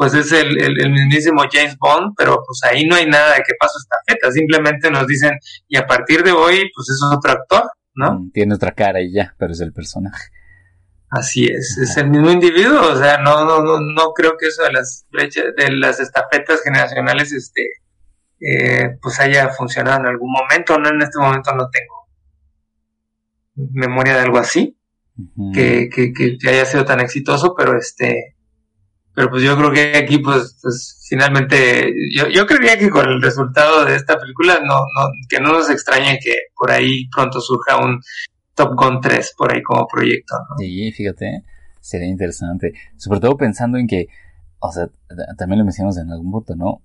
pues 0.00 0.14
es 0.14 0.32
el, 0.32 0.58
el, 0.58 0.80
el, 0.80 0.92
mismísimo 0.92 1.42
James 1.52 1.76
Bond, 1.76 2.14
pero 2.16 2.42
pues 2.46 2.60
ahí 2.64 2.86
no 2.86 2.96
hay 2.96 3.04
nada 3.04 3.34
de 3.34 3.42
que 3.42 3.52
pasó 3.60 3.74
estafeta, 3.78 4.32
simplemente 4.32 4.90
nos 4.90 5.06
dicen, 5.06 5.32
y 5.68 5.76
a 5.76 5.86
partir 5.86 6.22
de 6.22 6.32
hoy, 6.32 6.70
pues 6.74 6.88
es 6.88 7.02
otro 7.14 7.32
actor, 7.32 7.70
¿no? 7.92 8.14
Mm, 8.14 8.30
tiene 8.30 8.54
otra 8.54 8.72
cara 8.72 9.02
y 9.02 9.12
ya, 9.12 9.34
pero 9.38 9.52
es 9.52 9.60
el 9.60 9.74
personaje. 9.74 10.30
Así 11.10 11.44
es, 11.44 11.76
es 11.76 11.98
el 11.98 12.08
mismo 12.08 12.30
individuo, 12.30 12.80
o 12.80 12.96
sea, 12.96 13.18
no, 13.18 13.44
no, 13.44 13.62
no, 13.62 13.78
no 13.78 14.12
creo 14.14 14.38
que 14.38 14.46
eso 14.46 14.62
de 14.62 14.72
las 14.72 15.04
brechas, 15.10 15.44
de 15.54 15.70
las 15.72 16.00
estafetas 16.00 16.62
generacionales, 16.62 17.30
este, 17.32 17.68
eh, 18.40 18.96
pues 19.02 19.20
haya 19.20 19.50
funcionado 19.50 20.00
en 20.00 20.06
algún 20.06 20.32
momento, 20.32 20.78
no 20.78 20.88
en 20.88 21.02
este 21.02 21.18
momento 21.18 21.54
no 21.54 21.68
tengo 21.68 22.08
memoria 23.54 24.14
de 24.14 24.20
algo 24.20 24.38
así, 24.38 24.79
uh 25.36 25.50
-huh. 25.50 25.54
que, 25.54 25.88
que, 25.88 26.36
que 26.38 26.48
haya 26.48 26.64
sido 26.64 26.84
tan 26.84 27.00
exitoso, 27.00 27.54
pero 27.56 27.78
este, 27.78 28.36
pero 29.14 29.30
pues 29.30 29.42
yo 29.42 29.56
creo 29.56 29.72
que 29.72 29.96
aquí 29.96 30.18
pues, 30.18 30.58
pues 30.62 31.04
finalmente 31.08 31.92
yo, 32.14 32.28
yo 32.28 32.46
creería 32.46 32.78
que 32.78 32.90
con 32.90 33.08
el 33.08 33.20
resultado 33.20 33.84
de 33.84 33.96
esta 33.96 34.18
película 34.18 34.60
no, 34.64 34.78
no 34.78 35.10
que 35.28 35.40
no 35.40 35.52
nos 35.52 35.68
extrañe 35.70 36.18
que 36.22 36.34
por 36.56 36.70
ahí 36.70 37.08
pronto 37.10 37.40
surja 37.40 37.76
un 37.84 38.00
Top 38.54 38.74
Gun 38.76 39.00
3 39.00 39.34
por 39.36 39.52
ahí 39.52 39.62
como 39.62 39.86
proyecto 39.86 40.36
¿no? 40.48 40.56
sí 40.58 40.92
fíjate 40.92 41.44
sería 41.80 42.08
interesante 42.08 42.72
sobre 42.96 43.20
todo 43.20 43.36
pensando 43.36 43.78
en 43.78 43.86
que 43.86 44.06
o 44.60 44.72
sea 44.72 44.88
también 45.36 45.58
lo 45.58 45.64
mencionamos 45.64 45.98
en 45.98 46.10
algún 46.10 46.30
punto 46.30 46.54
no 46.54 46.82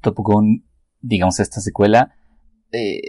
Top 0.00 0.16
Gun 0.16 0.64
digamos 1.00 1.38
esta 1.38 1.60
secuela 1.60 2.14
eh, 2.72 3.00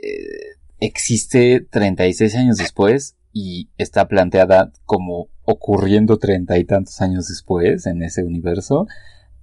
existe 0.80 1.66
36 1.72 2.36
años 2.36 2.58
después 2.58 3.16
y 3.32 3.70
está 3.78 4.08
planteada 4.08 4.72
como 4.86 5.30
ocurriendo 5.44 6.18
treinta 6.18 6.58
y 6.58 6.66
tantos 6.66 7.02
años 7.02 7.28
después 7.28 7.86
en 7.86 8.04
ese 8.04 8.24
universo 8.24 8.88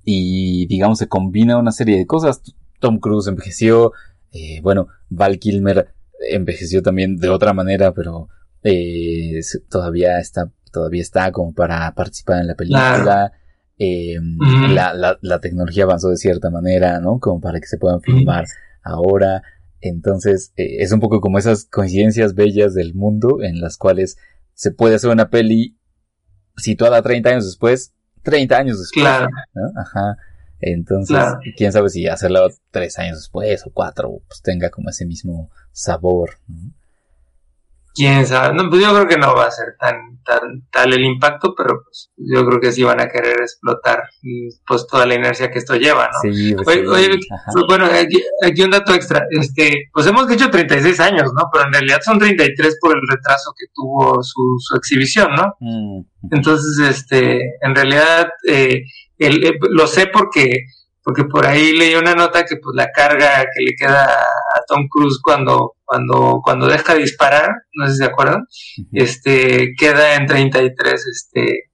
y 0.04 0.66
digamos 0.66 0.98
se 0.98 1.08
combina 1.08 1.58
una 1.58 1.72
serie 1.72 1.98
de 1.98 2.06
cosas 2.06 2.42
Tom 2.80 2.98
Cruise 2.98 3.28
envejeció 3.28 3.92
eh, 4.32 4.60
bueno 4.62 4.88
Val 5.08 5.38
Kilmer 5.38 5.88
envejeció 6.30 6.82
también 6.82 7.16
de 7.16 7.28
otra 7.28 7.52
manera 7.52 7.92
pero 7.92 8.28
eh, 8.62 9.40
todavía 9.68 10.18
está 10.18 10.50
todavía 10.72 11.02
está 11.02 11.30
como 11.32 11.54
para 11.54 11.92
participar 11.94 12.40
en 12.40 12.48
la 12.48 12.54
película 12.54 13.02
claro. 13.02 13.34
eh, 13.78 14.18
mm. 14.20 14.72
la, 14.74 14.94
la, 14.94 15.18
la, 15.20 15.40
tecnología 15.40 15.84
avanzó 15.84 16.10
de 16.10 16.16
cierta 16.16 16.50
manera 16.50 17.00
no 17.00 17.18
como 17.18 17.40
para 17.40 17.60
que 17.60 17.66
se 17.66 17.78
puedan 17.78 18.00
filmar 18.00 18.44
mm. 18.44 18.88
ahora 18.88 19.42
entonces 19.80 20.52
eh, 20.56 20.76
es 20.78 20.92
un 20.92 21.00
poco 21.00 21.20
como 21.20 21.38
esas 21.38 21.64
coincidencias 21.64 22.34
bellas 22.34 22.74
del 22.74 22.94
mundo 22.94 23.42
en 23.42 23.60
las 23.60 23.76
cuales 23.76 24.16
se 24.54 24.70
puede 24.70 24.96
hacer 24.96 25.10
una 25.10 25.30
peli 25.30 25.76
situada 26.56 27.02
30 27.02 27.28
años 27.28 27.46
después, 27.46 27.92
30 28.22 28.56
años 28.56 28.78
después. 28.78 29.02
Claro. 29.02 29.28
¿no? 29.54 29.80
Ajá. 29.80 30.16
Entonces, 30.60 31.16
claro. 31.16 31.38
quién 31.56 31.72
sabe 31.72 31.90
si 31.90 32.06
hacerla 32.06 32.48
tres 32.70 32.98
años 32.98 33.18
después 33.18 33.66
o 33.66 33.70
cuatro, 33.72 34.22
pues 34.26 34.40
tenga 34.42 34.70
como 34.70 34.88
ese 34.88 35.04
mismo 35.04 35.50
sabor. 35.72 36.38
¿no? 36.48 36.72
Quién 37.96 38.26
sabe, 38.26 38.54
no, 38.54 38.68
pues 38.68 38.82
yo 38.82 38.92
creo 38.92 39.08
que 39.08 39.16
no 39.16 39.34
va 39.34 39.46
a 39.46 39.50
ser 39.50 39.74
tan, 39.80 40.22
tan 40.22 40.68
tal 40.70 40.92
el 40.92 41.02
impacto, 41.02 41.54
pero 41.56 41.82
pues 41.82 42.10
yo 42.16 42.44
creo 42.46 42.60
que 42.60 42.70
sí 42.70 42.82
van 42.82 43.00
a 43.00 43.08
querer 43.08 43.40
explotar 43.40 44.02
pues 44.66 44.86
toda 44.86 45.06
la 45.06 45.14
inercia 45.14 45.50
que 45.50 45.58
esto 45.58 45.76
lleva, 45.76 46.10
¿no? 46.12 46.30
Sí, 46.30 46.54
pues, 46.54 46.66
oye, 46.68 46.88
oye 46.88 47.18
pues, 47.52 47.64
bueno, 47.66 47.86
aquí, 47.86 48.22
aquí, 48.42 48.62
un 48.62 48.70
dato 48.70 48.92
extra, 48.92 49.24
este, 49.30 49.88
pues 49.92 50.06
hemos 50.06 50.28
dicho 50.28 50.50
36 50.50 51.00
años, 51.00 51.32
¿no? 51.32 51.48
Pero 51.50 51.64
en 51.66 51.72
realidad 51.72 52.00
son 52.04 52.18
33 52.18 52.78
por 52.80 52.94
el 52.94 53.02
retraso 53.08 53.54
que 53.58 53.66
tuvo 53.74 54.22
su, 54.22 54.56
su 54.58 54.76
exhibición, 54.76 55.30
¿no? 55.34 55.56
Mm. 55.60 56.02
Entonces, 56.32 56.78
este, 56.86 57.40
en 57.62 57.74
realidad, 57.74 58.28
eh, 58.46 58.82
el, 59.18 59.42
el, 59.42 59.58
lo 59.70 59.86
sé 59.86 60.08
porque 60.08 60.66
porque 61.06 61.22
por 61.22 61.46
ahí 61.46 61.72
leí 61.72 61.94
una 61.94 62.16
nota 62.16 62.44
que 62.44 62.56
pues 62.56 62.74
la 62.74 62.90
carga 62.90 63.44
que 63.54 63.64
le 63.64 63.76
queda 63.76 64.26
Tom 64.66 64.86
Cruise 64.88 65.20
cuando 65.22 65.74
cuando 65.84 66.40
cuando 66.42 66.66
deja 66.66 66.94
de 66.94 67.00
disparar, 67.00 67.50
no 67.74 67.86
sé 67.86 67.92
si 67.92 67.98
se 67.98 68.04
acuerdan, 68.04 68.44
este 68.92 69.74
queda 69.78 70.14
en 70.16 70.26
33 70.26 71.06
este 71.06 71.70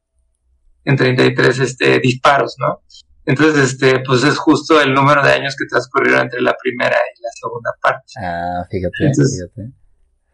en 0.85 0.97
33 0.97 1.59
este 1.59 2.01
disparos, 2.01 2.57
¿no? 2.59 2.83
Entonces, 3.25 3.73
este, 3.73 4.01
pues 4.01 4.25
es 4.25 4.37
justo 4.37 4.81
el 4.81 4.93
número 4.93 5.23
de 5.23 5.31
años 5.31 5.55
que 5.57 5.67
transcurrieron 5.67 6.23
entre 6.23 6.41
la 6.41 6.57
primera 6.61 6.97
y 6.97 7.23
la 7.23 7.31
segunda 7.41 7.71
parte. 7.81 8.13
Ah, 8.21 8.67
fíjate, 8.69 8.97
entonces, 8.99 9.49
fíjate. 9.55 9.73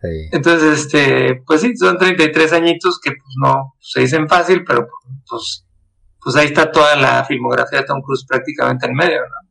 Sí. 0.00 0.28
Entonces, 0.32 0.78
este, 0.78 1.42
pues 1.46 1.60
sí, 1.60 1.76
son 1.76 1.98
33 1.98 2.52
añitos 2.54 2.98
que 2.98 3.10
pues 3.10 3.34
no 3.44 3.74
se 3.78 4.00
dicen 4.00 4.26
fácil, 4.26 4.64
pero 4.64 4.88
pues 5.28 5.68
pues 6.22 6.36
ahí 6.36 6.46
está 6.46 6.70
toda 6.70 6.96
la 6.96 7.24
filmografía 7.24 7.80
de 7.80 7.86
Tom 7.86 8.02
Cruise 8.02 8.24
prácticamente 8.26 8.86
en 8.86 8.94
medio, 8.94 9.20
¿no? 9.20 9.50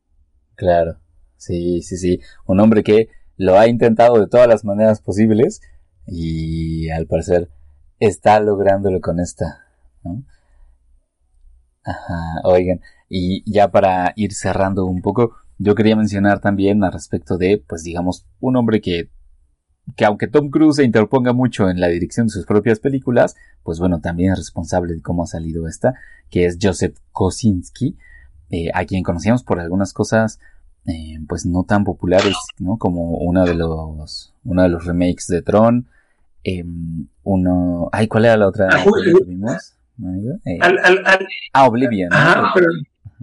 Claro, 0.54 0.96
sí, 1.38 1.80
sí, 1.80 1.96
sí. 1.96 2.20
Un 2.46 2.60
hombre 2.60 2.82
que 2.82 3.08
lo 3.36 3.58
ha 3.58 3.68
intentado 3.68 4.20
de 4.20 4.26
todas 4.26 4.48
las 4.48 4.64
maneras 4.64 5.00
posibles 5.00 5.62
y 6.06 6.90
al 6.90 7.06
parecer 7.06 7.48
está 8.00 8.40
lográndolo 8.40 9.00
con 9.00 9.20
esta. 9.20 9.66
Ajá, 11.84 12.40
oigan, 12.44 12.80
y 13.08 13.50
ya 13.50 13.70
para 13.70 14.12
ir 14.16 14.34
cerrando 14.34 14.84
un 14.84 15.00
poco, 15.00 15.36
yo 15.58 15.74
quería 15.74 15.96
mencionar 15.96 16.40
también 16.40 16.84
al 16.84 16.92
respecto 16.92 17.38
de, 17.38 17.62
pues 17.66 17.82
digamos, 17.82 18.26
un 18.40 18.56
hombre 18.56 18.80
que 18.80 19.08
que 19.96 20.04
aunque 20.04 20.26
Tom 20.26 20.50
Cruise 20.50 20.76
se 20.76 20.84
interponga 20.84 21.32
mucho 21.32 21.70
en 21.70 21.80
la 21.80 21.88
dirección 21.88 22.26
de 22.26 22.32
sus 22.32 22.46
propias 22.46 22.80
películas, 22.80 23.36
pues 23.62 23.78
bueno, 23.78 24.00
también 24.00 24.32
es 24.32 24.38
responsable 24.38 24.94
de 24.94 25.02
cómo 25.02 25.22
ha 25.22 25.26
salido 25.26 25.66
esta, 25.66 25.94
que 26.30 26.46
es 26.46 26.58
Joseph 26.60 26.96
Kosinski, 27.12 27.96
eh, 28.50 28.70
a 28.74 28.84
quien 28.84 29.02
conocíamos 29.02 29.42
por 29.44 29.60
algunas 29.60 29.92
cosas, 29.92 30.40
eh, 30.88 31.18
pues 31.28 31.44
no 31.46 31.64
tan 31.64 31.84
populares, 31.84 32.36
¿no? 32.58 32.78
Como 32.78 33.18
uno 33.18 33.44
de 33.44 33.54
los, 33.54 34.32
uno 34.44 34.62
de 34.62 34.68
los 34.68 34.84
remakes 34.84 35.26
de 35.28 35.42
Tron, 35.42 35.86
eh, 36.44 36.64
uno, 37.24 37.88
ay, 37.92 38.08
¿cuál 38.08 38.24
era 38.24 38.36
la 38.36 38.48
otra 38.48 38.68
ah, 38.72 38.84
que 38.84 39.24
vimos? 39.26 39.74
¿No, 39.98 40.08
al, 40.60 40.78
al, 40.78 41.02
al, 41.04 41.26
ah, 41.52 41.66
Oblivion. 41.68 42.12
Ajá, 42.12 42.52
pero, 42.54 42.66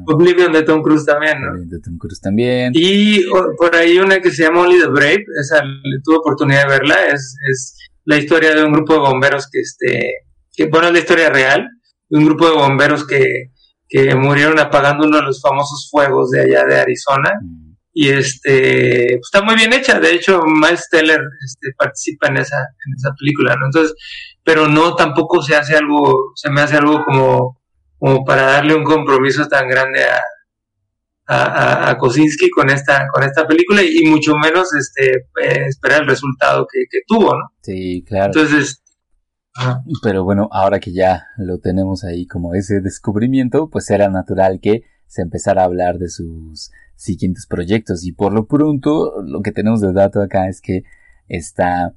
Oblivion 0.08 0.52
de 0.52 0.64
Tom 0.64 0.82
Cruise 0.84 1.06
también, 1.06 1.42
¿no? 1.42 1.54
De 1.58 1.80
Tom 1.80 1.98
Cruise 1.98 2.20
también. 2.20 2.74
Y 2.76 3.26
o- 3.28 3.56
por 3.58 3.74
ahí 3.76 3.98
una 3.98 4.20
que 4.20 4.30
se 4.30 4.44
llama 4.44 4.62
Only 4.62 4.82
the 4.82 4.88
Brave, 4.88 5.26
esa 5.40 5.64
tuve 6.04 6.18
oportunidad 6.18 6.64
de 6.64 6.70
verla, 6.70 6.96
es, 7.08 7.36
es 7.50 7.80
la 8.04 8.18
historia 8.18 8.54
de 8.54 8.64
un 8.64 8.74
grupo 8.74 8.94
de 8.94 9.00
bomberos 9.00 9.50
que, 9.50 9.60
este, 9.62 10.00
que 10.54 10.68
bueno, 10.68 10.88
es 10.88 10.94
la 10.94 11.00
historia 11.00 11.30
real, 11.30 11.68
de 12.10 12.18
un 12.18 12.26
grupo 12.26 12.48
de 12.48 12.56
bomberos 12.56 13.08
que, 13.08 13.52
que 13.88 14.16
murieron 14.16 14.60
apagando 14.60 15.08
uno 15.08 15.18
de 15.18 15.24
los 15.24 15.42
famosos 15.42 15.88
fuegos 15.92 16.32
de 16.32 16.42
allá 16.42 16.66
de 16.66 16.80
Arizona. 16.80 17.32
Mm, 17.42 17.76
Y 17.98 18.10
este, 18.10 19.08
pues, 19.12 19.22
está 19.32 19.42
muy 19.42 19.56
bien 19.56 19.72
hecha, 19.72 20.00
de 20.00 20.14
hecho, 20.14 20.42
Miles 20.46 20.90
Teller 20.92 21.22
este, 21.46 21.70
participa 21.78 22.28
en 22.28 22.38
esa, 22.38 22.58
en 22.58 22.94
esa 22.98 23.14
película, 23.18 23.56
¿no? 23.56 23.68
Entonces, 23.68 23.96
pero 24.44 24.68
no 24.68 24.96
tampoco 24.96 25.42
se 25.42 25.56
hace 25.56 25.78
algo, 25.78 26.34
se 26.36 26.50
me 26.50 26.62
hace 26.62 26.76
algo 26.76 27.06
como, 27.06 27.62
como 27.98 28.26
para 28.26 28.44
darle 28.44 28.76
un 28.76 28.84
compromiso 28.84 29.48
tan 29.48 29.70
grande 29.70 30.04
a, 30.04 31.90
a, 31.90 31.98
Kosinski 31.98 32.50
con 32.50 32.70
esta, 32.70 33.08
con 33.14 33.24
esta 33.24 33.48
película 33.48 33.82
y, 33.82 34.06
mucho 34.08 34.36
menos 34.36 34.74
este 34.76 35.12
eh, 35.42 35.66
esperar 35.68 36.02
el 36.02 36.08
resultado 36.08 36.68
que, 36.72 36.84
que 36.90 37.00
tuvo, 37.08 37.34
¿no? 37.34 37.50
Sí, 37.62 38.04
claro. 38.06 38.26
Entonces. 38.26 38.82
Pero 40.04 40.24
bueno, 40.24 40.50
ahora 40.52 40.80
que 40.80 40.92
ya 40.92 41.28
lo 41.38 41.60
tenemos 41.60 42.04
ahí 42.04 42.28
como 42.28 42.54
ese 42.54 42.82
descubrimiento, 42.82 43.70
pues 43.70 43.90
era 43.90 44.10
natural 44.10 44.60
que 44.60 44.84
se 45.08 45.22
empezara 45.22 45.62
a 45.62 45.66
hablar 45.66 45.98
de 45.98 46.10
sus 46.10 46.72
siguientes 46.96 47.48
proyectos. 47.48 48.06
Y 48.06 48.12
por 48.12 48.34
lo 48.34 48.48
pronto, 48.48 49.22
lo 49.24 49.42
que 49.42 49.52
tenemos 49.52 49.82
de 49.82 49.94
dato 49.94 50.22
acá 50.22 50.48
es 50.48 50.62
que 50.62 50.84
está, 51.28 51.96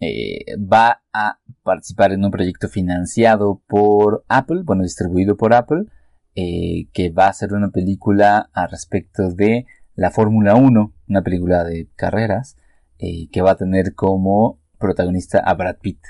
eh, 0.00 0.56
va 0.58 1.02
a 1.12 1.38
participar 1.62 2.12
en 2.12 2.24
un 2.24 2.30
proyecto 2.30 2.68
financiado 2.68 3.62
por 3.66 4.24
Apple, 4.28 4.62
bueno, 4.64 4.82
distribuido 4.82 5.36
por 5.36 5.54
Apple, 5.54 5.84
eh, 6.34 6.88
que 6.92 7.10
va 7.10 7.28
a 7.28 7.32
ser 7.32 7.54
una 7.54 7.70
película 7.70 8.50
a 8.52 8.66
respecto 8.66 9.30
de 9.30 9.66
la 9.94 10.10
Fórmula 10.10 10.54
1, 10.54 10.92
una 11.08 11.22
película 11.22 11.64
de 11.64 11.88
carreras, 11.96 12.56
eh, 12.98 13.28
que 13.30 13.42
va 13.42 13.52
a 13.52 13.56
tener 13.56 13.94
como 13.94 14.60
protagonista 14.78 15.38
a 15.38 15.54
Brad 15.54 15.76
Pitt. 15.80 16.00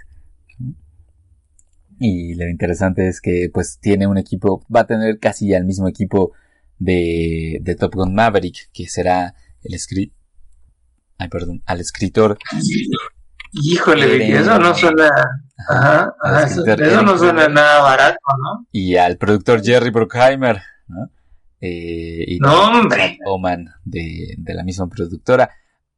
Y 1.99 2.34
lo 2.34 2.49
interesante 2.49 3.09
es 3.09 3.20
que 3.20 3.49
pues 3.53 3.78
tiene 3.80 4.07
un 4.07 4.18
equipo, 4.18 4.64
va 4.74 4.80
a 4.80 4.86
tener 4.86 5.18
casi 5.18 5.53
el 5.55 5.64
mismo 5.64 5.88
equipo 5.88 6.32
de, 6.78 7.59
de 7.62 7.74
Top 7.74 7.94
Gun 7.94 8.14
Maverick, 8.14 8.70
que 8.72 8.86
será 8.86 9.34
el 9.62 9.74
escri 9.74 10.12
ay, 11.18 11.28
perdón, 11.28 11.62
al 11.64 11.80
escritor 11.80 12.38
híjole, 13.53 14.36
eso 14.38 14.59
no 14.59 14.74
suena, 14.74 15.09
ajá, 15.68 16.14
eso, 16.44 16.61
escritor 16.61 16.82
eso 16.82 17.03
no 17.03 17.16
suena 17.16 17.49
nada 17.49 17.80
barato, 17.80 18.18
¿no? 18.38 18.66
y 18.70 18.97
al 18.97 19.16
productor 19.16 19.64
Jerry 19.64 19.90
Bruckheimer, 19.90 20.61
¿no? 20.88 21.11
Eh, 21.61 22.24
y 22.28 22.38
No, 22.38 22.68
hombre. 22.68 23.18
Oman 23.24 23.70
de, 23.84 24.34
de 24.36 24.55
la 24.55 24.62
misma 24.62 24.88
productora. 24.88 25.51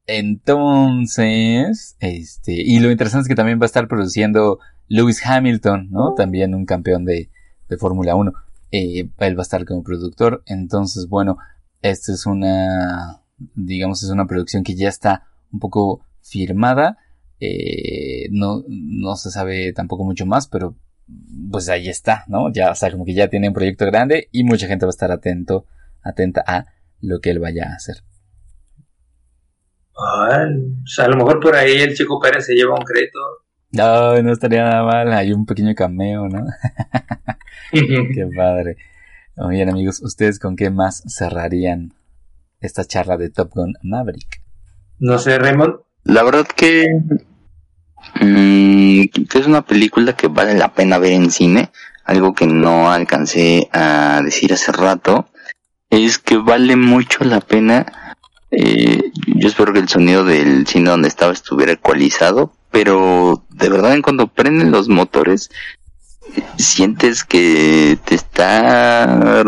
Entonces, 0.06 1.96
este, 1.98 2.52
y 2.52 2.78
lo 2.78 2.90
interesante 2.90 3.22
es 3.22 3.28
que 3.28 3.34
también 3.34 3.58
va 3.60 3.64
a 3.64 3.66
estar 3.66 3.88
produciendo 3.88 4.60
Lewis 4.88 5.24
Hamilton, 5.24 5.88
¿no? 5.90 6.14
También 6.14 6.54
un 6.54 6.66
campeón 6.66 7.04
de, 7.04 7.30
de 7.68 7.76
Fórmula 7.76 8.14
1. 8.14 8.32
Eh, 8.70 9.08
él 9.18 9.36
va 9.36 9.40
a 9.40 9.42
estar 9.42 9.64
como 9.64 9.82
productor. 9.82 10.42
Entonces, 10.46 11.08
bueno, 11.08 11.38
esta 11.82 12.12
es 12.12 12.26
una, 12.26 13.22
digamos, 13.54 14.02
es 14.02 14.10
una 14.10 14.26
producción 14.26 14.64
que 14.64 14.74
ya 14.74 14.88
está 14.88 15.26
un 15.52 15.60
poco 15.60 16.04
firmada. 16.20 16.98
Eh, 17.40 18.28
no, 18.30 18.64
no 18.68 19.16
se 19.16 19.30
sabe 19.30 19.72
tampoco 19.72 20.04
mucho 20.04 20.26
más, 20.26 20.48
pero 20.48 20.76
pues 21.50 21.68
ahí 21.68 21.88
está, 21.88 22.24
¿no? 22.26 22.52
Ya, 22.52 22.70
o 22.70 22.74
sea, 22.74 22.90
como 22.90 23.04
que 23.04 23.14
ya 23.14 23.28
tiene 23.28 23.48
un 23.48 23.54
proyecto 23.54 23.86
grande 23.86 24.28
y 24.32 24.44
mucha 24.44 24.66
gente 24.66 24.84
va 24.84 24.90
a 24.90 24.96
estar 24.96 25.10
atento, 25.10 25.66
atenta 26.02 26.42
a 26.46 26.66
lo 27.00 27.20
que 27.20 27.30
él 27.30 27.38
vaya 27.38 27.70
a 27.70 27.74
hacer. 27.76 27.96
Ay, 29.96 30.54
o 30.82 30.86
sea, 30.86 31.06
a 31.06 31.08
lo 31.08 31.16
mejor 31.16 31.40
por 31.40 31.54
ahí 31.56 31.76
el 31.76 31.94
Chico 31.94 32.20
Pérez 32.20 32.46
se 32.46 32.54
lleva 32.54 32.74
un 32.78 32.84
crédito. 32.84 33.18
No, 33.72 34.20
no 34.22 34.32
estaría 34.32 34.64
nada 34.64 34.82
mal, 34.84 35.12
hay 35.12 35.32
un 35.32 35.44
pequeño 35.44 35.74
cameo, 35.74 36.28
¿no? 36.28 36.46
Qué 37.72 38.28
padre. 38.34 38.76
Muy 39.36 39.56
bien, 39.56 39.68
amigos, 39.68 40.00
¿ustedes 40.02 40.38
con 40.38 40.56
qué 40.56 40.70
más 40.70 41.02
cerrarían 41.06 41.92
esta 42.60 42.84
charla 42.84 43.16
de 43.16 43.30
Top 43.30 43.52
Gun 43.54 43.74
Maverick? 43.82 44.42
No 44.98 45.18
sé, 45.18 45.38
Raymond. 45.38 45.76
La 46.04 46.22
verdad 46.24 46.46
que, 46.46 46.86
mm, 48.20 49.02
que 49.28 49.38
es 49.38 49.46
una 49.46 49.62
película 49.62 50.14
que 50.14 50.28
vale 50.28 50.54
la 50.54 50.72
pena 50.74 50.98
ver 50.98 51.12
en 51.12 51.30
cine. 51.30 51.70
Algo 52.04 52.34
que 52.34 52.46
no 52.46 52.90
alcancé 52.90 53.68
a 53.72 54.22
decir 54.24 54.52
hace 54.52 54.72
rato 54.72 55.28
es 55.90 56.18
que 56.18 56.36
vale 56.38 56.76
mucho 56.76 57.24
la 57.24 57.40
pena. 57.40 58.14
eh, 58.50 59.12
yo 59.36 59.46
espero 59.48 59.74
que 59.74 59.78
el 59.78 59.88
sonido 59.90 60.24
del 60.24 60.66
cine 60.66 60.88
donde 60.90 61.08
estaba 61.08 61.32
estuviera 61.34 61.72
ecualizado, 61.72 62.54
pero 62.70 63.44
de 63.50 63.68
verdad 63.68 63.94
en 63.94 64.02
cuando 64.02 64.28
prenden 64.28 64.70
los 64.70 64.88
motores 64.88 65.50
sientes 66.56 67.24
que 67.24 67.98
te 68.04 68.14
está, 68.14 69.44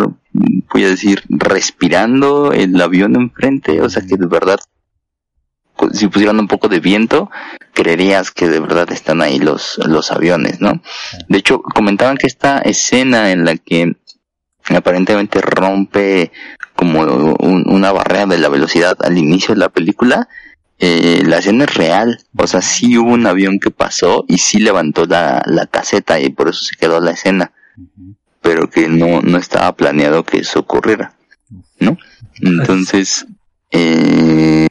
voy 0.73 0.85
a 0.85 0.89
decir, 0.89 1.23
respirando 1.29 2.53
el 2.53 2.81
avión 2.81 3.17
enfrente, 3.17 3.81
o 3.83 3.89
sea 3.91 4.03
que 4.07 4.17
de 4.17 4.27
verdad 4.27 4.59
si 5.93 6.09
pusieran 6.09 6.39
un 6.39 6.47
poco 6.49 6.69
de 6.69 6.79
viento, 6.81 7.31
creerías 7.73 8.31
que 8.31 8.49
de 8.49 8.61
verdad 8.61 8.91
están 8.93 9.23
ahí 9.23 9.39
los, 9.39 9.79
los 9.87 10.13
aviones, 10.13 10.61
¿no? 10.61 10.83
De 11.29 11.39
hecho, 11.39 11.63
comentaban 11.63 12.19
que 12.19 12.27
esta 12.27 12.59
escena 12.59 13.31
en 13.31 13.47
la 13.47 13.57
que 13.57 13.97
aparentemente 14.69 15.41
rompe 15.41 16.33
como 16.77 17.01
un- 17.01 17.65
una 17.67 17.93
barrera 17.93 18.27
de 18.27 18.39
la 18.39 18.51
velocidad 18.51 18.97
al 19.03 19.17
inicio 19.17 19.55
de 19.55 19.61
la 19.61 19.71
película, 19.71 20.29
eh, 20.83 21.23
la 21.27 21.39
escena 21.39 21.65
es 21.65 21.75
real, 21.75 22.25
o 22.39 22.47
sea, 22.47 22.63
sí 22.63 22.97
hubo 22.97 23.11
un 23.11 23.27
avión 23.27 23.59
que 23.61 23.71
pasó 23.71 24.25
y 24.29 24.39
sí 24.39 24.59
levantó 24.59 25.05
la, 25.05 25.43
la 25.45 25.67
caseta 25.67 26.19
y 26.19 26.31
por 26.31 26.49
eso 26.49 26.65
se 26.65 26.75
quedó 26.75 27.01
la 27.01 27.11
escena, 27.11 27.53
pero 28.41 28.71
que 28.71 28.89
no, 28.89 29.21
no 29.21 29.37
estaba 29.37 29.77
planeado 29.77 30.25
que 30.25 30.39
eso 30.39 30.61
ocurriera, 30.61 31.15
¿no? 31.79 31.99
Entonces, 32.41 33.27
eh, 33.73 34.69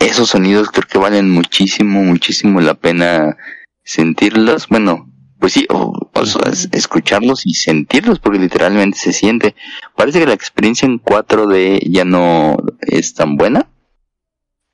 esos 0.00 0.30
sonidos 0.30 0.70
creo 0.72 0.88
que 0.88 0.98
valen 0.98 1.30
muchísimo, 1.30 2.02
muchísimo 2.02 2.60
la 2.60 2.74
pena 2.74 3.36
sentirlos. 3.84 4.68
Bueno, 4.68 5.08
pues 5.38 5.52
sí, 5.52 5.66
o, 5.70 6.10
o 6.12 6.26
sea, 6.26 6.52
escucharlos 6.72 7.46
y 7.46 7.54
sentirlos 7.54 8.18
porque 8.18 8.40
literalmente 8.40 8.98
se 8.98 9.12
siente. 9.12 9.54
Parece 9.96 10.18
que 10.18 10.26
la 10.26 10.34
experiencia 10.34 10.86
en 10.86 11.00
4D 11.00 11.80
ya 11.90 12.04
no 12.04 12.56
es 12.80 13.14
tan 13.14 13.36
buena. 13.36 13.68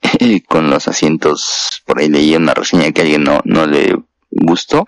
Con 0.49 0.71
los 0.71 0.89
asientos, 0.89 1.83
por 1.87 1.99
ahí 1.99 2.09
leí 2.09 2.35
una 2.35 2.55
reseña 2.55 2.93
que 2.93 3.01
a 3.01 3.05
alguien 3.05 3.25
no, 3.25 3.41
no 3.45 3.67
le 3.67 3.97
gustó, 4.31 4.87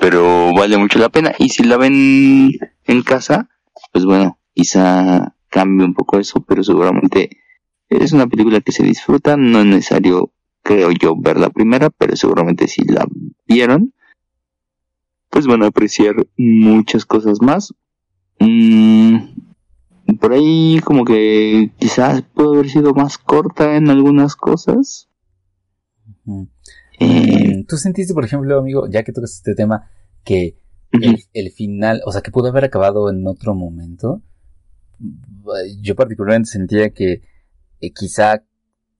pero 0.00 0.52
vale 0.54 0.78
mucho 0.78 0.98
la 0.98 1.08
pena. 1.08 1.34
Y 1.38 1.50
si 1.50 1.64
la 1.64 1.76
ven 1.76 2.52
en 2.84 3.02
casa, 3.02 3.48
pues 3.92 4.04
bueno, 4.04 4.38
quizá 4.54 5.34
cambie 5.48 5.86
un 5.86 5.94
poco 5.94 6.18
eso, 6.18 6.44
pero 6.46 6.62
seguramente 6.62 7.38
es 7.88 8.12
una 8.12 8.26
película 8.26 8.60
que 8.60 8.72
se 8.72 8.82
disfruta, 8.82 9.36
no 9.36 9.60
es 9.60 9.66
necesario, 9.66 10.32
creo 10.62 10.90
yo, 10.90 11.14
ver 11.16 11.38
la 11.38 11.50
primera, 11.50 11.90
pero 11.90 12.16
seguramente 12.16 12.68
si 12.68 12.82
la 12.84 13.06
vieron, 13.46 13.94
pues 15.30 15.46
van 15.46 15.62
a 15.62 15.68
apreciar 15.68 16.26
muchas 16.36 17.04
cosas 17.04 17.40
más. 17.40 17.74
Mm, 18.40 19.16
por 20.16 20.32
ahí 20.32 20.80
como 20.84 21.04
que 21.04 21.72
quizás 21.78 22.22
puede 22.34 22.48
haber 22.58 22.70
sido 22.70 22.94
más 22.94 23.18
corta 23.18 23.76
en 23.76 23.90
algunas 23.90 24.36
cosas. 24.36 25.08
Eh, 26.26 26.46
Mm, 27.00 27.64
¿Tú 27.66 27.76
sentiste, 27.76 28.12
por 28.12 28.24
ejemplo, 28.24 28.58
amigo, 28.58 28.88
ya 28.90 29.04
que 29.04 29.12
tocas 29.12 29.34
este 29.34 29.54
tema, 29.54 29.88
que 30.24 30.58
el, 30.90 31.18
el 31.32 31.50
final, 31.52 32.02
o 32.04 32.10
sea, 32.10 32.22
que 32.22 32.32
pudo 32.32 32.48
haber 32.48 32.64
acabado 32.64 33.08
en 33.10 33.24
otro 33.26 33.54
momento? 33.54 34.22
Yo 35.80 35.94
particularmente 35.94 36.50
sentía 36.50 36.90
que 36.90 37.22
eh, 37.80 37.92
quizá 37.92 38.44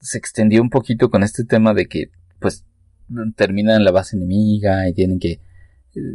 se 0.00 0.16
extendió 0.18 0.62
un 0.62 0.70
poquito 0.70 1.10
con 1.10 1.24
este 1.24 1.44
tema 1.44 1.74
de 1.74 1.86
que, 1.86 2.10
pues, 2.40 2.64
terminan 3.34 3.82
la 3.84 3.90
base 3.90 4.16
enemiga 4.16 4.88
y 4.88 4.94
tienen 4.94 5.18
que 5.18 5.32
eh, 5.32 5.40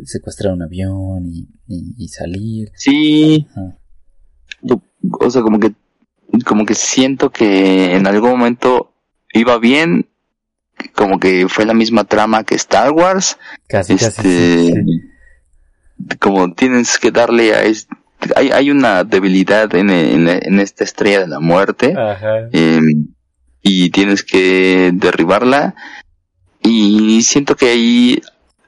secuestrar 0.05 0.53
un 0.53 0.61
avión 0.61 1.27
y, 1.27 1.49
y- 1.67 1.95
y 1.97 2.07
salir. 2.07 2.71
Sí, 2.75 3.45
Ajá. 3.51 3.77
O 5.11 5.29
sea, 5.29 5.41
como 5.41 5.59
que, 5.59 5.71
como 6.45 6.65
que 6.65 6.75
siento 6.75 7.31
que 7.31 7.95
en 7.95 8.07
algún 8.07 8.31
momento 8.31 8.91
iba 9.33 9.57
bien, 9.59 10.07
como 10.95 11.19
que 11.19 11.47
fue 11.49 11.65
la 11.65 11.73
misma 11.73 12.03
trama 12.05 12.43
que 12.43 12.55
Star 12.55 12.91
Wars, 12.91 13.37
Casi, 13.67 13.93
casi. 13.95 14.05
este, 14.07 14.23
sí, 14.59 14.73
sí. 14.73 16.17
como 16.19 16.53
tienes 16.53 16.97
que 16.99 17.11
darle 17.11 17.53
a 17.53 17.63
es- 17.63 17.87
hay, 18.35 18.51
hay 18.51 18.71
una 18.71 19.03
debilidad 19.03 19.73
en, 19.75 19.89
en, 19.89 20.27
en 20.29 20.59
esta 20.59 20.83
estrella 20.85 21.19
de 21.21 21.27
la 21.27 21.39
muerte 21.41 21.93
Ajá. 21.97 22.47
eh, 22.53 22.79
y 23.61 23.89
tienes 23.89 24.23
que 24.23 24.91
derribarla 24.93 25.75
y 26.61 27.21
siento 27.23 27.55
que 27.57 27.67
ahí 27.69 28.21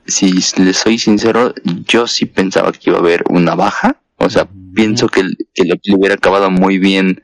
si 0.05 0.33
les 0.61 0.77
soy 0.77 0.97
sincero 0.99 1.53
yo 1.87 2.05
sí 2.05 2.25
pensaba 2.25 2.71
que 2.73 2.89
iba 2.89 2.97
a 2.97 3.01
haber 3.01 3.23
una 3.29 3.55
baja 3.55 3.95
o 4.25 4.29
sea, 4.29 4.47
pienso 4.73 5.07
que, 5.07 5.21
que 5.53 5.65
lo 5.65 5.75
le 5.83 5.95
hubiera 5.95 6.15
acabado 6.15 6.49
muy 6.51 6.77
bien 6.79 7.23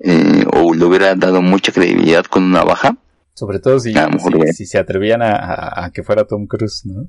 eh, 0.00 0.44
o 0.54 0.74
le 0.74 0.84
hubiera 0.84 1.14
dado 1.14 1.42
mucha 1.42 1.72
credibilidad 1.72 2.24
con 2.24 2.42
una 2.44 2.62
baja. 2.64 2.96
Sobre 3.34 3.58
todo 3.58 3.78
si, 3.80 3.96
A 3.96 4.06
lo 4.06 4.12
mejor 4.12 4.46
si, 4.52 4.66
se 4.66 4.78
atrevían 4.78 5.22
a, 5.22 5.30
a- 5.32 5.84
a 5.86 5.90
que 5.92 6.02
fuera 6.02 6.24
Tom 6.26 6.46
Cruise, 6.46 6.82
¿no? 6.84 7.06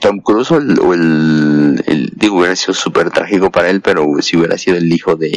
Tom 0.00 0.20
Cruise 0.20 0.50
o 0.52 0.58
el, 0.58 0.78
o 0.78 0.94
el- 0.94 1.82
el- 1.86 2.12
digo, 2.16 2.38
hubiera 2.38 2.54
sido 2.56 2.72
súper 2.72 3.10
trágico 3.10 3.50
para 3.50 3.68
él, 3.68 3.80
pero 3.82 4.06
si 4.20 4.36
hubiera 4.36 4.56
sido 4.56 4.76
el 4.76 4.90
hijo 4.90 5.16
de, 5.16 5.32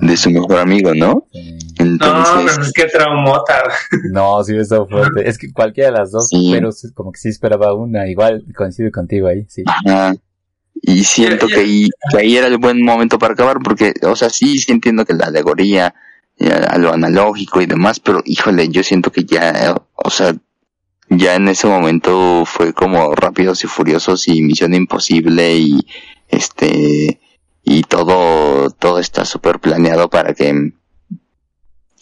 de 0.00 0.16
su 0.16 0.30
mejor 0.30 0.58
amigo, 0.58 0.92
¿no? 0.94 1.28
Sí. 1.30 1.58
No, 1.78 1.84
Entonces, 1.84 2.34
pero 2.56 2.62
es 2.66 2.72
que 2.72 2.84
traumota. 2.86 3.62
No, 4.10 4.42
sí, 4.42 4.56
está 4.56 4.84
fuerte. 4.86 5.28
Es 5.28 5.36
que 5.38 5.52
cualquiera 5.52 5.90
de 5.92 5.98
las 5.98 6.10
dos, 6.10 6.28
Sí. 6.28 6.50
pero 6.52 6.70
como 6.94 7.12
que 7.12 7.20
sí 7.20 7.28
esperaba 7.28 7.74
una. 7.74 8.08
Igual 8.08 8.44
coincido 8.56 8.90
contigo 8.90 9.28
ahí, 9.28 9.44
sí. 9.48 9.62
ajá. 9.86 10.14
Y 10.84 11.04
siento 11.04 11.46
que 11.46 11.60
ahí, 11.60 11.90
que 12.10 12.18
ahí 12.18 12.36
era 12.36 12.48
el 12.48 12.58
buen 12.58 12.84
momento 12.84 13.18
para 13.18 13.34
acabar, 13.34 13.58
porque, 13.62 13.94
o 14.02 14.16
sea, 14.16 14.30
sí, 14.30 14.58
sí 14.58 14.72
entiendo 14.72 15.04
que 15.04 15.14
la 15.14 15.26
alegoría, 15.26 15.94
eh, 16.38 16.50
a 16.50 16.76
lo 16.78 16.92
analógico 16.92 17.60
y 17.62 17.66
demás, 17.66 18.00
pero 18.00 18.20
híjole, 18.24 18.68
yo 18.68 18.82
siento 18.82 19.12
que 19.12 19.24
ya, 19.24 19.76
o 19.94 20.10
sea, 20.10 20.34
ya 21.08 21.36
en 21.36 21.46
ese 21.46 21.68
momento 21.68 22.44
fue 22.46 22.72
como 22.72 23.14
Rápidos 23.14 23.62
y 23.62 23.68
Furiosos 23.68 24.26
y 24.26 24.42
Misión 24.42 24.74
Imposible 24.74 25.56
y 25.56 25.86
este, 26.28 27.20
y 27.62 27.82
todo, 27.82 28.70
todo 28.70 28.98
está 28.98 29.24
súper 29.24 29.60
planeado 29.60 30.10
para 30.10 30.34
que 30.34 30.72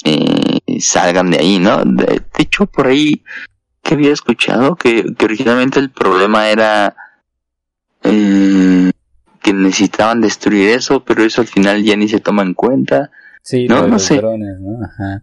eh, 0.05 0.81
salgan 0.81 1.31
de 1.31 1.39
ahí, 1.39 1.59
¿no? 1.59 1.85
De, 1.85 2.07
de 2.07 2.23
hecho, 2.39 2.67
por 2.67 2.87
ahí 2.87 3.23
que 3.83 3.95
había 3.95 4.13
escuchado 4.13 4.77
que, 4.77 5.05
que 5.19 5.25
originalmente 5.25 5.81
el 5.81 5.91
problema 5.91 6.49
era 6.49 6.95
eh, 8.05 8.91
que 9.43 9.53
necesitaban 9.53 10.21
destruir 10.21 10.71
eso, 10.71 11.05
pero 11.05 11.23
eso 11.25 11.41
al 11.41 11.47
final 11.47 11.83
ya 11.83 11.97
ni 11.97 12.09
se 12.09 12.21
toma 12.21 12.43
en 12.43 12.55
cuenta. 12.55 13.11
Sí, 13.43 13.67
No, 13.69 13.83
no 13.83 13.89
los 13.89 14.03
sé. 14.03 14.17
drones, 14.17 14.59
¿no? 14.61 14.85
Ajá. 14.85 15.23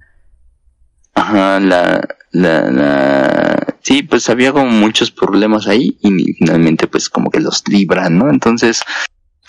Ajá, 1.14 1.60
la, 1.60 2.08
la, 2.32 2.72
la, 2.72 3.68
sí, 3.82 4.04
pues 4.04 4.30
había 4.30 4.52
como 4.52 4.70
muchos 4.70 5.10
problemas 5.12 5.68
ahí 5.68 5.98
y 6.02 6.34
finalmente 6.34 6.88
pues 6.88 7.10
como 7.10 7.32
que 7.32 7.40
los 7.40 7.64
libran, 7.68 8.18
¿no? 8.20 8.30
Entonces, 8.30 8.82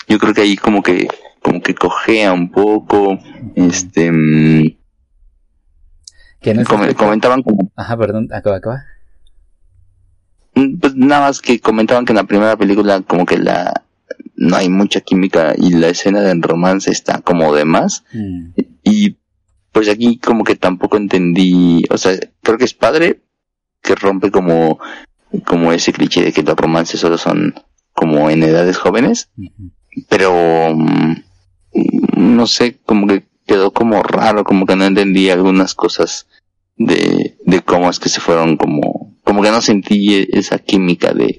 yo 0.07 0.17
creo 0.17 0.33
que 0.33 0.41
ahí 0.41 0.55
como 0.55 0.81
que, 0.81 1.07
como 1.43 1.61
que 1.61 1.75
cojea 1.75 2.33
un 2.33 2.49
poco, 2.51 3.19
este, 3.55 4.11
mm, 4.11 4.75
Que 6.41 6.51
aspecto- 6.51 6.95
comentaban 6.95 7.43
como, 7.43 7.71
Ajá, 7.75 7.97
perdón, 7.97 8.29
acaba, 8.33 8.57
acaba. 8.57 8.85
Mm, 10.59 10.79
pues 10.79 10.95
nada 10.95 11.27
más 11.27 11.41
que 11.41 11.59
comentaban 11.59 12.05
que 12.05 12.11
en 12.11 12.17
la 12.17 12.23
primera 12.25 12.57
película 12.57 13.01
como 13.01 13.25
que 13.25 13.37
la, 13.37 13.83
no 14.35 14.55
hay 14.55 14.69
mucha 14.69 15.01
química 15.01 15.53
y 15.57 15.71
la 15.71 15.89
escena 15.89 16.21
del 16.21 16.41
romance 16.41 16.91
está 16.91 17.21
como 17.21 17.53
de 17.55 17.65
más. 17.65 18.03
Mm, 18.13 18.49
Y 18.83 19.15
pues 19.71 19.87
aquí 19.89 20.17
como 20.17 20.43
que 20.43 20.55
tampoco 20.55 20.97
entendí, 20.97 21.83
o 21.89 21.97
sea, 21.97 22.13
creo 22.41 22.57
que 22.57 22.65
es 22.65 22.73
padre 22.73 23.21
que 23.81 23.95
rompe 23.95 24.31
como, 24.31 24.79
como 25.45 25.71
ese 25.71 25.93
cliché 25.93 26.23
de 26.23 26.33
que 26.33 26.43
los 26.43 26.55
romances 26.57 26.99
solo 26.99 27.17
son 27.17 27.53
como 27.93 28.29
en 28.29 28.43
edades 28.43 28.77
jóvenes, 28.77 29.29
pero 30.09 30.73
mm, 30.75 31.13
no 32.17 32.47
sé, 32.47 32.77
como 32.85 33.07
que 33.07 33.25
quedó 33.45 33.71
como 33.71 34.01
raro, 34.03 34.43
como 34.43 34.65
que 34.65 34.75
no 34.75 34.85
entendí 34.85 35.29
algunas 35.29 35.75
cosas 35.75 36.27
de, 36.77 37.37
de 37.45 37.61
cómo 37.61 37.89
es 37.89 37.99
que 37.99 38.09
se 38.09 38.21
fueron 38.21 38.57
como, 38.57 38.98
como 39.29 39.43
que 39.43 39.51
no 39.51 39.61
sentí 39.61 40.27
esa 40.31 40.57
química 40.57 41.13
de, 41.13 41.37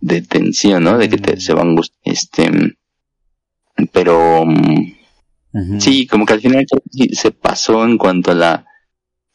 de 0.00 0.22
tensión, 0.22 0.82
¿no? 0.84 0.96
De 0.96 1.10
que 1.10 1.18
te, 1.18 1.38
se 1.38 1.52
van 1.52 1.76
gust- 1.76 1.92
este, 2.04 2.50
pero, 3.92 4.46
mm. 4.46 4.92
Sí, 5.80 6.06
como 6.06 6.24
que 6.24 6.32
al 6.32 6.40
final 6.40 6.64
sí 6.90 7.08
se 7.12 7.32
pasó 7.32 7.84
en 7.84 7.98
cuanto 7.98 8.30
a 8.30 8.34
la, 8.34 8.66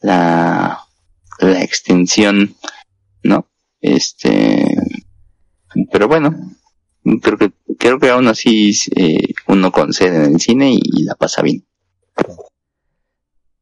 la, 0.00 0.80
la 1.38 1.62
extensión, 1.62 2.56
¿no? 3.22 3.46
Este, 3.80 4.64
pero 5.92 6.08
bueno, 6.08 6.34
creo 7.22 7.38
que, 7.38 7.52
creo 7.78 8.00
que 8.00 8.08
aún 8.10 8.26
así 8.26 8.72
eh, 8.96 9.34
uno 9.46 9.70
concede 9.70 10.24
en 10.24 10.34
el 10.34 10.40
cine 10.40 10.72
y, 10.72 10.80
y 10.82 11.02
la 11.04 11.14
pasa 11.14 11.42
bien. 11.42 11.64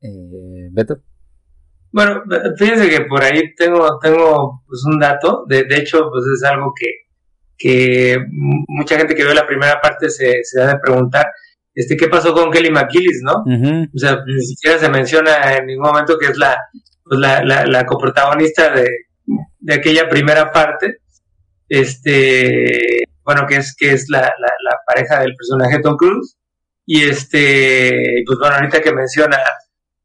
Eh, 0.01 0.69
Beto. 0.71 1.03
Bueno, 1.95 2.25
fíjense 2.59 2.89
que 2.91 3.03
por 3.03 3.23
ahí 3.23 3.55
tengo, 3.55 4.01
tengo 4.01 4.65
pues 4.67 4.83
un 4.85 4.99
dato, 4.99 5.45
de, 5.49 5.63
de 5.63 5.77
hecho, 5.77 6.11
pues 6.11 6.25
es 6.27 6.43
algo 6.43 6.73
que, 6.77 6.87
que 7.57 8.19
mucha 8.67 8.97
gente 8.99 9.15
que 9.15 9.23
ve 9.25 9.33
la 9.33 9.47
primera 9.47 9.81
parte 9.81 10.11
se, 10.11 10.43
se 10.43 10.61
ha 10.61 10.67
de 10.67 10.79
preguntar, 10.81 11.27
este, 11.73 11.97
¿qué 11.97 12.09
pasó 12.09 12.35
con 12.35 12.51
Kelly 12.51 12.71
McGillis, 12.71 13.21
no? 13.23 13.45
O 13.95 13.99
sea, 13.99 14.19
ni 14.27 14.43
siquiera 14.43 14.77
se 14.77 14.89
menciona 14.89 15.57
en 15.57 15.67
ningún 15.67 15.87
momento 15.87 16.19
que 16.19 16.27
es 16.27 16.37
la, 16.37 16.59
pues 17.05 17.21
la, 17.21 17.45
la, 17.45 17.65
la 17.65 17.87
coprotagonista 17.87 18.71
de, 18.71 18.89
de 19.61 19.75
aquella 19.75 20.09
primera 20.09 20.51
parte. 20.51 20.97
Este, 21.69 23.05
bueno, 23.25 23.47
que 23.47 23.59
es, 23.59 23.75
que 23.77 23.93
es 23.93 24.07
la, 24.09 24.21
la, 24.21 24.49
la 24.65 24.79
pareja 24.85 25.21
del 25.21 25.37
personaje 25.37 25.81
Tom 25.81 25.97
Cruise. 25.97 26.37
Y 26.87 27.03
este, 27.03 28.25
pues 28.27 28.39
bueno, 28.41 28.57
ahorita 28.57 28.81
que 28.81 28.93
menciona 28.93 29.39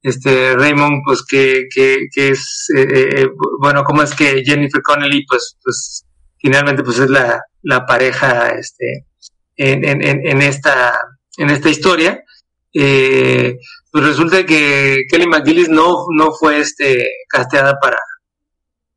este 0.02 0.56
Raymond, 0.56 1.02
pues 1.06 1.24
que, 1.26 1.66
que, 1.74 2.08
es, 2.16 2.68
eh, 2.76 2.88
eh, 2.91 3.28
bueno, 3.60 3.84
cómo 3.84 4.02
es 4.02 4.14
que 4.16 4.43
Jennifer 4.45 4.82
Connelly, 4.82 5.26
pues, 5.26 5.58
pues 5.64 6.06
finalmente 6.39 6.84
pues 6.84 7.00
es 7.00 7.10
la, 7.10 7.41
la 7.64 7.86
pareja, 7.86 8.50
este, 8.52 9.06
en, 9.58 9.84
en, 9.84 10.02
en 10.26 10.41
esta, 10.41 10.93
en 11.38 11.50
esta 11.50 11.70
historia. 11.70 12.24
Eh, 12.74 13.58
pues 13.91 14.06
resulta 14.06 14.45
que 14.45 15.04
Kelly 15.10 15.28
McGillis 15.28 15.70
no, 15.70 16.06
no 16.16 16.32
fue 16.32 16.60
este 16.60 17.04
casteada 17.28 17.80
para, 17.80 17.97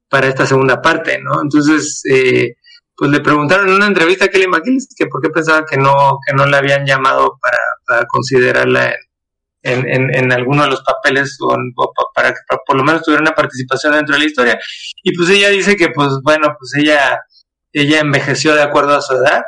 para 0.08 0.28
esta 0.28 0.46
segunda 0.46 0.80
parte, 0.82 1.20
¿no? 1.20 1.40
Entonces, 1.42 2.02
eh, 2.10 2.56
pues 2.94 3.10
le 3.10 3.20
preguntaron 3.20 3.68
en 3.68 3.74
una 3.74 3.86
entrevista 3.86 4.26
a 4.26 4.28
Kelly 4.28 4.46
McGillis 4.46 4.88
que 4.96 5.06
por 5.06 5.22
qué 5.22 5.30
pensaba 5.30 5.64
que 5.64 5.78
no, 5.78 6.18
que 6.26 6.34
no 6.34 6.46
la 6.46 6.58
habían 6.58 6.86
llamado 6.86 7.38
para, 7.40 7.58
para 7.86 8.06
considerarla 8.06 8.90
en, 8.90 9.00
en, 9.62 9.88
en, 9.88 10.14
en 10.14 10.32
alguno 10.32 10.64
de 10.64 10.70
los 10.70 10.82
papeles 10.82 11.36
o, 11.40 11.54
en- 11.54 11.72
o 11.76 11.92
pa- 11.92 12.04
para 12.14 12.30
que 12.32 12.40
por 12.66 12.76
lo 12.76 12.84
menos 12.84 13.02
tuviera 13.02 13.22
una 13.22 13.34
participación 13.34 13.92
dentro 13.94 14.14
de 14.14 14.20
la 14.20 14.26
historia. 14.26 14.58
Y 15.02 15.16
pues 15.16 15.28
ella 15.30 15.48
dice 15.50 15.76
que 15.76 15.88
pues 15.90 16.08
bueno, 16.22 16.54
pues 16.58 16.72
ella, 16.76 17.20
ella 17.72 18.00
envejeció 18.00 18.54
de 18.54 18.62
acuerdo 18.62 18.94
a 18.96 19.00
su 19.02 19.14
edad 19.14 19.42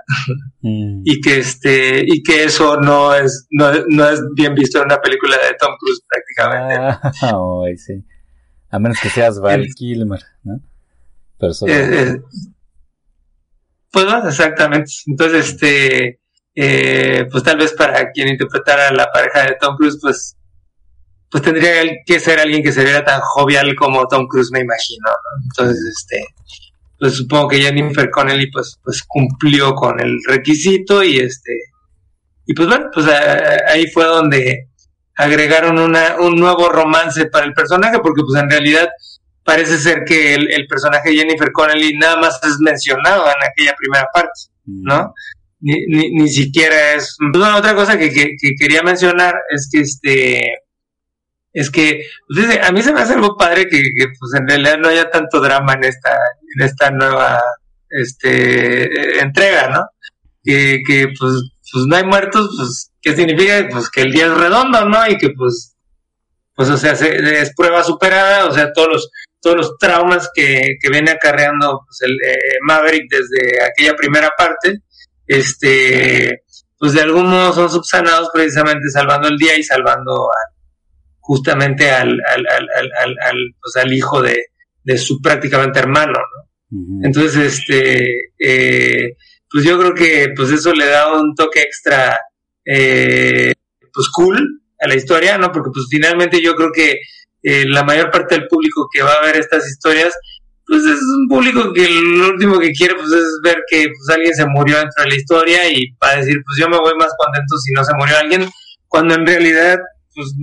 Mm. 0.67 1.03
y 1.05 1.21
que 1.21 1.39
este 1.41 2.03
y 2.07 2.23
que 2.23 2.45
eso 2.45 2.79
no 2.81 3.15
es 3.15 3.47
no, 3.51 3.71
no 3.89 4.09
es 4.09 4.23
bien 4.35 4.55
visto 4.55 4.79
en 4.79 4.87
una 4.87 4.97
película 4.99 5.37
de 5.37 5.55
Tom 5.61 5.75
Cruise 5.79 6.01
prácticamente 6.09 6.75
Ah, 6.81 7.13
ay, 7.67 7.77
sí. 7.77 8.03
A 8.71 8.79
menos 8.79 8.99
que 8.99 9.11
seas 9.11 9.39
Val 9.41 9.67
Kilmer, 9.77 10.21
¿no? 10.43 10.61
Pero 11.39 11.53
solo- 11.53 11.71
Eh, 11.73 12.01
eh, 12.15 12.17
pues 13.91 14.07
no, 14.07 14.27
exactamente 14.29 14.91
entonces 15.07 15.51
este 15.51 16.21
eh, 16.55 17.27
pues 17.31 17.43
tal 17.43 17.59
vez 17.59 17.73
para 17.73 18.11
quien 18.13 18.29
interpretara 18.29 18.89
a 18.89 18.93
la 18.93 19.11
pareja 19.13 19.43
de 19.43 19.57
Tom 19.61 19.77
Cruise 19.77 19.99
pues 20.01 20.37
pues 21.31 21.43
tendría 21.43 21.83
que 22.07 22.21
ser 22.21 22.39
alguien 22.39 22.63
que 22.63 22.71
se 22.71 22.85
viera 22.85 23.05
tan 23.05 23.21
jovial 23.21 23.75
como 23.75 24.07
Tom 24.07 24.29
Cruise 24.29 24.53
me 24.53 24.61
imagino 24.61 25.09
¿no? 25.09 25.45
entonces 25.51 25.83
este 25.99 26.25
pues 26.99 27.17
supongo 27.17 27.49
que 27.49 27.61
Jennifer 27.61 28.09
Connelly 28.11 28.51
pues 28.53 28.79
pues 28.85 29.03
cumplió 29.03 29.75
con 29.75 30.01
el 30.01 30.17
requisito 30.29 31.03
y 31.03 31.19
este 31.19 31.53
y 32.47 32.55
pues 32.55 32.69
bueno 32.69 32.89
pues 32.95 33.07
ahí 33.69 33.91
fue 33.91 34.05
donde 34.05 34.69
agregaron 35.17 35.79
una, 35.79 36.17
un 36.21 36.37
nuevo 36.37 36.69
romance 36.69 37.27
para 37.27 37.47
el 37.47 37.55
personaje 37.55 37.99
porque 37.99 38.23
pues 38.23 38.41
en 38.41 38.51
realidad 38.51 38.89
parece 39.43 39.79
ser 39.79 40.05
que 40.05 40.35
el, 40.35 40.51
el 40.53 40.67
personaje 40.69 41.11
de 41.11 41.17
Jennifer 41.17 41.51
Connelly 41.53 41.99
nada 41.99 42.17
más 42.17 42.41
es 42.45 42.59
mencionado 42.61 43.27
en 43.27 43.49
aquella 43.49 43.75
primera 43.77 44.07
parte 44.13 44.55
Mm. 44.67 44.83
¿no? 44.83 45.15
Ni, 45.67 45.87
ni, 45.87 46.11
ni 46.11 46.29
siquiera 46.29 46.95
es... 46.95 47.17
Pues, 47.19 47.41
bueno, 47.43 47.57
otra 47.57 47.75
cosa 47.75 47.97
que, 47.99 48.11
que, 48.11 48.37
que 48.41 48.55
quería 48.59 48.83
mencionar 48.83 49.35
es 49.51 49.69
que 49.73 49.81
este... 49.81 50.43
Es 51.53 51.71
que, 51.71 52.05
pues, 52.29 52.59
a 52.63 52.73
mí 52.73 52.83
se 52.83 52.93
me 52.93 53.01
hace 53.01 53.15
algo 53.15 53.37
padre 53.37 53.67
que, 53.69 53.81
que, 53.97 54.07
pues 54.19 54.35
en 54.41 54.49
realidad 54.49 54.77
no 54.79 54.89
haya 54.89 55.09
tanto 55.11 55.41
drama 55.41 55.75
en 55.75 55.85
esta, 55.85 56.11
en 56.57 56.65
esta 56.67 56.91
nueva, 56.91 57.41
este, 57.91 59.21
entrega, 59.21 59.69
¿no? 59.71 59.85
Que, 60.43 60.81
que 60.87 61.07
pues, 61.19 61.33
pues 61.73 61.87
no 61.87 61.97
hay 61.97 62.05
muertos, 62.05 62.51
pues, 62.59 62.91
¿qué 63.01 63.15
significa? 63.15 63.69
Pues 63.71 63.89
que 63.89 64.03
el 64.03 64.13
día 64.13 64.27
es 64.27 64.35
redondo, 64.35 64.85
¿no? 64.85 65.09
Y 65.09 65.17
que 65.17 65.31
pues, 65.31 65.77
pues, 66.57 66.69
o 66.71 66.77
sea, 66.77 66.97
se- 66.97 67.41
es 67.41 67.53
prueba 67.57 67.85
superada, 67.85 68.47
o 68.47 68.53
sea, 68.53 68.73
todos 68.73 68.89
los, 68.89 69.11
todos 69.41 69.57
los 69.57 69.79
traumas 69.79 70.29
que, 70.35 70.77
que 70.81 70.91
viene 70.91 71.13
acarreando 71.13 71.83
pues, 71.87 72.01
el 72.03 72.13
eh, 72.29 72.59
Maverick 72.67 73.05
desde 73.09 73.63
aquella 73.63 73.95
primera 73.95 74.31
parte, 74.37 74.81
este, 75.27 76.43
pues 76.79 76.93
de 76.93 77.01
algún 77.03 77.29
modo 77.29 77.53
son 77.53 77.71
subsanados 77.71 78.29
precisamente 78.33 78.91
salvando 78.91 79.29
el 79.29 79.37
día 79.37 79.57
y 79.59 79.63
salvando 79.63 80.31
a- 80.31 80.53
justamente 81.21 81.91
al, 81.91 82.11
al, 82.29 82.47
al, 82.47 83.17
al, 83.23 83.37
pues, 83.61 83.77
al 83.83 83.93
hijo 83.93 84.21
de, 84.23 84.37
de 84.83 84.99
su 84.99 85.21
prácticamente 85.23 85.79
hermano. 85.79 86.19
Entonces, 87.03 87.37
este, 87.55 88.05
eh, 88.39 89.15
pues 89.51 89.65
yo 89.65 89.79
creo 89.79 89.95
que 89.95 90.33
pues 90.35 90.51
eso 90.51 90.73
le 90.75 90.87
da 90.87 91.13
un 91.19 91.35
toque 91.35 91.61
extra, 91.61 92.19
eh, 92.65 93.53
pues 93.93 94.09
cool 94.11 94.61
a 94.81 94.89
la 94.89 94.97
historia, 94.97 95.39
¿no? 95.39 95.53
Porque 95.53 95.71
pues 95.73 95.87
finalmente 95.89 96.43
yo 96.43 96.55
creo 96.57 96.71
que 96.75 96.99
eh, 97.43 97.65
la 97.69 97.85
mayor 97.85 98.11
parte 98.11 98.35
del 98.35 98.49
público 98.49 98.89
que 98.93 99.03
va 99.03 99.13
a 99.15 99.23
ver 99.25 99.37
estas 99.37 99.67
historias, 99.69 100.13
pues 100.67 100.83
es 100.83 101.01
un 101.01 101.29
público 101.29 101.73
que 101.73 101.89
lo 101.89 102.29
último 102.29 102.59
que 102.59 102.73
quiere 102.73 102.95
pues 102.95 103.13
es 103.13 103.41
ver 103.43 103.59
que 103.69 103.89
pues 103.89 104.17
alguien 104.17 104.35
se 104.35 104.47
murió 104.47 104.79
dentro 104.79 105.05
de 105.05 105.11
la 105.11 105.17
historia 105.17 105.71
y 105.71 105.93
para 105.99 106.17
decir 106.17 106.43
pues 106.45 106.59
yo 106.59 106.69
me 106.69 106.79
voy 106.79 106.93
más 106.99 107.13
contento 107.19 107.59
si 107.59 107.73
no 107.73 107.85
se 107.85 107.95
murió 107.99 108.19
alguien, 108.19 108.49
cuando 108.89 109.15
en 109.15 109.27
realidad 109.27 109.79
pues 110.15 110.35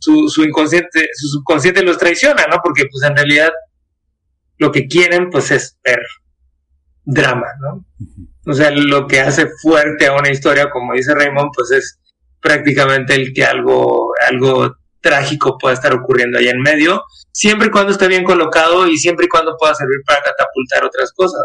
su, 0.00 0.28
su 0.28 0.44
inconsciente, 0.44 1.08
su 1.14 1.28
subconsciente 1.28 1.82
los 1.82 1.98
traiciona, 1.98 2.44
¿no? 2.50 2.58
Porque 2.62 2.84
pues 2.90 3.02
en 3.08 3.16
realidad 3.16 3.50
lo 4.58 4.72
que 4.72 4.86
quieren 4.86 5.30
pues 5.30 5.50
es 5.50 5.78
ver 5.84 6.00
drama, 7.04 7.46
¿no? 7.60 7.84
O 8.46 8.52
sea, 8.52 8.70
lo 8.70 9.06
que 9.06 9.20
hace 9.20 9.48
fuerte 9.62 10.06
a 10.06 10.14
una 10.14 10.30
historia, 10.30 10.70
como 10.70 10.94
dice 10.94 11.14
Raymond, 11.14 11.50
pues 11.54 11.70
es 11.72 12.00
prácticamente 12.40 13.14
el 13.14 13.32
que 13.32 13.44
algo, 13.44 14.12
algo 14.28 14.76
trágico 15.00 15.56
pueda 15.58 15.74
estar 15.74 15.92
ocurriendo 15.92 16.38
ahí 16.38 16.48
en 16.48 16.60
medio, 16.60 17.04
siempre 17.32 17.68
y 17.68 17.70
cuando 17.70 17.92
esté 17.92 18.08
bien 18.08 18.24
colocado 18.24 18.86
y 18.86 18.98
siempre 18.98 19.26
y 19.26 19.28
cuando 19.28 19.56
pueda 19.58 19.74
servir 19.74 19.98
para 20.06 20.22
catapultar 20.22 20.84
otras 20.84 21.12
cosas. 21.12 21.42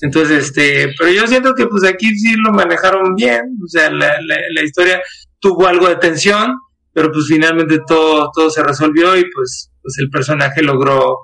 Entonces, 0.00 0.46
este, 0.46 0.92
pero 0.98 1.10
yo 1.12 1.26
siento 1.26 1.54
que 1.54 1.66
pues 1.66 1.84
aquí 1.84 2.16
sí 2.16 2.34
lo 2.36 2.52
manejaron 2.52 3.14
bien, 3.14 3.56
o 3.64 3.68
sea, 3.68 3.90
la, 3.90 4.16
la, 4.20 4.62
historia 4.62 5.00
tuvo 5.38 5.66
algo 5.66 5.88
de 5.88 5.96
tensión, 5.96 6.56
pero 6.92 7.12
pues 7.12 7.26
finalmente 7.28 7.78
todo, 7.86 8.30
todo 8.34 8.50
se 8.50 8.62
resolvió 8.62 9.16
y 9.16 9.22
pues, 9.30 9.70
pues 9.80 9.98
el 9.98 10.10
personaje 10.10 10.62
logró 10.62 11.18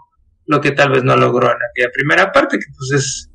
lo 0.46 0.60
que 0.60 0.70
tal 0.70 0.90
vez 0.90 1.02
no 1.02 1.16
logró 1.16 1.48
en 1.48 1.58
aquella 1.70 1.90
primera 1.92 2.32
parte, 2.32 2.58
que 2.58 2.66
pues 2.76 3.02
es, 3.02 3.30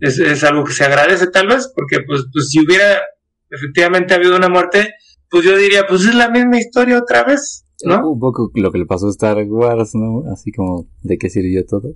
es, 0.00 0.18
es 0.18 0.44
algo 0.44 0.64
que 0.64 0.72
se 0.72 0.84
agradece 0.84 1.26
tal 1.26 1.48
vez, 1.48 1.70
porque 1.74 2.00
pues, 2.06 2.24
pues 2.32 2.48
si 2.48 2.60
hubiera 2.64 3.02
efectivamente 3.50 4.14
habido 4.14 4.36
una 4.36 4.48
muerte, 4.48 4.94
pues 5.32 5.46
yo 5.46 5.56
diría, 5.56 5.86
pues 5.88 6.02
es 6.02 6.14
la 6.14 6.28
misma 6.28 6.58
historia 6.58 6.98
otra 6.98 7.24
vez, 7.24 7.64
¿no? 7.86 8.10
Un 8.10 8.20
poco 8.20 8.50
lo 8.54 8.70
que 8.70 8.76
le 8.76 8.84
pasó 8.84 9.06
a 9.06 9.10
Star 9.10 9.42
Wars, 9.44 9.94
¿no? 9.94 10.30
Así 10.30 10.52
como, 10.52 10.86
¿de 11.00 11.16
qué 11.16 11.30
sirvió 11.30 11.64
todo? 11.64 11.94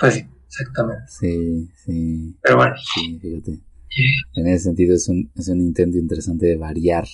Pues 0.00 0.14
sí, 0.14 0.26
exactamente. 0.46 1.04
Sí, 1.08 1.68
sí. 1.84 2.34
Pero 2.40 2.56
bueno. 2.56 2.74
Sí, 2.94 3.18
fíjate. 3.20 3.60
En 4.36 4.46
ese 4.46 4.64
sentido 4.64 4.94
es 4.94 5.06
un, 5.10 5.30
es 5.36 5.48
un 5.48 5.60
intento 5.60 5.98
interesante 5.98 6.46
de 6.46 6.56
variar 6.56 7.04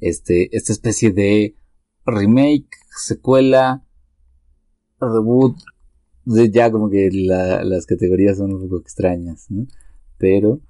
este, 0.00 0.48
esta 0.56 0.72
especie 0.72 1.10
de 1.10 1.54
remake, 2.06 2.70
secuela, 2.96 3.84
reboot, 5.00 5.58
de 6.24 6.50
ya 6.50 6.70
como 6.70 6.88
que 6.88 7.10
las 7.12 7.84
categorías 7.84 8.38
son 8.38 8.54
un 8.54 8.62
poco 8.62 8.80
extrañas, 8.80 9.50
¿no? 9.50 9.66
Pero 10.16 10.60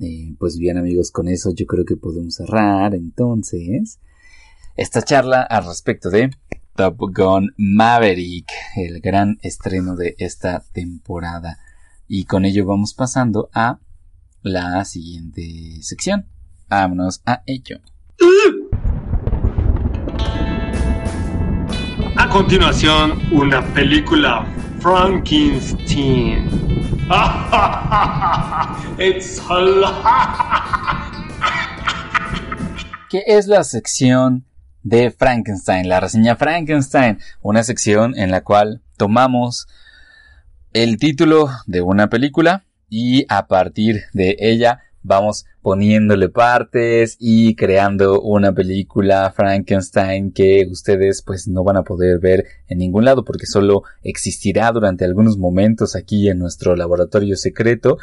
eh, 0.00 0.34
pues 0.38 0.58
bien 0.58 0.78
amigos, 0.78 1.10
con 1.10 1.28
eso 1.28 1.52
yo 1.54 1.66
creo 1.66 1.84
que 1.84 1.96
podemos 1.96 2.34
cerrar 2.34 2.94
entonces 2.94 3.98
esta 4.76 5.02
charla 5.02 5.42
al 5.42 5.66
respecto 5.66 6.10
de 6.10 6.30
Top 6.76 6.96
Gun 6.98 7.52
Maverick, 7.56 8.48
el 8.76 9.00
gran 9.00 9.38
estreno 9.42 9.96
de 9.96 10.14
esta 10.18 10.62
temporada. 10.72 11.58
Y 12.06 12.24
con 12.24 12.44
ello 12.44 12.64
vamos 12.64 12.94
pasando 12.94 13.50
a 13.52 13.80
la 14.42 14.84
siguiente 14.84 15.82
sección. 15.82 16.26
Vámonos 16.68 17.22
a 17.26 17.42
ello. 17.46 17.80
A 22.16 22.28
continuación, 22.28 23.18
una 23.32 23.62
película 23.74 24.46
Frankenstein. 24.78 26.77
¿Qué 33.08 33.24
es 33.26 33.46
la 33.46 33.64
sección 33.64 34.44
de 34.82 35.10
Frankenstein? 35.10 35.88
La 35.88 36.00
reseña 36.00 36.36
Frankenstein, 36.36 37.18
una 37.40 37.62
sección 37.62 38.18
en 38.18 38.30
la 38.30 38.42
cual 38.44 38.82
tomamos 38.98 39.68
el 40.74 40.98
título 40.98 41.48
de 41.66 41.80
una 41.80 42.10
película 42.10 42.66
y 42.90 43.24
a 43.30 43.46
partir 43.46 44.04
de 44.12 44.36
ella 44.38 44.82
vamos 45.02 45.46
poniéndole 45.68 46.30
partes 46.30 47.18
y 47.20 47.54
creando 47.54 48.22
una 48.22 48.54
película 48.54 49.30
Frankenstein 49.36 50.32
que 50.32 50.66
ustedes 50.70 51.20
pues 51.20 51.46
no 51.46 51.62
van 51.62 51.76
a 51.76 51.82
poder 51.82 52.20
ver 52.20 52.46
en 52.68 52.78
ningún 52.78 53.04
lado 53.04 53.22
porque 53.22 53.44
solo 53.44 53.82
existirá 54.02 54.72
durante 54.72 55.04
algunos 55.04 55.36
momentos 55.36 55.94
aquí 55.94 56.30
en 56.30 56.38
nuestro 56.38 56.74
laboratorio 56.74 57.36
secreto 57.36 57.98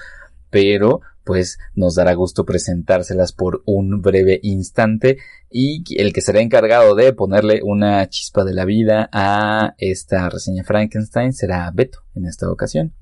pero 0.52 1.02
pues 1.24 1.58
nos 1.74 1.96
dará 1.96 2.14
gusto 2.14 2.46
presentárselas 2.46 3.34
por 3.34 3.64
un 3.66 4.00
breve 4.00 4.40
instante 4.44 5.18
y 5.50 5.84
el 6.00 6.14
que 6.14 6.22
será 6.22 6.42
encargado 6.42 6.94
de 6.94 7.14
ponerle 7.14 7.62
una 7.64 8.08
chispa 8.10 8.44
de 8.44 8.54
la 8.54 8.66
vida 8.66 9.10
a 9.12 9.74
esta 9.80 10.30
reseña 10.30 10.64
Frankenstein 10.64 11.34
será 11.34 11.72
Beto 11.74 12.04
en 12.14 12.28
esta 12.28 12.48
ocasión. 12.48 12.94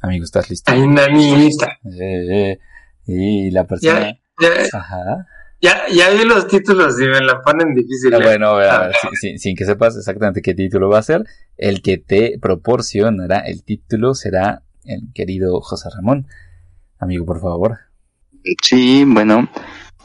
Amigo, 0.00 0.24
¿estás 0.24 0.50
listo? 0.50 0.70
Hay 0.70 0.82
una 0.82 1.08
niñita. 1.08 1.78
Eh, 1.84 2.52
eh. 2.52 2.58
Y 3.06 3.50
la 3.50 3.64
persona. 3.64 4.18
Ya, 4.40 4.48
ya, 4.48 4.78
Ajá. 4.78 5.26
Ya, 5.60 5.84
ya 5.90 6.10
vi 6.10 6.24
los 6.24 6.46
títulos 6.46 7.00
y 7.00 7.06
me 7.06 7.20
la 7.20 7.40
ponen 7.40 7.74
difícil. 7.74 8.12
Ah, 8.12 8.18
bueno, 8.18 8.48
a 8.48 8.58
ver, 8.58 8.70
ah. 8.70 8.90
sin, 9.18 9.38
sin, 9.38 9.56
que 9.56 9.64
sepas 9.64 9.96
exactamente 9.96 10.42
qué 10.42 10.52
título 10.52 10.90
va 10.90 10.98
a 10.98 11.02
ser, 11.02 11.24
el 11.56 11.80
que 11.80 11.96
te 11.96 12.38
proporcionará 12.38 13.38
el 13.38 13.64
título 13.64 14.14
será 14.14 14.62
el 14.84 15.10
querido 15.14 15.60
José 15.62 15.88
Ramón. 15.94 16.26
Amigo, 16.98 17.24
por 17.24 17.40
favor. 17.40 17.78
Sí, 18.62 19.04
bueno, 19.06 19.48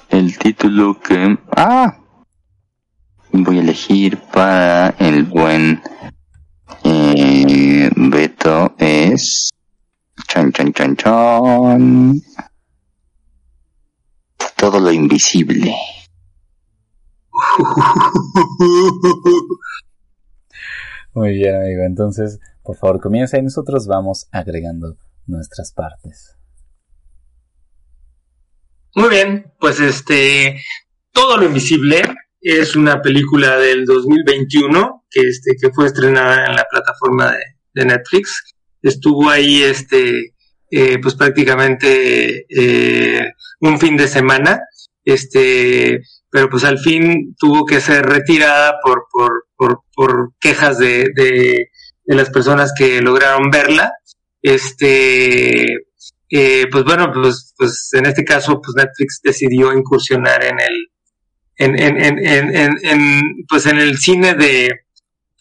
el 0.10 0.38
título 0.38 0.98
que. 1.00 1.38
¡Ah! 1.56 1.98
Voy 3.32 3.58
a 3.58 3.62
elegir 3.62 4.18
para 4.32 4.96
el 5.00 5.24
buen 5.26 5.82
eh, 6.86 7.90
Beto 7.96 8.76
es. 8.78 9.50
Chan, 10.28 10.54
chan, 10.54 10.72
chan, 10.72 10.96
chan 10.96 12.22
todo 14.56 14.80
lo 14.80 14.92
invisible. 14.92 15.76
Muy 21.14 21.34
bien, 21.34 21.56
amigo. 21.56 21.84
Entonces, 21.84 22.40
por 22.64 22.78
favor, 22.78 23.00
comienza 23.00 23.38
y 23.38 23.42
nosotros 23.42 23.88
vamos 23.88 24.28
agregando 24.32 24.98
nuestras 25.26 25.74
partes. 25.74 26.36
Muy 28.96 29.10
bien, 29.10 29.54
pues 29.60 29.80
este, 29.80 30.62
Todo 31.12 31.38
lo 31.38 31.46
invisible 31.46 32.02
es 32.42 32.76
una 32.76 33.02
película 33.02 33.58
del 33.58 33.86
2021 33.86 35.06
que 35.10 35.22
este 35.22 35.56
que 35.60 35.72
fue 35.72 35.88
estrenada 35.88 36.46
en 36.46 36.56
la 36.56 36.66
plataforma 36.70 37.32
de, 37.32 37.44
de 37.74 37.86
Netflix. 37.86 38.56
Estuvo 38.82 39.30
ahí 39.30 39.62
este 39.62 40.34
eh, 40.72 41.00
pues 41.02 41.16
prácticamente 41.16 42.46
eh, 42.50 43.34
un 43.62 43.80
fin 43.80 43.98
de 43.98 44.08
semana, 44.08 44.62
este, 45.04 46.02
pero 46.30 46.50
pues 46.50 46.64
al 46.64 46.80
fin 46.80 47.36
tuvo 47.40 47.66
que 47.66 47.82
ser 47.82 48.06
retirada 48.06 48.76
por, 48.84 49.08
por, 49.12 49.48
por, 49.56 49.82
por 49.96 50.34
quejas 50.40 50.78
de, 50.78 51.10
de, 51.16 51.70
las 52.06 52.30
personas 52.30 52.74
que 52.78 53.02
lograron 53.02 53.52
verla. 53.52 53.92
Este, 54.42 55.74
eh, 56.30 56.68
pues 56.72 56.84
bueno, 56.84 57.12
pues, 57.14 57.54
pues 57.58 57.90
en 57.94 58.06
este 58.06 58.24
caso, 58.24 58.62
pues 58.62 58.76
Netflix 58.76 59.22
decidió 59.24 59.74
incursionar 59.74 60.44
en 60.44 60.60
el, 60.60 60.92
en, 61.58 61.80
en, 61.80 61.98
en, 62.04 62.56
en, 62.56 62.78
en 62.84 63.22
pues 63.48 63.66
en 63.66 63.80
el 63.80 63.98
cine 63.98 64.34
de, 64.34 64.72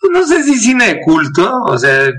pues 0.01 0.13
no 0.13 0.27
sé 0.27 0.43
si 0.43 0.59
cine 0.59 0.95
de 0.95 1.01
culto, 1.01 1.51
o 1.67 1.79
sea, 1.79 2.11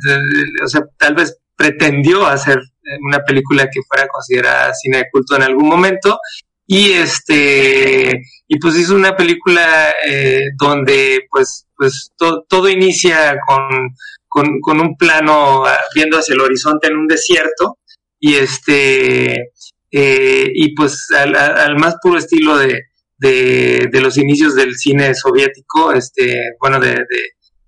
o 0.63 0.67
sea, 0.67 0.81
tal 0.97 1.15
vez 1.15 1.37
pretendió 1.55 2.25
hacer 2.25 2.59
una 3.01 3.19
película 3.23 3.69
que 3.69 3.81
fuera 3.87 4.07
considerada 4.07 4.73
cine 4.73 4.97
de 4.97 5.09
culto 5.11 5.35
en 5.35 5.43
algún 5.43 5.67
momento. 5.67 6.19
Y 6.67 6.91
este 6.91 8.21
y 8.47 8.59
pues 8.59 8.77
hizo 8.77 8.95
una 8.95 9.15
película 9.15 9.91
eh, 10.07 10.41
donde 10.57 11.21
pues 11.31 11.65
pues 11.75 12.11
todo 12.17 12.69
inicia 12.69 13.37
con, 13.47 13.95
con, 14.27 14.79
un 14.79 14.95
plano 14.97 15.65
ah, 15.65 15.79
viendo 15.95 16.17
hacia 16.17 16.33
el 16.35 16.41
horizonte 16.41 16.87
en 16.87 16.97
un 16.97 17.07
desierto. 17.07 17.79
Y 18.19 18.35
este 18.35 19.51
eh, 19.91 20.51
y 20.53 20.75
pues 20.75 21.07
al, 21.11 21.75
más 21.77 21.95
puro 22.01 22.19
estilo 22.19 22.57
de, 22.57 22.83
de, 23.17 23.89
de, 23.91 24.01
los 24.01 24.17
inicios 24.17 24.53
del 24.53 24.75
cine 24.75 25.15
soviético 25.15 25.91
este 25.93 26.51
bueno 26.59 26.79
de, 26.79 27.03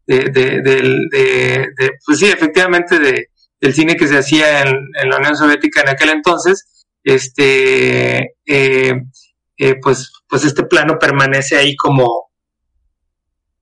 de, 0.05 0.29
de 0.29 1.91
pues 2.05 2.19
sí 2.19 2.27
efectivamente 2.27 2.99
de 2.99 3.30
del 3.61 3.73
cine 3.73 3.95
que 3.95 4.07
se 4.07 4.17
hacía 4.17 4.63
en, 4.63 5.09
la 5.09 5.17
Unión 5.17 5.37
Soviética 5.37 5.81
en 5.81 5.89
aquel 5.89 6.09
entonces, 6.09 6.85
este, 7.03 8.35
eh, 8.45 9.03
eh, 9.57 9.75
pues, 9.81 10.11
pues 10.27 10.43
este 10.43 10.63
plano 10.63 10.97
permanece 10.99 11.57
ahí 11.57 11.75
como, 11.75 12.31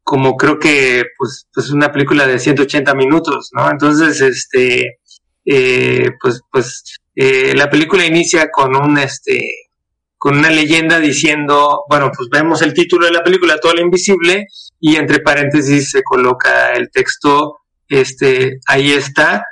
como 0.04 0.38
creo 0.38 0.58
que, 0.58 1.04
pues, 1.18 1.47
pues 1.54 1.70
una 1.72 1.91
película 1.91 2.26
de 2.26 2.39
180 2.39 2.95
minutos, 2.95 3.50
¿no? 3.54 3.70
Entonces, 3.70 4.22
este, 4.22 5.00
eh, 5.45 6.10
pues, 6.22 6.41
pues 6.52 6.84
la 7.16 7.70
película 7.70 8.06
inicia 8.06 8.50
con 8.50 8.78
un, 8.78 8.97
este, 8.97 9.70
con 10.18 10.38
una 10.38 10.50
leyenda 10.50 11.00
diciendo, 11.00 11.84
bueno, 11.89 12.12
pues 12.16 12.30
vemos 12.30 12.62
el 12.62 12.74
título 12.74 13.08
de 13.08 13.12
la 13.12 13.24
película, 13.24 13.58
Todo 13.58 13.74
lo 13.74 13.82
Invisible, 13.82 14.47
y 14.80 14.95
entre 14.95 15.20
paréntesis 15.20 15.91
se 15.91 16.04
coloca 16.04 16.72
el 16.74 16.89
texto, 16.91 17.58
este, 17.89 18.60
ahí 18.68 18.91
está, 18.91 19.43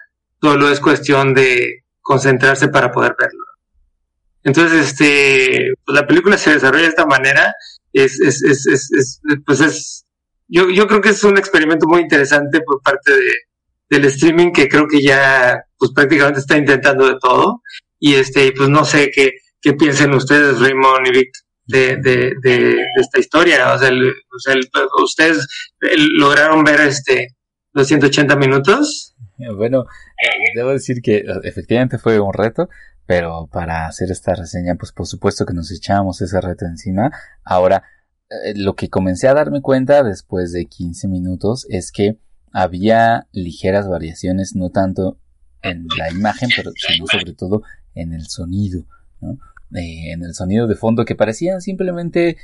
solo 0.41 0.69
es 0.69 0.79
cuestión 0.79 1.33
de 1.33 1.83
concentrarse 2.01 2.67
para 2.67 2.91
poder 2.91 3.15
verlo. 3.19 3.43
Entonces, 4.43 4.91
este, 4.91 5.73
pues 5.85 5.99
la 5.99 6.07
película 6.07 6.37
se 6.37 6.53
desarrolla 6.53 6.83
de 6.83 6.89
esta 6.89 7.05
manera, 7.05 7.53
es, 7.91 8.19
es, 8.21 8.43
es, 8.43 8.65
es, 8.67 9.21
pues 9.45 9.59
es, 9.59 10.05
yo, 10.47 10.69
yo 10.69 10.87
creo 10.87 11.01
que 11.01 11.09
es 11.09 11.23
un 11.23 11.37
experimento 11.37 11.87
muy 11.87 12.01
interesante 12.01 12.61
por 12.61 12.81
parte 12.81 13.13
de, 13.13 13.33
del 13.89 14.05
streaming 14.05 14.51
que 14.51 14.69
creo 14.69 14.87
que 14.87 15.01
ya, 15.01 15.61
pues 15.77 15.91
prácticamente 15.93 16.39
está 16.39 16.57
intentando 16.57 17.07
de 17.07 17.17
todo, 17.19 17.61
y 17.99 18.15
este, 18.15 18.53
pues 18.53 18.69
no 18.69 18.85
sé 18.85 19.11
qué, 19.13 19.31
qué 19.61 19.73
piensen 19.73 20.13
ustedes, 20.13 20.59
Raymond 20.59 21.07
y 21.07 21.11
Vic, 21.11 21.31
de, 21.65 21.97
de, 21.97 22.33
de, 22.41 22.77
esta 22.95 23.19
historia. 23.19 23.73
O 23.73 23.79
sea, 23.79 23.91
ustedes 25.03 25.47
lograron 26.17 26.63
ver 26.63 26.81
este 26.81 27.35
los 27.73 27.87
180 27.87 28.35
minutos. 28.37 29.13
Bueno, 29.55 29.85
debo 30.55 30.71
decir 30.71 31.01
que 31.01 31.23
efectivamente 31.43 31.97
fue 31.97 32.19
un 32.19 32.33
reto, 32.33 32.69
pero 33.05 33.47
para 33.47 33.87
hacer 33.87 34.11
esta 34.11 34.33
reseña, 34.33 34.75
pues 34.75 34.91
por 34.91 35.07
supuesto 35.07 35.45
que 35.45 35.53
nos 35.53 35.71
echamos 35.71 36.21
ese 36.21 36.41
reto 36.41 36.65
encima. 36.65 37.11
Ahora, 37.43 37.83
eh, 38.29 38.53
lo 38.55 38.75
que 38.75 38.89
comencé 38.89 39.27
a 39.27 39.33
darme 39.33 39.61
cuenta 39.61 40.03
después 40.03 40.51
de 40.51 40.65
15 40.65 41.07
minutos 41.07 41.65
es 41.69 41.91
que 41.91 42.17
había 42.51 43.27
ligeras 43.31 43.87
variaciones, 43.87 44.55
no 44.55 44.71
tanto 44.71 45.19
en 45.61 45.87
la 45.97 46.09
imagen, 46.09 46.49
pero 46.55 46.71
sino 46.75 47.05
sobre 47.07 47.33
todo 47.33 47.61
en 47.93 48.13
el 48.13 48.27
sonido, 48.27 48.85
¿no? 49.21 49.37
Eh, 49.75 50.11
en 50.13 50.23
el 50.23 50.33
sonido 50.33 50.67
de 50.67 50.75
fondo 50.75 51.05
que 51.05 51.15
parecían 51.15 51.61
simplemente 51.61 52.37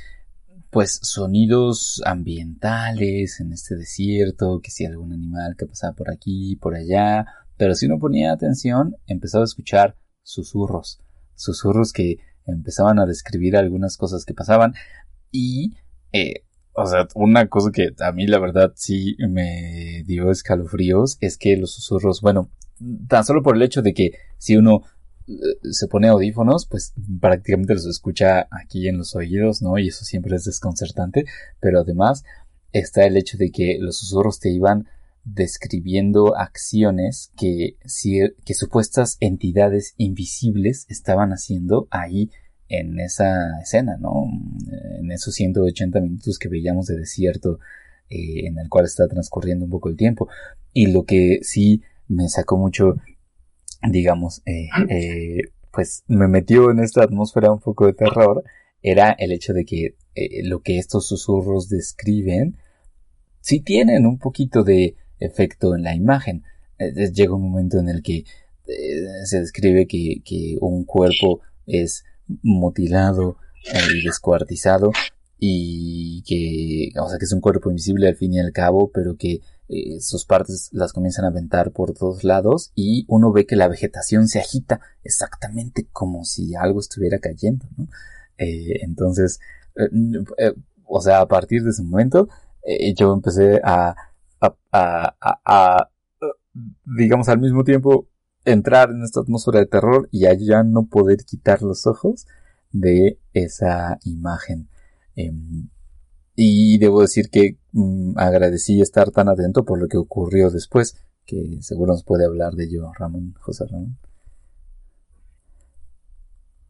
pues 0.74 0.98
sonidos 1.02 2.02
ambientales 2.04 3.38
en 3.38 3.52
este 3.52 3.76
desierto, 3.76 4.58
que 4.60 4.72
si 4.72 4.84
algún 4.84 5.12
animal 5.12 5.54
que 5.56 5.66
pasaba 5.66 5.92
por 5.94 6.10
aquí, 6.10 6.56
por 6.56 6.74
allá, 6.74 7.26
pero 7.56 7.76
si 7.76 7.86
uno 7.86 8.00
ponía 8.00 8.32
atención 8.32 8.96
empezaba 9.06 9.44
a 9.44 9.46
escuchar 9.46 9.96
susurros, 10.24 11.00
susurros 11.36 11.92
que 11.92 12.16
empezaban 12.44 12.98
a 12.98 13.06
describir 13.06 13.56
algunas 13.56 13.96
cosas 13.96 14.24
que 14.24 14.34
pasaban. 14.34 14.74
Y 15.30 15.76
eh, 16.12 16.42
o 16.72 16.86
sea, 16.86 17.06
una 17.14 17.48
cosa 17.48 17.70
que 17.70 17.90
a 18.00 18.10
mí 18.10 18.26
la 18.26 18.40
verdad 18.40 18.72
sí 18.74 19.14
me 19.28 20.02
dio 20.06 20.32
escalofríos 20.32 21.18
es 21.20 21.38
que 21.38 21.56
los 21.56 21.72
susurros, 21.72 22.20
bueno, 22.20 22.50
tan 23.08 23.24
solo 23.24 23.44
por 23.44 23.54
el 23.54 23.62
hecho 23.62 23.80
de 23.80 23.94
que 23.94 24.10
si 24.38 24.56
uno 24.56 24.82
se 25.70 25.88
pone 25.88 26.08
audífonos, 26.08 26.66
pues 26.66 26.92
prácticamente 27.20 27.74
los 27.74 27.86
escucha 27.86 28.46
aquí 28.50 28.88
en 28.88 28.98
los 28.98 29.14
oídos, 29.14 29.62
¿no? 29.62 29.78
Y 29.78 29.88
eso 29.88 30.04
siempre 30.04 30.36
es 30.36 30.44
desconcertante, 30.44 31.24
pero 31.60 31.80
además 31.80 32.24
está 32.72 33.06
el 33.06 33.16
hecho 33.16 33.38
de 33.38 33.50
que 33.50 33.78
los 33.80 33.98
susurros 33.98 34.40
te 34.40 34.50
iban 34.50 34.88
describiendo 35.24 36.36
acciones 36.36 37.32
que, 37.36 37.76
que 38.44 38.54
supuestas 38.54 39.16
entidades 39.20 39.94
invisibles 39.96 40.84
estaban 40.90 41.30
haciendo 41.30 41.88
ahí 41.90 42.30
en 42.68 43.00
esa 43.00 43.60
escena, 43.60 43.96
¿no? 43.98 44.26
En 45.00 45.10
esos 45.12 45.34
180 45.34 46.00
minutos 46.00 46.38
que 46.38 46.48
veíamos 46.48 46.86
de 46.86 46.98
desierto 46.98 47.58
eh, 48.10 48.46
en 48.46 48.58
el 48.58 48.68
cual 48.68 48.84
está 48.84 49.08
transcurriendo 49.08 49.64
un 49.64 49.70
poco 49.70 49.88
el 49.88 49.96
tiempo. 49.96 50.28
Y 50.72 50.88
lo 50.88 51.04
que 51.04 51.40
sí 51.42 51.82
me 52.08 52.28
sacó 52.28 52.58
mucho 52.58 52.96
digamos, 53.90 54.42
eh, 54.46 54.68
eh, 54.88 55.42
pues 55.72 56.04
me 56.06 56.28
metió 56.28 56.70
en 56.70 56.80
esta 56.80 57.02
atmósfera 57.02 57.52
un 57.52 57.60
poco 57.60 57.86
de 57.86 57.94
terror, 57.94 58.42
era 58.82 59.12
el 59.12 59.32
hecho 59.32 59.52
de 59.52 59.64
que 59.64 59.96
eh, 60.14 60.42
lo 60.44 60.60
que 60.60 60.78
estos 60.78 61.08
susurros 61.08 61.68
describen, 61.68 62.56
sí 63.40 63.60
tienen 63.60 64.06
un 64.06 64.18
poquito 64.18 64.62
de 64.62 64.96
efecto 65.18 65.74
en 65.74 65.82
la 65.82 65.94
imagen. 65.94 66.44
llega 66.78 67.34
un 67.34 67.42
momento 67.42 67.78
en 67.78 67.88
el 67.88 68.02
que 68.02 68.24
se 69.24 69.40
describe 69.40 69.86
que, 69.86 70.22
que, 70.24 70.56
un 70.60 70.84
cuerpo 70.84 71.40
es 71.66 72.04
mutilado 72.42 73.36
y 73.94 74.04
descuartizado 74.04 74.92
y 75.46 76.22
que, 76.22 76.98
o 76.98 77.06
sea, 77.06 77.18
que 77.18 77.26
es 77.26 77.32
un 77.32 77.42
cuerpo 77.42 77.68
invisible 77.68 78.08
al 78.08 78.16
fin 78.16 78.32
y 78.32 78.40
al 78.40 78.50
cabo, 78.52 78.90
pero 78.90 79.16
que 79.16 79.42
eh, 79.68 80.00
sus 80.00 80.24
partes 80.24 80.70
las 80.72 80.94
comienzan 80.94 81.26
a 81.26 81.28
aventar 81.28 81.70
por 81.72 81.92
todos 81.92 82.24
lados 82.24 82.72
y 82.74 83.04
uno 83.08 83.30
ve 83.30 83.44
que 83.44 83.54
la 83.54 83.68
vegetación 83.68 84.26
se 84.26 84.40
agita 84.40 84.80
exactamente 85.02 85.86
como 85.92 86.24
si 86.24 86.54
algo 86.54 86.80
estuviera 86.80 87.18
cayendo, 87.18 87.66
¿no? 87.76 87.88
Eh, 88.38 88.80
entonces, 88.84 89.38
eh, 89.76 90.54
o 90.86 91.02
sea, 91.02 91.20
a 91.20 91.28
partir 91.28 91.62
de 91.62 91.70
ese 91.70 91.82
momento, 91.82 92.28
yo 92.96 93.12
empecé 93.12 93.60
a, 93.62 93.94
a, 94.72 95.90
digamos, 96.96 97.28
al 97.28 97.38
mismo 97.38 97.64
tiempo 97.64 98.08
entrar 98.46 98.90
en 98.90 99.02
esta 99.02 99.20
atmósfera 99.20 99.58
de 99.58 99.66
terror 99.66 100.08
y 100.10 100.24
allá 100.24 100.62
no 100.62 100.86
poder 100.86 101.18
quitar 101.26 101.60
los 101.62 101.86
ojos 101.86 102.26
de 102.72 103.18
esa 103.34 103.98
imagen. 104.04 104.68
Em, 105.16 105.68
y 106.36 106.78
debo 106.78 107.02
decir 107.02 107.30
que 107.30 107.58
mm, 107.72 108.18
agradecí 108.18 108.80
estar 108.80 109.10
tan 109.10 109.28
atento 109.28 109.64
por 109.64 109.80
lo 109.80 109.88
que 109.88 109.96
ocurrió 109.96 110.50
después, 110.50 110.96
que 111.24 111.58
seguro 111.60 111.92
nos 111.92 112.04
puede 112.04 112.26
hablar 112.26 112.54
de 112.54 112.64
ello 112.64 112.90
Ramón, 112.98 113.34
José 113.40 113.64
Ramón. 113.70 113.98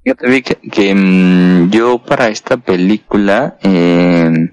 Fíjate 0.02 0.42
que, 0.42 0.70
que 0.70 0.94
mm, 0.94 1.70
yo 1.70 2.04
para 2.04 2.28
esta 2.28 2.58
película 2.58 3.56
em, 3.62 4.52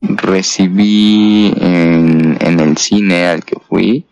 recibí 0.00 1.52
en, 1.60 2.38
en, 2.40 2.60
el 2.60 2.78
cine 2.78 3.26
al 3.26 3.44
que 3.44 3.60
fui 3.60 4.06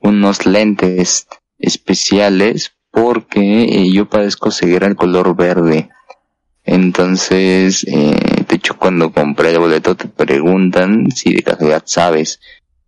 unos 0.00 0.46
lentes 0.46 1.26
especiales 1.58 2.72
porque 2.90 3.64
eh, 3.64 3.92
yo 3.92 4.08
padezco 4.08 4.50
ceguera 4.50 4.86
al 4.86 4.96
color 4.96 5.36
verde. 5.36 5.90
Entonces, 6.70 7.84
eh, 7.88 8.44
de 8.48 8.54
hecho, 8.54 8.78
cuando 8.78 9.10
compré 9.10 9.50
el 9.50 9.58
boleto 9.58 9.96
te 9.96 10.06
preguntan 10.06 11.10
si 11.10 11.34
de 11.34 11.42
casualidad 11.42 11.82
sabes 11.84 12.38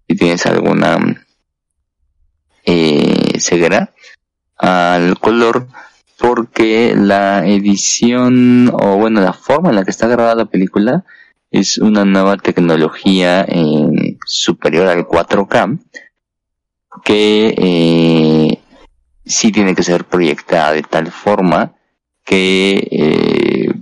si 0.07 0.15
tienes 0.15 0.47
alguna 0.47 1.27
eh, 2.65 3.41
ceguera 3.41 3.93
al 4.57 5.19
color, 5.19 5.67
porque 6.17 6.95
la 6.97 7.45
edición, 7.45 8.71
o 8.73 8.99
bueno, 8.99 9.21
la 9.21 9.33
forma 9.33 9.71
en 9.71 9.75
la 9.75 9.85
que 9.85 9.91
está 9.91 10.07
grabada 10.07 10.37
la 10.37 10.45
película 10.45 11.05
es 11.51 11.79
una 11.79 12.05
nueva 12.05 12.37
tecnología 12.37 13.45
eh, 13.49 14.17
superior 14.25 14.87
al 14.87 15.09
4K 15.09 15.81
que 17.03 17.53
eh, 17.59 18.59
sí 19.25 19.51
tiene 19.51 19.75
que 19.75 19.83
ser 19.83 20.05
proyectada 20.05 20.71
de 20.71 20.83
tal 20.83 21.11
forma 21.11 21.75
que 22.25 22.89
eh, 22.91 23.73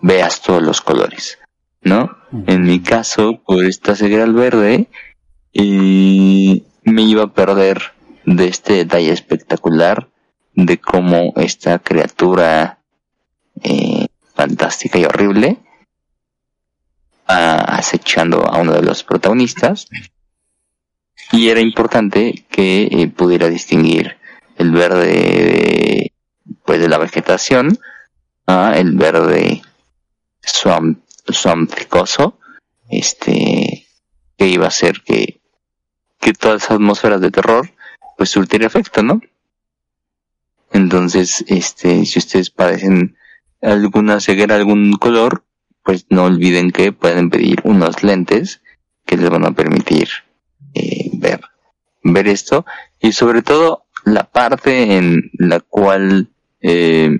veas 0.00 0.42
todos 0.42 0.62
los 0.62 0.80
colores, 0.80 1.38
¿no? 1.82 2.16
En 2.46 2.62
mi 2.62 2.80
caso, 2.80 3.40
por 3.46 3.64
esta 3.64 3.94
ceguera 3.94 4.24
al 4.24 4.32
verde, 4.32 4.88
y 5.52 6.64
me 6.82 7.02
iba 7.02 7.24
a 7.24 7.32
perder 7.32 7.92
de 8.24 8.48
este 8.48 8.74
detalle 8.74 9.12
espectacular 9.12 10.08
de 10.54 10.78
cómo 10.78 11.32
esta 11.36 11.78
criatura 11.78 12.80
eh, 13.62 14.06
fantástica 14.34 14.98
y 14.98 15.04
horrible 15.04 15.58
acechando 17.26 18.44
a 18.44 18.58
uno 18.60 18.72
de 18.72 18.82
los 18.82 19.02
protagonistas 19.02 19.88
y 21.32 21.48
era 21.48 21.60
importante 21.60 22.44
que 22.50 22.88
eh, 22.90 23.08
pudiera 23.08 23.48
distinguir 23.48 24.16
el 24.56 24.70
verde 24.72 25.06
de, 25.06 26.12
pues 26.64 26.80
de 26.80 26.88
la 26.88 26.98
vegetación 26.98 27.78
a 28.46 28.74
el 28.76 28.92
verde 28.92 29.62
swamp, 30.40 30.98
swampicoso, 31.28 32.38
este, 32.88 33.86
que 34.36 34.46
iba 34.46 34.66
a 34.66 34.68
hacer 34.68 35.02
que, 35.02 35.40
que 36.20 36.32
todas 36.32 36.62
esas 36.62 36.76
atmósferas 36.76 37.20
de 37.20 37.30
terror, 37.30 37.70
pues 38.16 38.30
surtiera 38.30 38.66
efecto, 38.66 39.02
¿no? 39.02 39.20
Entonces, 40.72 41.44
este, 41.48 42.04
si 42.04 42.18
ustedes 42.18 42.50
padecen 42.50 43.16
alguna 43.62 44.20
ceguera, 44.20 44.56
algún 44.56 44.94
color, 44.94 45.44
pues 45.82 46.06
no 46.08 46.24
olviden 46.24 46.70
que 46.70 46.92
pueden 46.92 47.30
pedir 47.30 47.60
unos 47.64 48.02
lentes 48.02 48.62
que 49.06 49.16
les 49.16 49.30
van 49.30 49.44
a 49.44 49.52
permitir 49.52 50.08
eh, 50.74 51.10
ver, 51.12 51.40
ver 52.02 52.26
esto 52.26 52.64
y 53.00 53.12
sobre 53.12 53.42
todo 53.42 53.84
la 54.04 54.24
parte 54.24 54.96
en 54.96 55.30
la 55.34 55.60
cual 55.60 56.33
eh, 56.66 57.18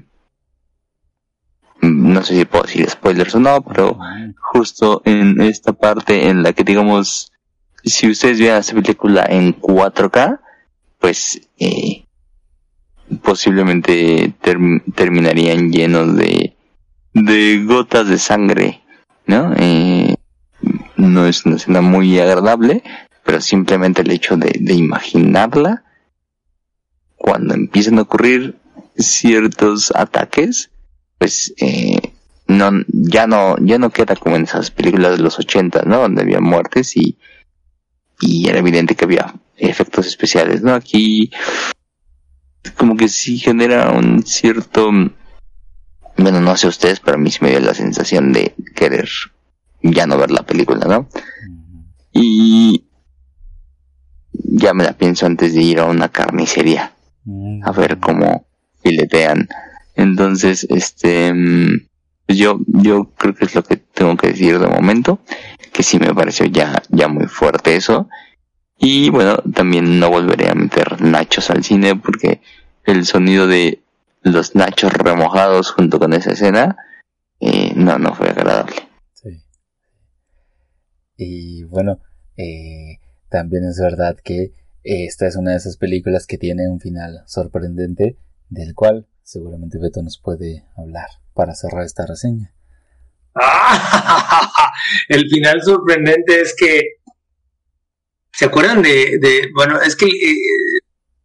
no 1.83 2.23
sé 2.23 2.35
si 2.35 2.45
puedo 2.47 2.65
decir 2.65 2.89
spoilers 2.89 3.35
o 3.35 3.41
no, 3.41 3.63
pero 3.63 3.99
justo 4.41 5.03
en 5.05 5.39
esta 5.43 5.75
parte 5.75 6.31
en 6.31 6.43
la 6.43 6.55
que 6.55 6.65
digamos, 6.65 7.31
si 7.85 8.09
ustedes 8.09 8.41
vean 8.41 8.61
esta 8.61 8.75
película 8.75 9.27
en 9.29 9.55
4K, 9.61 10.41
pues 10.99 11.47
eh, 11.59 12.07
posiblemente 13.23 14.33
terminarían 14.95 15.71
llenos 15.71 16.17
de, 16.17 16.57
de 17.13 17.65
gotas 17.67 18.09
de 18.09 18.19
sangre, 18.19 18.81
¿no? 19.27 19.53
Eh, 19.59 20.15
no 20.97 21.27
es 21.27 21.45
una 21.45 21.57
escena 21.57 21.83
muy 21.83 22.19
agradable, 22.19 22.83
pero 23.23 23.43
simplemente 23.43 24.01
el 24.01 24.11
hecho 24.11 24.39
de, 24.39 24.57
de 24.59 24.73
imaginarla, 24.73 25.85
cuando 27.17 27.53
empiezan 27.53 27.99
a 27.99 28.03
ocurrir 28.03 28.64
ciertos 28.97 29.93
ataques, 29.95 30.71
pues 31.19 31.55
eh, 31.59 32.13
no, 32.47 32.71
ya 32.89 33.27
no, 33.27 33.57
ya 33.61 33.79
no 33.79 33.91
queda 33.91 34.17
como 34.17 34.37
en 34.37 34.45
esas 34.45 34.71
películas 34.71 35.17
de 35.17 35.23
los 35.23 35.39
80, 35.39 35.83
¿no? 35.83 36.01
Donde 36.01 36.23
había 36.23 36.41
muertes 36.41 36.97
y, 36.97 37.19
y 38.21 38.49
era 38.49 38.59
evidente 38.59 38.95
que 38.95 39.05
había 39.05 39.35
efectos 39.57 40.07
especiales, 40.07 40.63
¿no? 40.63 40.75
Aquí 40.75 41.31
como 42.77 42.97
que 42.97 43.09
sí 43.09 43.39
genera 43.39 43.91
un 43.91 44.25
cierto, 44.25 44.91
bueno, 46.17 46.41
no 46.41 46.57
sé 46.57 46.69
ustedes, 46.69 47.01
pero 47.01 47.17
a 47.17 47.21
mí 47.21 47.31
sí 47.31 47.39
me 47.43 47.51
dio 47.51 47.61
la 47.61 47.75
sensación 47.75 48.33
de 48.33 48.55
querer 48.75 49.09
ya 49.83 50.07
no 50.07 50.17
ver 50.17 50.31
la 50.31 50.43
película, 50.43 50.87
¿no? 50.87 51.09
Y 52.13 52.87
ya 54.33 54.73
me 54.73 54.85
la 54.85 54.95
pienso 54.95 55.27
antes 55.27 55.55
de 55.55 55.63
ir 55.63 55.81
a 55.81 55.85
una 55.85 56.09
carnicería 56.09 56.95
a 57.63 57.73
ver 57.73 57.99
cómo 57.99 58.47
filetean. 58.85 59.49
Entonces, 59.97 60.67
este, 60.71 61.33
pues 62.27 62.39
yo, 62.39 62.61
yo 62.67 63.11
creo 63.17 63.35
que 63.35 63.45
es 63.47 63.55
lo 63.55 63.65
que 63.65 63.77
tengo 63.77 64.17
que 64.17 64.29
decir 64.29 64.59
de 64.59 64.69
momento, 64.69 65.19
que 65.73 65.83
sí 65.83 65.99
me 65.99 66.15
pareció 66.15 66.47
ya, 66.47 66.83
ya 66.91 67.09
muy 67.09 67.27
fuerte 67.27 67.75
eso. 67.75 68.09
Y 68.79 69.11
bueno, 69.11 69.39
también 69.55 69.99
no 69.99 70.11
volveré 70.11 70.51
a 70.51 70.55
meter 70.55 71.01
nachos 71.01 71.51
al 71.51 71.65
cine 71.65 71.97
porque 71.97 72.41
el 72.85 73.07
sonido 73.07 73.47
de 73.47 73.83
los 74.23 74.55
nachos 74.55 74.93
remojados 74.93 75.71
junto 75.71 75.99
con 75.99 76.13
esa 76.13 76.33
escena, 76.33 76.77
eh, 77.41 77.73
no, 77.77 77.99
no 77.99 78.15
fue 78.15 78.29
agradable. 78.29 78.77
Sí. 79.13 79.45
Y 81.17 81.65
bueno, 81.65 82.01
eh, 82.37 82.99
también 83.29 83.65
es 83.65 83.79
verdad 83.79 84.17
que 84.23 84.53
esta 84.83 85.27
es 85.27 85.37
una 85.37 85.53
de 85.53 85.57
esas 85.59 85.77
películas 85.77 86.27
que 86.27 86.39
tiene 86.39 86.69
un 86.69 86.81
final 86.81 87.23
sorprendente, 87.27 88.19
del 88.49 88.75
cual 88.75 89.07
seguramente 89.23 89.79
Beto 89.79 90.03
nos 90.03 90.19
puede 90.19 90.67
hablar 90.77 91.09
para 91.35 91.55
cerrar 91.55 91.85
esta 91.85 92.07
reseña. 92.07 92.55
el 95.09 95.29
final 95.29 95.61
sorprendente 95.63 96.41
es 96.41 96.55
que 96.57 96.81
¿Se 98.37 98.47
acuerdan 98.47 98.83
de, 98.83 99.19
de 99.21 99.49
bueno, 99.55 99.81
es 99.81 99.95
que 99.95 100.07
eh, 100.07 100.81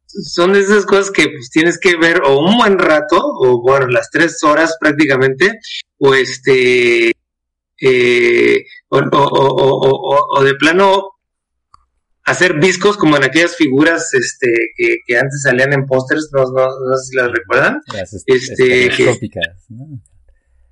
son 0.05 0.55
esas 0.55 0.85
cosas 0.85 1.09
que 1.09 1.27
pues, 1.29 1.49
tienes 1.49 1.79
que 1.79 1.97
ver 1.97 2.21
o 2.23 2.39
un 2.39 2.55
buen 2.57 2.77
rato, 2.77 3.17
o 3.19 3.61
bueno, 3.61 3.87
las 3.87 4.11
tres 4.11 4.43
horas 4.43 4.77
prácticamente, 4.79 5.59
o 5.97 6.13
este, 6.13 7.11
eh, 7.81 8.63
o, 8.89 8.99
o, 8.99 10.37
o, 10.37 10.43
de 10.43 10.53
plano 10.55 11.18
hacer 12.29 12.59
discos 12.59 12.97
como 12.97 13.17
en 13.17 13.23
aquellas 13.23 13.55
figuras 13.55 14.13
este, 14.13 14.51
que, 14.75 14.97
que 15.05 15.17
antes 15.17 15.41
salían 15.43 15.73
en 15.73 15.85
pósters, 15.85 16.29
no, 16.33 16.43
no, 16.43 16.65
no, 16.65 16.97
sé 16.97 17.11
si 17.11 17.15
las 17.15 17.31
recuerdan. 17.31 17.81
este, 18.25 18.89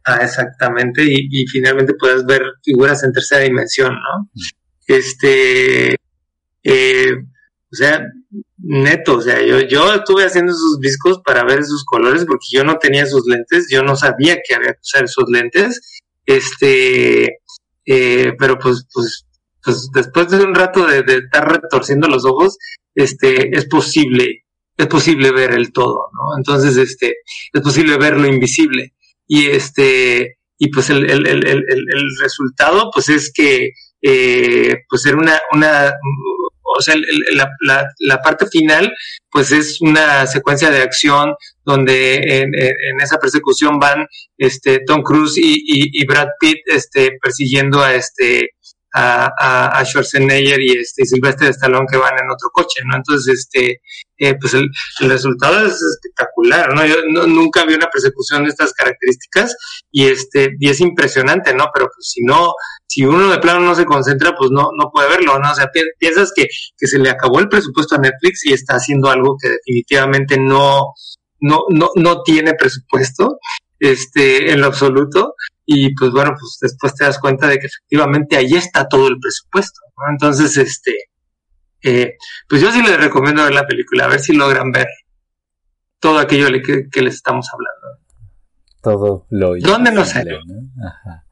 Ah, 0.04 0.20
exactamente, 0.22 1.04
y, 1.04 1.28
y 1.30 1.48
finalmente 1.48 1.94
puedes 2.00 2.26
ver 2.26 2.42
figuras 2.64 3.04
en 3.04 3.12
tercera 3.12 3.42
dimensión, 3.42 3.94
¿no? 3.94 4.30
Este, 4.88 5.98
eh, 6.64 7.12
o 7.70 7.76
sea, 7.76 8.02
neto, 8.58 9.18
o 9.18 9.22
sea, 9.22 9.42
yo, 9.46 9.60
yo 9.62 9.94
estuve 9.94 10.24
haciendo 10.24 10.54
esos 10.54 10.80
discos 10.80 11.20
para 11.26 11.44
ver 11.44 11.60
esos 11.60 11.84
colores 11.86 12.24
porque 12.26 12.48
yo 12.52 12.64
no 12.64 12.78
tenía 12.78 13.04
esos 13.04 13.24
lentes, 13.28 13.68
yo 13.70 13.84
no 13.84 13.96
sabía 13.96 14.38
que 14.46 14.56
había 14.56 14.72
que 14.72 14.80
usar 14.82 15.04
esos 15.04 15.26
lentes, 15.30 15.82
este, 16.26 17.40
eh, 17.86 18.34
pero 18.40 18.58
pues, 18.58 18.88
pues, 18.94 19.27
pues 19.68 19.90
después 19.94 20.30
de 20.30 20.46
un 20.46 20.56
rato 20.56 20.86
de, 20.86 21.00
estar 21.00 21.46
retorciendo 21.46 22.08
los 22.08 22.24
ojos, 22.24 22.58
este, 22.96 23.54
es 23.54 23.66
posible, 23.66 24.46
es 24.78 24.88
posible 24.88 25.32
ver 25.32 25.52
el 25.52 25.74
todo, 25.74 26.10
¿no? 26.14 26.38
Entonces, 26.38 26.78
este, 26.78 27.16
es 27.52 27.62
posible 27.62 27.98
ver 27.98 28.18
lo 28.18 28.28
invisible 28.28 28.94
y 29.28 29.48
este, 29.48 30.38
y 30.58 30.70
pues 30.70 30.90
el, 30.90 31.12
el, 31.12 31.28
el, 31.28 31.46
el 31.46 32.18
resultado, 32.22 32.90
pues 32.94 33.10
es 33.10 33.30
que, 33.34 33.72
eh, 34.02 34.74
pues 34.90 35.06
era 35.06 35.18
una, 35.18 35.38
una 35.52 35.92
o 36.78 36.82
sea, 36.82 36.96
la, 37.34 37.50
la, 37.60 37.90
la, 38.00 38.22
parte 38.22 38.48
final, 38.48 38.94
pues 39.30 39.52
es 39.52 39.82
una 39.82 40.28
secuencia 40.28 40.70
de 40.70 40.82
acción 40.82 41.34
donde 41.66 42.16
en, 42.16 42.52
esa 43.02 43.20
persecución 43.20 43.80
van 43.80 44.08
este 44.38 44.80
Tom 44.86 45.02
Cruise 45.02 45.38
y, 45.38 45.56
y, 45.56 46.02
y, 46.02 46.06
Brad 46.06 46.30
Pitt 46.40 46.60
este 46.68 47.18
persiguiendo 47.22 47.82
a 47.82 47.96
este 47.96 48.52
a, 48.94 49.80
a, 49.80 49.86
Schwarzenegger 49.86 50.60
y 50.62 50.80
este 50.80 51.06
Silvestre 51.06 51.50
Stallone 51.50 51.88
que 51.90 51.98
van 51.98 52.14
en 52.14 52.30
otro 52.32 52.50
coche, 52.52 52.82
¿no? 52.86 52.96
Entonces, 52.96 53.40
este, 53.40 53.82
eh, 54.18 54.36
pues 54.40 54.54
el, 54.54 54.70
resultado 55.02 55.66
es 55.66 55.80
espectacular, 55.82 56.74
¿no? 56.74 56.86
Yo 56.86 56.96
nunca 57.28 57.66
vi 57.66 57.76
una 57.76 57.90
persecución 57.90 58.44
de 58.44 58.50
estas 58.50 58.74
características 58.74 59.56
y 59.92 60.08
este, 60.08 60.56
y 60.60 60.70
es 60.70 60.80
impresionante, 60.80 61.54
¿no? 61.54 61.70
Pero 61.74 61.90
pues 61.94 62.10
si 62.10 62.24
no, 62.24 62.54
si 62.88 63.06
uno 63.06 63.30
de 63.30 63.40
plano 63.40 63.60
no 63.60 63.76
se 63.76 63.86
concentra, 63.86 64.36
pues 64.36 64.52
no, 64.52 64.70
no 64.78 64.90
puede 64.92 65.10
verlo, 65.10 65.38
¿no? 65.40 65.52
O 65.52 65.56
sea, 65.56 65.70
piensas 66.00 66.32
que, 66.36 66.48
que 66.78 66.88
se 66.88 67.00
le 67.00 67.10
acabó 67.10 67.40
el 67.40 67.50
presupuesto 67.50 67.96
a 67.96 68.00
Netflix 68.00 68.46
y 68.46 68.54
está 68.54 68.76
haciendo 68.76 69.10
algo 69.10 69.36
que 69.42 69.50
definitivamente 69.50 70.40
no, 70.40 70.94
no, 71.40 71.66
no, 71.70 71.90
no 71.96 72.24
tiene 72.24 72.54
presupuesto, 72.54 73.40
este, 73.80 74.52
en 74.52 74.62
lo 74.62 74.68
absoluto, 74.68 75.36
y 75.70 75.94
pues 75.94 76.12
bueno, 76.12 76.34
pues 76.40 76.58
después 76.62 76.96
te 76.96 77.04
das 77.04 77.20
cuenta 77.20 77.46
de 77.46 77.60
que 77.60 77.68
efectivamente 77.68 78.38
ahí 78.38 78.54
está 78.54 78.88
todo 78.88 79.10
el 79.10 79.20
presupuesto. 79.20 79.82
¿no? 79.98 80.12
Entonces, 80.14 80.56
este, 80.56 80.94
eh, 81.84 82.16
pues 82.48 82.62
yo 82.62 82.72
sí 82.72 82.82
les 82.82 82.98
recomiendo 82.98 83.44
ver 83.44 83.54
la 83.54 83.68
película, 83.68 84.06
a 84.06 84.08
ver 84.08 84.22
si 84.22 84.34
logran 84.34 84.72
ver 84.72 84.88
todo 86.00 86.20
aquello 86.20 86.48
que, 86.64 87.02
les 87.02 87.16
estamos 87.16 87.50
hablando. 87.52 88.02
Todo 88.82 89.28
lo 89.30 89.58
¿Dónde 89.58 89.92
no 89.92 90.06
sale? 90.06 90.40
Ajá. 90.82 91.26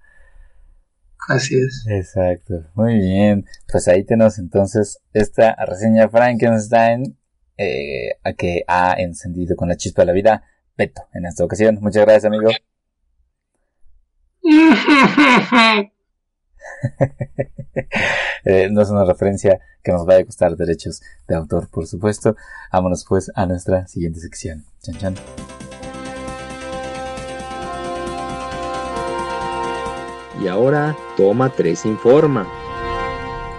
Así 1.29 1.55
es. 1.55 1.85
Exacto. 1.87 2.65
Muy 2.73 2.99
bien. 2.99 3.45
Pues 3.71 3.87
ahí 3.87 4.03
tenemos 4.03 4.37
entonces 4.37 4.99
esta 5.13 5.55
reseña 5.65 6.09
Frankenstein 6.09 7.17
eh, 7.57 8.17
a 8.21 8.33
que 8.33 8.65
ha 8.67 8.95
encendido 8.97 9.55
con 9.55 9.69
la 9.69 9.77
chispa 9.77 10.01
de 10.01 10.07
la 10.07 10.11
vida 10.11 10.43
Beto 10.77 11.07
en 11.13 11.25
esta 11.25 11.45
ocasión. 11.45 11.77
Muchas 11.79 12.03
gracias, 12.03 12.25
amigo. 12.25 12.49
Eh, 18.47 18.69
no 18.71 18.81
es 18.81 18.89
una 18.89 19.03
referencia 19.05 19.59
que 19.83 19.91
nos 19.91 20.05
vaya 20.05 20.19
a 20.21 20.25
costar 20.25 20.55
derechos 20.55 21.01
de 21.27 21.33
autor, 21.35 21.67
por 21.67 21.87
supuesto. 21.87 22.35
Vámonos 22.71 23.03
pues 23.07 23.31
a 23.33 23.47
nuestra 23.47 23.87
siguiente 23.87 24.19
sección. 24.19 24.63
Chan 24.81 24.97
chan. 24.97 25.15
Y 30.41 30.47
ahora, 30.47 30.95
toma 31.17 31.49
3 31.49 31.85
informa. 31.87 32.47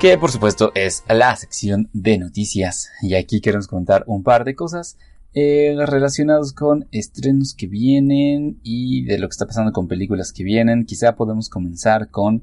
Que 0.00 0.16
por 0.18 0.30
supuesto 0.30 0.70
es 0.74 1.02
la 1.08 1.34
sección 1.34 1.90
de 1.92 2.18
noticias. 2.18 2.90
Y 3.02 3.16
aquí 3.16 3.40
queremos 3.40 3.66
contar 3.66 4.04
un 4.06 4.22
par 4.22 4.44
de 4.44 4.54
cosas 4.54 4.98
eh, 5.38 5.76
relacionados 5.84 6.54
con 6.54 6.88
estrenos 6.92 7.54
que 7.54 7.66
vienen 7.66 8.58
y 8.62 9.04
de 9.04 9.18
lo 9.18 9.28
que 9.28 9.32
está 9.32 9.44
pasando 9.44 9.70
con 9.70 9.86
películas 9.86 10.32
que 10.32 10.42
vienen. 10.44 10.86
Quizá 10.86 11.14
podemos 11.14 11.50
comenzar 11.50 12.08
con, 12.08 12.42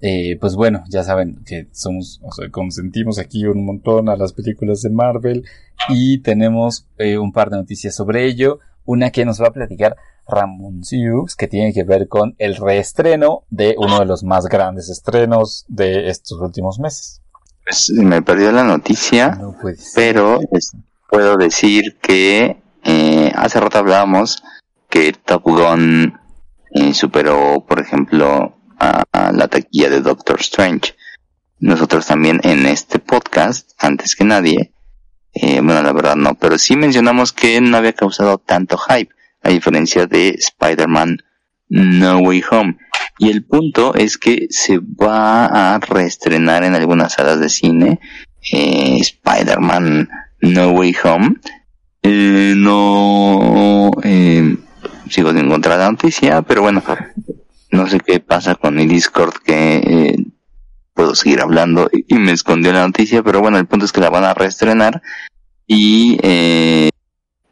eh, 0.00 0.38
pues 0.40 0.56
bueno, 0.56 0.84
ya 0.88 1.04
saben 1.04 1.44
que 1.44 1.68
somos, 1.72 2.22
o 2.22 2.32
sea, 2.32 2.50
consentimos 2.50 3.18
aquí 3.18 3.44
un 3.44 3.66
montón 3.66 4.08
a 4.08 4.16
las 4.16 4.32
películas 4.32 4.80
de 4.80 4.88
Marvel 4.88 5.44
y 5.90 6.20
tenemos 6.20 6.86
eh, 6.96 7.18
un 7.18 7.30
par 7.30 7.50
de 7.50 7.58
noticias 7.58 7.94
sobre 7.94 8.24
ello. 8.24 8.58
Una 8.86 9.10
que 9.10 9.26
nos 9.26 9.38
va 9.38 9.48
a 9.48 9.52
platicar 9.52 9.94
Ramon 10.26 10.82
Siux, 10.82 11.36
que 11.36 11.46
tiene 11.46 11.74
que 11.74 11.84
ver 11.84 12.08
con 12.08 12.36
el 12.38 12.56
reestreno 12.56 13.44
de 13.50 13.74
uno 13.76 13.98
de 13.98 14.06
los 14.06 14.24
más 14.24 14.46
grandes 14.46 14.88
estrenos 14.88 15.66
de 15.68 16.08
estos 16.08 16.40
últimos 16.40 16.78
meses. 16.78 17.20
Pues 17.66 17.90
me 17.90 18.22
perdió 18.22 18.50
la 18.50 18.64
noticia, 18.64 19.38
pero 19.94 20.40
puedo 21.08 21.36
decir 21.36 21.96
que 22.00 22.56
eh, 22.84 23.32
hace 23.34 23.60
rato 23.60 23.78
hablábamos 23.78 24.42
que 24.90 25.12
Top 25.12 25.42
Gun 25.44 26.18
eh, 26.72 26.94
superó, 26.94 27.64
por 27.66 27.80
ejemplo, 27.80 28.56
a, 28.78 29.04
la 29.32 29.48
taquilla 29.48 29.90
de 29.90 30.00
Doctor 30.00 30.40
Strange. 30.40 30.94
Nosotros 31.58 32.06
también 32.06 32.40
en 32.42 32.66
este 32.66 32.98
podcast, 32.98 33.70
antes 33.78 34.16
que 34.16 34.24
nadie, 34.24 34.72
eh, 35.32 35.60
bueno, 35.60 35.82
la 35.82 35.92
verdad 35.92 36.16
no, 36.16 36.34
pero 36.34 36.58
sí 36.58 36.76
mencionamos 36.76 37.32
que 37.32 37.60
no 37.60 37.76
había 37.76 37.92
causado 37.92 38.38
tanto 38.38 38.76
hype, 38.76 39.14
a 39.42 39.50
diferencia 39.50 40.06
de 40.06 40.30
Spider-Man 40.30 41.18
No 41.68 42.18
Way 42.18 42.44
Home. 42.50 42.78
Y 43.18 43.30
el 43.30 43.44
punto 43.44 43.94
es 43.94 44.18
que 44.18 44.46
se 44.50 44.78
va 44.78 45.46
a 45.46 45.78
reestrenar 45.78 46.64
en 46.64 46.74
algunas 46.74 47.12
salas 47.12 47.38
de 47.40 47.48
cine 47.48 48.00
eh, 48.52 48.98
Spider-Man 49.00 50.08
no 50.52 50.70
Way 50.70 50.96
Home. 51.04 51.36
Eh, 52.02 52.54
no 52.56 53.90
eh, 54.02 54.56
sigo 55.08 55.30
sin 55.30 55.38
encontrar 55.38 55.78
la 55.78 55.90
noticia, 55.90 56.42
pero 56.42 56.62
bueno, 56.62 56.82
no 57.70 57.86
sé 57.88 57.98
qué 58.00 58.20
pasa 58.20 58.54
con 58.54 58.74
mi 58.74 58.86
Discord 58.86 59.34
que 59.44 59.76
eh, 59.76 60.16
puedo 60.92 61.14
seguir 61.14 61.40
hablando 61.40 61.88
y 61.92 62.14
me 62.16 62.32
escondió 62.32 62.72
la 62.72 62.86
noticia, 62.86 63.22
pero 63.22 63.40
bueno, 63.40 63.58
el 63.58 63.66
punto 63.66 63.86
es 63.86 63.92
que 63.92 64.00
la 64.00 64.10
van 64.10 64.24
a 64.24 64.34
reestrenar 64.34 65.02
y 65.66 66.18
eh, 66.22 66.90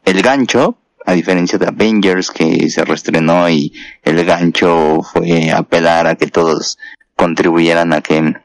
el 0.05 0.21
gancho, 0.21 0.77
a 1.05 1.13
diferencia 1.13 1.57
de 1.57 1.67
Avengers 1.67 2.31
que 2.31 2.69
se 2.69 2.85
reestrenó 2.85 3.49
y 3.49 3.73
el 4.03 4.23
gancho 4.23 5.01
fue 5.01 5.51
apelar 5.51 6.07
a 6.07 6.15
que 6.15 6.27
todos 6.27 6.77
contribuyeran 7.15 7.91
a 7.93 8.01
que 8.01 8.35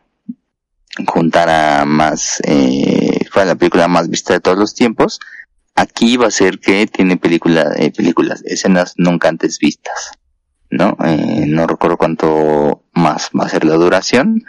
juntara 1.07 1.84
más, 1.84 2.40
eh, 2.44 3.18
fue 3.29 3.45
la 3.45 3.55
película 3.55 3.89
más 3.89 4.09
vista 4.09 4.35
de 4.35 4.41
todos 4.41 4.59
los 4.59 4.74
tiempos. 4.74 5.20
Aquí 5.74 6.16
va 6.16 6.26
a 6.26 6.33
ser 6.33 6.59
que 6.59 6.87
tiene 6.87 7.16
película, 7.16 7.72
eh, 7.76 7.93
películas, 7.93 8.43
escenas 8.45 8.95
nunca 8.97 9.29
antes 9.29 9.59
vistas, 9.59 10.12
¿no? 10.70 10.97
Eh, 11.05 11.45
no 11.47 11.66
recuerdo 11.66 11.97
cuánto 11.97 12.85
más 12.93 13.31
va 13.39 13.47
a 13.47 13.49
ser 13.49 13.64
la 13.64 13.74
duración, 13.74 14.45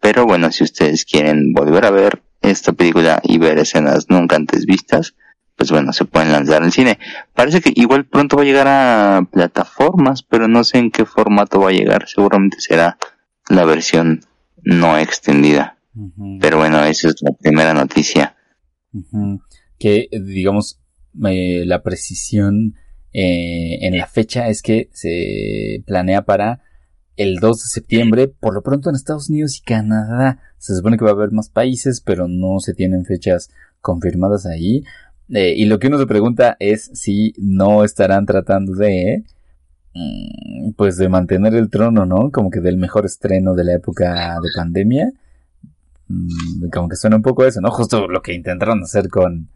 pero 0.00 0.26
bueno, 0.26 0.50
si 0.50 0.64
ustedes 0.64 1.04
quieren 1.04 1.52
volver 1.52 1.86
a 1.86 1.90
ver 1.90 2.22
esta 2.40 2.72
película 2.72 3.20
y 3.22 3.38
ver 3.38 3.58
escenas 3.58 4.06
nunca 4.08 4.36
antes 4.36 4.66
vistas, 4.66 5.14
pues 5.56 5.70
bueno, 5.70 5.92
se 5.92 6.04
pueden 6.04 6.32
lanzar 6.32 6.62
al 6.62 6.72
cine. 6.72 6.98
Parece 7.34 7.60
que 7.60 7.72
igual 7.76 8.04
pronto 8.04 8.36
va 8.36 8.42
a 8.42 8.46
llegar 8.46 8.66
a 8.66 9.28
plataformas, 9.30 10.22
pero 10.24 10.48
no 10.48 10.64
sé 10.64 10.78
en 10.78 10.90
qué 10.90 11.04
formato 11.04 11.60
va 11.60 11.68
a 11.68 11.72
llegar. 11.72 12.08
Seguramente 12.08 12.60
será 12.60 12.98
la 13.48 13.64
versión 13.64 14.24
no 14.62 14.98
extendida. 14.98 15.76
Pero 16.40 16.58
bueno, 16.58 16.82
esa 16.84 17.08
es 17.08 17.16
la 17.22 17.32
primera 17.32 17.74
noticia. 17.74 18.36
Que, 19.78 20.08
digamos, 20.12 20.80
eh, 21.24 21.64
la 21.66 21.82
precisión 21.82 22.74
eh, 23.12 23.78
en 23.86 23.96
la 23.96 24.06
fecha 24.06 24.48
es 24.48 24.62
que 24.62 24.88
se 24.92 25.82
planea 25.86 26.24
para 26.24 26.62
el 27.16 27.36
2 27.36 27.56
de 27.62 27.68
septiembre, 27.68 28.28
por 28.28 28.54
lo 28.54 28.62
pronto 28.62 28.88
en 28.88 28.96
Estados 28.96 29.28
Unidos 29.28 29.58
y 29.58 29.62
Canadá. 29.62 30.40
Se 30.58 30.74
supone 30.74 30.96
que 30.96 31.04
va 31.04 31.10
a 31.10 31.14
haber 31.14 31.32
más 31.32 31.50
países, 31.50 32.00
pero 32.00 32.26
no 32.28 32.58
se 32.60 32.74
tienen 32.74 33.04
fechas 33.04 33.50
confirmadas 33.80 34.46
ahí. 34.46 34.84
Eh, 35.28 35.54
y 35.56 35.66
lo 35.66 35.78
que 35.78 35.88
uno 35.88 35.98
se 35.98 36.06
pregunta 36.06 36.56
es 36.58 36.90
si 36.94 37.34
no 37.38 37.84
estarán 37.84 38.26
tratando 38.26 38.74
de, 38.74 39.24
mm, 39.94 40.72
pues 40.72 40.96
de 40.96 41.08
mantener 41.08 41.54
el 41.54 41.70
trono, 41.70 42.06
¿no? 42.06 42.30
Como 42.30 42.50
que 42.50 42.60
del 42.60 42.76
mejor 42.76 43.04
estreno 43.04 43.54
de 43.54 43.64
la 43.64 43.74
época 43.74 44.38
de 44.42 44.48
pandemia. 44.56 45.12
Mm, 46.12 46.68
como 46.70 46.88
que 46.88 46.96
suena 46.96 47.16
un 47.16 47.22
poco 47.22 47.44
eso, 47.44 47.60
¿no? 47.60 47.70
Justo 47.70 48.06
lo 48.06 48.22
que 48.22 48.34
intentaron 48.34 48.82
hacer 48.82 49.08
con, 49.08 49.48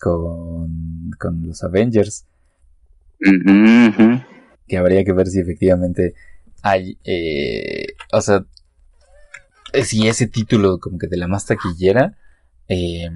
con, 0.00 1.10
con 1.18 1.46
los 1.46 1.62
Avengers. 1.64 2.26
Que 4.66 4.76
habría 4.76 5.04
que 5.04 5.12
ver 5.12 5.28
si 5.28 5.40
efectivamente 5.40 6.14
hay, 6.62 6.98
eh, 7.04 7.86
o 8.12 8.20
sea, 8.20 8.44
si 9.82 10.08
ese 10.08 10.26
título 10.26 10.78
como 10.78 10.98
que 10.98 11.06
de 11.06 11.16
la 11.16 11.28
más 11.28 11.46
taquillera 11.46 12.16
eh, 12.68 13.08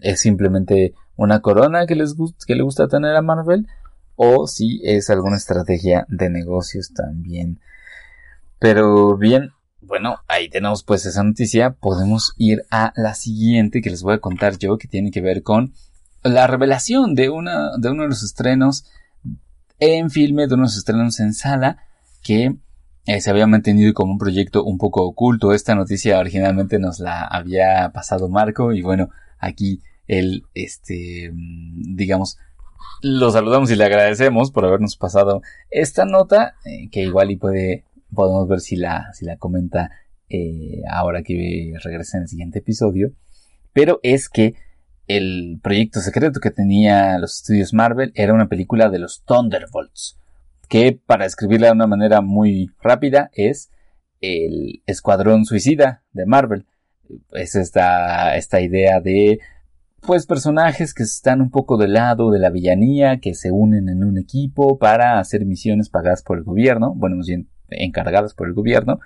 es 0.00 0.20
simplemente 0.20 0.94
una 1.16 1.40
corona 1.40 1.86
que 1.86 1.94
les 1.94 2.14
gusta, 2.14 2.44
que 2.46 2.54
le 2.54 2.62
gusta 2.62 2.88
tener 2.88 3.14
a 3.14 3.22
Marvel 3.22 3.66
o 4.16 4.46
si 4.46 4.80
es 4.84 5.10
alguna 5.10 5.36
estrategia 5.36 6.06
de 6.08 6.28
negocios 6.28 6.92
también. 6.92 7.60
Pero 8.58 9.16
bien, 9.16 9.52
bueno, 9.88 10.18
ahí 10.28 10.48
tenemos 10.50 10.84
pues 10.84 11.06
esa 11.06 11.24
noticia. 11.24 11.70
Podemos 11.70 12.34
ir 12.36 12.62
a 12.70 12.92
la 12.94 13.14
siguiente 13.14 13.80
que 13.80 13.90
les 13.90 14.02
voy 14.02 14.14
a 14.14 14.20
contar 14.20 14.58
yo, 14.58 14.76
que 14.76 14.86
tiene 14.86 15.10
que 15.10 15.22
ver 15.22 15.42
con 15.42 15.72
la 16.22 16.46
revelación 16.46 17.14
de, 17.14 17.30
una, 17.30 17.76
de 17.78 17.90
uno 17.90 18.02
de 18.02 18.10
los 18.10 18.22
estrenos 18.22 18.84
en 19.78 20.10
filme, 20.10 20.46
de 20.46 20.54
unos 20.54 20.76
estrenos 20.76 21.18
en 21.20 21.32
sala, 21.32 21.78
que 22.22 22.56
eh, 23.06 23.20
se 23.22 23.30
había 23.30 23.46
mantenido 23.46 23.94
como 23.94 24.12
un 24.12 24.18
proyecto 24.18 24.62
un 24.62 24.76
poco 24.76 25.02
oculto. 25.02 25.54
Esta 25.54 25.74
noticia 25.74 26.18
originalmente 26.18 26.78
nos 26.78 27.00
la 27.00 27.22
había 27.22 27.90
pasado 27.94 28.28
Marco 28.28 28.72
y 28.72 28.82
bueno, 28.82 29.08
aquí 29.38 29.80
él, 30.06 30.44
este, 30.54 31.30
mm, 31.32 31.96
digamos, 31.96 32.38
lo 33.00 33.30
saludamos 33.30 33.70
y 33.70 33.76
le 33.76 33.84
agradecemos 33.84 34.50
por 34.50 34.64
habernos 34.64 34.96
pasado 34.96 35.42
esta 35.70 36.04
nota, 36.04 36.56
eh, 36.64 36.88
que 36.90 37.02
igual 37.02 37.30
y 37.30 37.36
puede, 37.36 37.84
podemos 38.14 38.48
ver 38.48 38.60
si 38.60 38.76
la, 38.76 39.12
si 39.12 39.24
la 39.24 39.36
comenta 39.36 39.90
eh, 40.28 40.82
ahora 40.90 41.22
que 41.22 41.74
regrese 41.82 42.16
en 42.16 42.24
el 42.24 42.28
siguiente 42.28 42.58
episodio. 42.60 43.12
Pero 43.72 44.00
es 44.02 44.28
que 44.28 44.54
el 45.06 45.58
proyecto 45.62 46.00
secreto 46.00 46.40
que 46.40 46.50
tenía 46.50 47.18
los 47.18 47.36
estudios 47.36 47.72
Marvel 47.72 48.12
era 48.14 48.34
una 48.34 48.48
película 48.48 48.90
de 48.90 48.98
los 48.98 49.24
Thunderbolts 49.24 50.18
que 50.68 51.00
para 51.04 51.24
escribirla 51.24 51.68
de 51.68 51.72
una 51.72 51.86
manera 51.86 52.20
muy 52.20 52.70
rápida 52.80 53.30
es 53.32 53.70
el 54.20 54.82
Escuadrón 54.86 55.44
Suicida 55.44 56.02
de 56.12 56.26
Marvel. 56.26 56.66
Es 57.32 57.54
esta, 57.54 58.36
esta 58.36 58.60
idea 58.60 59.00
de 59.00 59.40
pues 60.02 60.26
personajes 60.26 60.94
que 60.94 61.02
están 61.02 61.40
un 61.40 61.50
poco 61.50 61.76
del 61.76 61.94
lado 61.94 62.30
de 62.30 62.38
la 62.38 62.50
villanía, 62.50 63.18
que 63.18 63.34
se 63.34 63.50
unen 63.50 63.88
en 63.88 64.04
un 64.04 64.18
equipo 64.18 64.78
para 64.78 65.18
hacer 65.18 65.44
misiones 65.44 65.88
pagadas 65.88 66.22
por 66.22 66.38
el 66.38 66.44
gobierno, 66.44 66.94
bueno, 66.94 67.16
más 67.16 67.26
bien 67.26 67.48
encargadas 67.68 68.34
por 68.34 68.48
el 68.48 68.54
gobierno, 68.54 69.00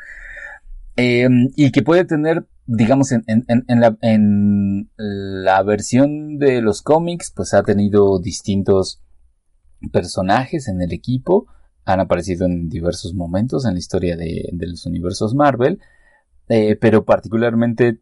em, 0.97 1.49
y 1.57 1.71
que 1.73 1.83
puede 1.83 2.05
tener, 2.05 2.47
digamos, 2.67 3.13
en, 3.13 3.25
la, 3.69 3.97
en 4.03 4.91
la 4.97 5.63
versión 5.63 6.39
de 6.39 6.61
los 6.63 6.83
cómics, 6.83 7.33
pues 7.35 7.55
ha 7.55 7.63
tenido 7.63 8.19
distintos 8.21 9.03
personajes 9.91 10.69
en 10.69 10.81
el 10.81 10.93
equipo 10.93 11.47
han 11.85 12.01
aparecido 12.01 12.47
en 12.47 12.69
diversos 12.69 13.15
momentos 13.15 13.65
en 13.65 13.75
la 13.75 13.79
historia 13.79 14.17
de, 14.17 14.49
los 14.53 14.87
universos 14.87 15.35
Marvel, 15.35 15.81
eh, 16.49 16.77
pero 16.81 17.05
particularmente 17.05 18.01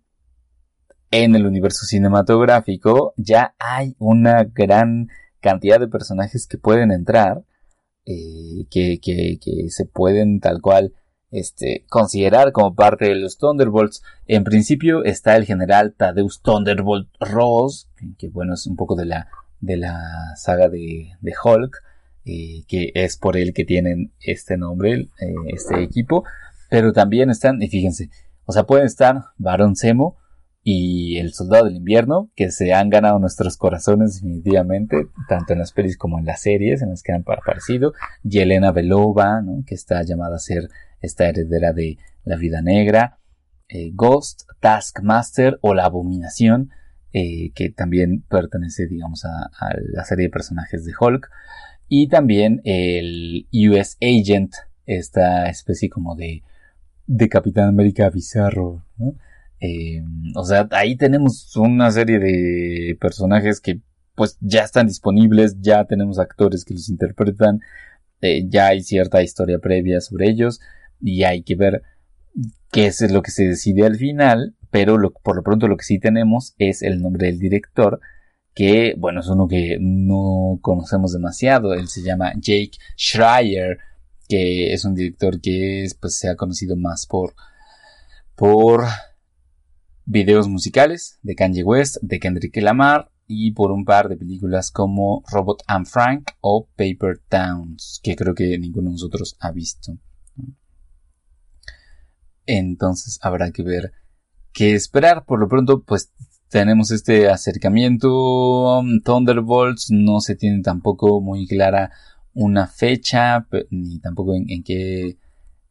en 1.11 1.35
el 1.35 1.47
universo 1.47 1.87
cinematográfico 1.87 3.15
ya 3.17 3.55
hay 3.59 3.97
una 3.99 4.45
gran 4.45 5.09
cantidad 5.41 5.81
de 5.81 5.89
personajes 5.89 6.47
que 6.47 6.59
pueden 6.59 6.93
entrar, 6.93 7.43
eh, 8.11 8.67
que, 8.71 9.69
se 9.69 9.85
pueden 9.85 10.41
tal 10.41 10.61
cual 10.61 10.93
este, 11.31 11.85
considerar 11.89 12.51
como 12.51 12.75
parte 12.75 13.05
de 13.05 13.15
los 13.15 13.39
Thunderbolts. 13.39 14.03
En 14.27 14.43
principio 14.43 15.05
está 15.05 15.37
el 15.37 15.45
general 15.45 15.95
Tadeus 15.97 16.43
Thunderbolt 16.43 17.09
Ross, 17.21 17.89
que, 18.19 18.29
bueno 18.29 18.55
es 18.55 18.67
un 18.67 18.75
poco 18.75 18.97
de 18.97 19.07
la, 19.07 19.29
de 19.61 19.77
la 19.77 20.35
saga 20.37 20.69
de, 20.69 21.13
de 21.21 21.33
Hulk, 21.43 21.83
eh, 22.25 22.65
que 22.67 22.91
es 22.95 23.17
por 23.17 23.37
él 23.37 23.55
que 23.55 23.65
tienen 23.65 24.13
este 24.21 24.57
nombre, 24.57 25.09
eh, 25.21 25.35
este 25.47 25.83
equipo, 25.83 26.25
pero 26.69 26.93
también 26.93 27.31
están, 27.31 27.63
y 27.63 27.69
fíjense, 27.69 28.11
o 28.45 28.53
sea, 28.53 28.65
pueden 28.65 28.87
estar 28.87 29.27
Baron 29.39 29.77
Zemo 29.77 30.17
y 30.63 31.19
el 31.19 31.33
Soldado 31.33 31.65
del 31.65 31.77
Invierno, 31.77 32.31
que 32.35 32.51
se 32.51 32.75
han 32.75 32.91
ganado 32.91 33.19
nuestros 33.19 33.57
corazones 33.57 34.15
definitivamente, 34.15 35.09
tanto 35.29 35.53
en 35.53 35.59
las 35.59 35.73
pelis 35.73 35.97
como 35.97 36.19
en 36.19 36.27
las 36.27 36.43
series 36.43 36.83
en 36.83 36.91
las 36.91 37.03
que 37.03 37.13
han 37.13 37.25
aparecido, 37.27 37.95
y 38.23 38.41
Elena 38.41 38.73
Belova, 38.73 39.43
que 39.67 39.75
está 39.75 40.03
llamada 40.03 40.37
a 40.37 40.41
ser 40.41 40.69
esta 41.01 41.29
heredera 41.29 41.73
de 41.73 41.99
la 42.25 42.37
vida 42.37 42.61
negra, 42.61 43.19
eh, 43.69 43.91
Ghost, 43.95 44.43
Taskmaster 44.61 45.59
o 45.63 45.75
la 45.75 45.85
Abominación, 45.85 46.71
que 47.13 47.75
también 47.75 48.23
pertenece, 48.29 48.87
digamos, 48.87 49.25
a 49.25 49.51
la 49.93 50.05
serie 50.05 50.27
de 50.27 50.31
personajes 50.31 50.85
de 50.85 50.93
Hulk, 50.99 51.29
y 51.89 52.07
también 52.07 52.61
el 52.63 53.49
US 53.53 53.99
Agent, 54.01 54.55
esta 54.87 55.49
especie 55.49 55.91
como 55.91 56.15
de, 56.15 56.45
de 57.09 57.29
Capitán 57.29 57.69
América 57.69 58.09
bizarro, 58.11 58.85
eh, 59.61 60.03
o 60.35 60.45
sea, 60.45 60.69
ahí 60.73 60.97
tenemos 60.97 61.55
una 61.57 61.91
serie 61.91 62.19
de 62.19 62.97
personajes 63.01 63.61
que 63.61 63.81
pues 64.15 64.37
ya 64.41 64.63
están 64.65 64.87
disponibles, 64.87 65.57
ya 65.61 65.85
tenemos 65.85 66.19
actores 66.19 66.65
que 66.65 66.75
los 66.75 66.89
interpretan, 66.89 67.61
eh, 68.21 68.45
ya 68.49 68.69
hay 68.69 68.83
cierta 68.83 69.23
historia 69.23 69.59
previa 69.59 70.01
sobre 70.01 70.29
ellos 70.29 70.61
y 71.01 71.25
hay 71.25 71.43
que 71.43 71.57
ver 71.57 71.83
qué 72.71 72.87
es 72.87 73.11
lo 73.11 73.23
que 73.23 73.31
se 73.31 73.49
decide 73.49 73.87
al 73.87 73.97
final, 73.97 74.57
pero 74.71 74.99
por 75.23 75.37
lo 75.37 75.43
pronto 75.43 75.69
lo 75.69 75.77
que 75.77 75.85
sí 75.85 75.99
tenemos 75.99 76.55
es 76.59 76.83
el 76.83 77.01
nombre 77.01 77.27
del 77.27 77.39
director 77.39 78.01
que, 78.55 78.95
bueno, 78.99 79.21
es 79.21 79.29
uno 79.29 79.49
que 79.49 79.79
no 79.81 80.59
conocemos 80.61 81.13
demasiado. 81.13 81.73
Él 81.75 81.89
se 81.89 82.03
llama 82.03 82.33
Jake 82.35 82.73
Schreier, 82.97 83.79
que 84.29 84.73
es 84.73 84.85
un 84.85 84.95
director 84.95 85.41
que 85.41 85.87
pues, 86.01 86.17
se 86.17 86.29
ha 86.29 86.37
conocido 86.37 86.77
más 86.77 87.07
por, 87.07 87.35
por 88.35 88.85
videos 90.05 90.49
musicales 90.49 91.19
de 91.23 91.35
Kanye 91.35 91.63
West, 91.63 91.99
de 92.03 92.19
Kendrick 92.19 92.57
Lamar 92.57 93.11
y 93.27 93.53
por 93.53 93.71
un 93.71 93.85
par 93.85 94.09
de 94.09 94.17
películas 94.17 94.71
como 94.71 95.23
Robot 95.31 95.63
and 95.67 95.87
Frank 95.87 96.33
o 96.41 96.69
Paper 96.77 97.21
Towns, 97.29 98.01
que 98.03 98.17
creo 98.17 98.35
que 98.35 98.59
ninguno 98.59 98.89
de 98.89 98.95
nosotros 98.95 99.37
ha 99.39 99.53
visto. 99.53 99.93
Entonces 102.47 103.21
habrá 103.23 103.53
que 103.53 103.63
ver 103.63 103.93
qué 104.53 104.75
esperar. 104.75 105.25
Por 105.25 105.39
lo 105.39 105.49
pronto, 105.49 105.85
pues 105.85 106.13
tenemos 106.49 106.91
este 106.91 107.29
acercamiento. 107.29 108.83
Thunderbolts 109.05 109.91
no 109.91 110.21
se 110.21 110.35
tiene 110.35 110.63
tampoco 110.63 111.21
muy 111.21 111.47
clara 111.47 111.93
una 112.35 112.67
fecha, 112.67 113.47
ni 113.71 114.01
tampoco 114.01 114.35
en, 114.35 114.51
en 114.51 114.63
qué, 114.65 115.19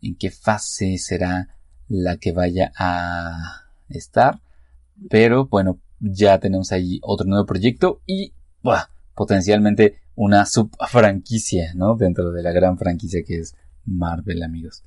en 0.02 0.16
qué 0.16 0.32
fase 0.32 0.98
será 0.98 1.58
la 1.90 2.18
que 2.18 2.32
vaya 2.32 2.72
a 2.78 3.69
estar. 3.90 4.40
Pero 5.10 5.48
bueno, 5.48 5.80
ya 6.00 6.40
tenemos 6.40 6.72
ahí 6.72 7.00
otro 7.04 7.28
nuevo 7.28 7.46
proyecto 7.46 8.02
y 8.06 8.34
potencialmente 9.16 10.00
una 10.16 10.46
subfranquicia, 10.46 11.74
¿no? 11.76 11.96
Dentro 11.96 12.32
de 12.32 12.44
la 12.44 12.52
gran 12.52 12.78
franquicia 12.78 13.24
que 13.26 13.40
es 13.40 13.56
Marvel, 13.86 14.44
amigos. 14.44 14.84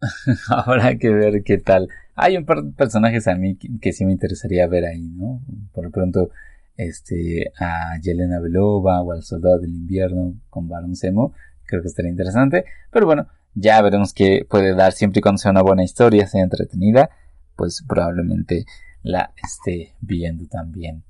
Habrá 0.48 0.96
que 0.98 1.10
ver 1.10 1.42
qué 1.42 1.58
tal. 1.58 1.88
Hay 2.14 2.36
un 2.36 2.44
par 2.44 2.62
de 2.62 2.72
personajes 2.72 3.28
a 3.28 3.36
mí 3.36 3.56
que, 3.56 3.92
sí 3.92 4.04
me 4.04 4.12
interesaría 4.12 4.66
ver 4.66 4.84
ahí, 4.84 5.08
¿no? 5.08 5.40
Por 5.72 5.84
lo 5.84 5.90
pronto, 5.90 6.30
este, 6.76 7.52
a 7.58 7.98
Yelena 8.00 8.40
Belova 8.40 9.00
o 9.02 9.12
al 9.12 9.22
Soldado 9.22 9.60
del 9.60 9.70
Invierno 9.70 10.34
con 10.50 10.68
Baron 10.68 10.96
Zemo, 10.96 11.32
creo 11.66 11.82
que 11.82 11.88
estaría 11.88 12.10
interesante. 12.10 12.64
Pero 12.90 13.06
bueno, 13.06 13.28
ya 13.60 13.80
veremos 13.82 14.12
qué 14.12 14.46
puede 14.48 14.74
dar 14.74 14.92
siempre 14.92 15.18
y 15.18 15.22
cuando 15.22 15.38
sea 15.38 15.50
una 15.50 15.62
buena 15.62 15.84
historia, 15.84 16.26
sea 16.26 16.42
entretenida, 16.42 17.10
pues 17.56 17.84
probablemente 17.86 18.64
la 19.02 19.32
esté 19.42 19.94
viendo 20.00 20.46
también. 20.46 21.04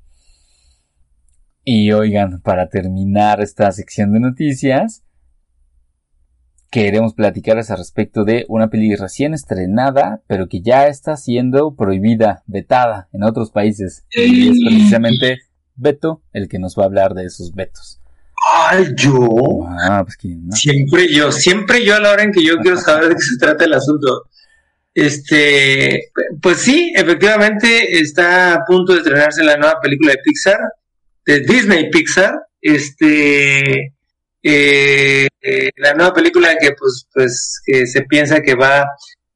Y 1.64 1.92
oigan, 1.92 2.40
para 2.40 2.68
terminar 2.68 3.42
esta 3.42 3.70
sección 3.72 4.12
de 4.12 4.20
noticias, 4.20 5.04
queremos 6.70 7.14
platicarles 7.14 7.70
al 7.70 7.78
respecto 7.78 8.24
de 8.24 8.46
una 8.48 8.68
peli 8.70 8.94
recién 8.96 9.34
estrenada, 9.34 10.22
pero 10.26 10.48
que 10.48 10.62
ya 10.62 10.86
está 10.86 11.16
siendo 11.16 11.74
prohibida, 11.74 12.42
vetada 12.46 13.08
en 13.12 13.22
otros 13.22 13.50
países. 13.50 14.06
Y 14.12 14.48
es 14.48 14.56
precisamente 14.66 15.38
Beto 15.76 16.22
el 16.32 16.48
que 16.48 16.58
nos 16.58 16.76
va 16.76 16.82
a 16.82 16.86
hablar 16.86 17.14
de 17.14 17.24
esos 17.24 17.54
vetos. 17.54 18.00
Ay, 18.46 18.86
yo. 18.96 19.66
Ah, 19.80 20.02
pues 20.04 20.16
quién 20.16 20.46
no. 20.46 20.54
Siempre 20.54 21.12
yo, 21.12 21.32
siempre 21.32 21.84
yo 21.84 21.96
a 21.96 22.00
la 22.00 22.12
hora 22.12 22.22
en 22.22 22.32
que 22.32 22.42
yo 22.42 22.56
quiero 22.58 22.76
saber 22.76 23.08
de 23.08 23.14
qué 23.14 23.22
se 23.22 23.38
trata 23.38 23.64
el 23.64 23.74
asunto. 23.74 24.24
Este, 24.94 26.10
pues 26.40 26.58
sí, 26.58 26.92
efectivamente 26.94 27.98
está 27.98 28.54
a 28.54 28.64
punto 28.64 28.92
de 28.92 28.98
estrenarse 28.98 29.44
la 29.44 29.56
nueva 29.56 29.80
película 29.80 30.12
de 30.12 30.18
Pixar, 30.24 30.58
de 31.26 31.40
Disney 31.40 31.90
Pixar. 31.90 32.34
Este, 32.60 33.94
eh, 34.42 35.28
eh, 35.40 35.70
la 35.76 35.94
nueva 35.94 36.12
película 36.12 36.56
que 36.60 36.72
pues, 36.72 37.06
pues 37.12 37.60
que 37.64 37.86
se 37.86 38.02
piensa 38.02 38.40
que 38.40 38.54
va 38.54 38.80
a 38.80 38.88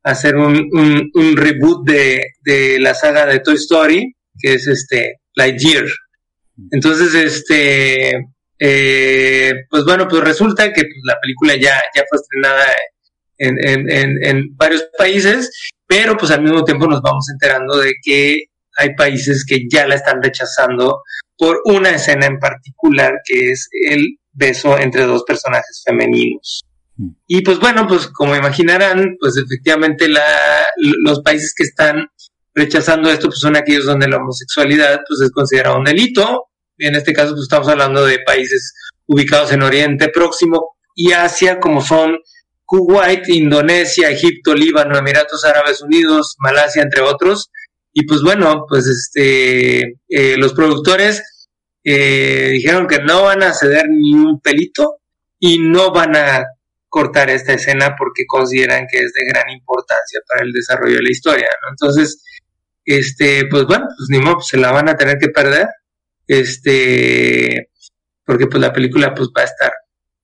hacer 0.02 0.36
un, 0.36 0.68
un, 0.72 1.10
un 1.14 1.36
reboot 1.36 1.86
de, 1.86 2.22
de 2.44 2.78
la 2.80 2.94
saga 2.94 3.26
de 3.26 3.40
Toy 3.40 3.54
Story, 3.54 4.14
que 4.40 4.54
es 4.54 4.66
este 4.66 5.20
Lightyear. 5.34 5.84
Entonces, 6.70 7.14
este, 7.14 8.26
eh, 8.64 9.52
pues 9.68 9.84
bueno, 9.84 10.06
pues 10.06 10.22
resulta 10.22 10.72
que 10.72 10.82
pues, 10.82 11.00
la 11.02 11.18
película 11.20 11.54
ya, 11.56 11.82
ya 11.94 12.04
fue 12.08 12.18
estrenada 12.20 12.64
en, 13.38 13.56
en, 13.58 13.90
en, 13.90 14.24
en, 14.24 14.56
varios 14.56 14.84
países, 14.96 15.50
pero 15.84 16.16
pues 16.16 16.30
al 16.30 16.42
mismo 16.42 16.62
tiempo 16.62 16.86
nos 16.86 17.02
vamos 17.02 17.26
enterando 17.32 17.78
de 17.78 17.94
que 18.00 18.44
hay 18.78 18.94
países 18.94 19.44
que 19.44 19.66
ya 19.68 19.86
la 19.88 19.96
están 19.96 20.22
rechazando 20.22 21.02
por 21.36 21.60
una 21.64 21.90
escena 21.90 22.26
en 22.26 22.38
particular 22.38 23.14
que 23.24 23.50
es 23.50 23.68
el 23.88 24.16
beso 24.32 24.78
entre 24.78 25.06
dos 25.06 25.24
personajes 25.24 25.82
femeninos. 25.84 26.62
Y 27.26 27.40
pues 27.42 27.58
bueno, 27.58 27.88
pues 27.88 28.06
como 28.06 28.36
imaginarán, 28.36 29.16
pues 29.18 29.36
efectivamente 29.36 30.08
la, 30.08 30.22
los 31.04 31.20
países 31.22 31.52
que 31.56 31.64
están 31.64 32.06
rechazando 32.54 33.10
esto 33.10 33.26
pues 33.26 33.40
son 33.40 33.56
aquellos 33.56 33.86
donde 33.86 34.06
la 34.06 34.18
homosexualidad 34.18 35.00
pues 35.08 35.20
es 35.20 35.32
considerada 35.32 35.76
un 35.76 35.84
delito. 35.84 36.44
En 36.78 36.94
este 36.94 37.12
caso 37.12 37.32
pues 37.32 37.42
estamos 37.42 37.68
hablando 37.68 38.04
de 38.04 38.18
países 38.20 38.74
ubicados 39.06 39.52
en 39.52 39.62
Oriente 39.62 40.08
Próximo 40.08 40.76
y 40.94 41.12
Asia 41.12 41.60
como 41.60 41.80
son 41.80 42.18
Kuwait, 42.64 43.28
Indonesia, 43.28 44.10
Egipto, 44.10 44.54
Líbano, 44.54 44.96
Emiratos 44.96 45.44
Árabes 45.44 45.82
Unidos, 45.82 46.36
Malasia, 46.38 46.82
entre 46.82 47.02
otros. 47.02 47.50
Y 47.92 48.06
pues 48.06 48.22
bueno, 48.22 48.64
pues 48.68 48.86
este 48.86 49.98
eh, 50.08 50.36
los 50.38 50.54
productores 50.54 51.22
eh, 51.84 52.50
dijeron 52.52 52.86
que 52.86 53.00
no 53.00 53.24
van 53.24 53.42
a 53.42 53.52
ceder 53.52 53.88
ni 53.90 54.14
un 54.14 54.40
pelito 54.40 54.96
y 55.38 55.58
no 55.58 55.92
van 55.92 56.16
a 56.16 56.44
cortar 56.88 57.30
esta 57.30 57.54
escena 57.54 57.94
porque 57.98 58.24
consideran 58.26 58.86
que 58.90 58.98
es 58.98 59.12
de 59.12 59.26
gran 59.26 59.48
importancia 59.50 60.20
para 60.28 60.44
el 60.44 60.52
desarrollo 60.52 60.96
de 60.96 61.02
la 61.02 61.10
historia. 61.10 61.48
Entonces, 61.70 62.22
este, 62.84 63.46
pues 63.46 63.64
bueno, 63.64 63.86
pues 63.96 64.08
ni 64.10 64.18
modo, 64.18 64.40
se 64.40 64.58
la 64.58 64.72
van 64.72 64.88
a 64.88 64.96
tener 64.96 65.18
que 65.18 65.28
perder, 65.28 65.66
este, 66.26 67.70
porque 68.24 68.46
pues 68.46 68.60
la 68.60 68.72
película 68.72 69.14
pues 69.14 69.28
va 69.36 69.42
a 69.42 69.46
estar 69.46 69.72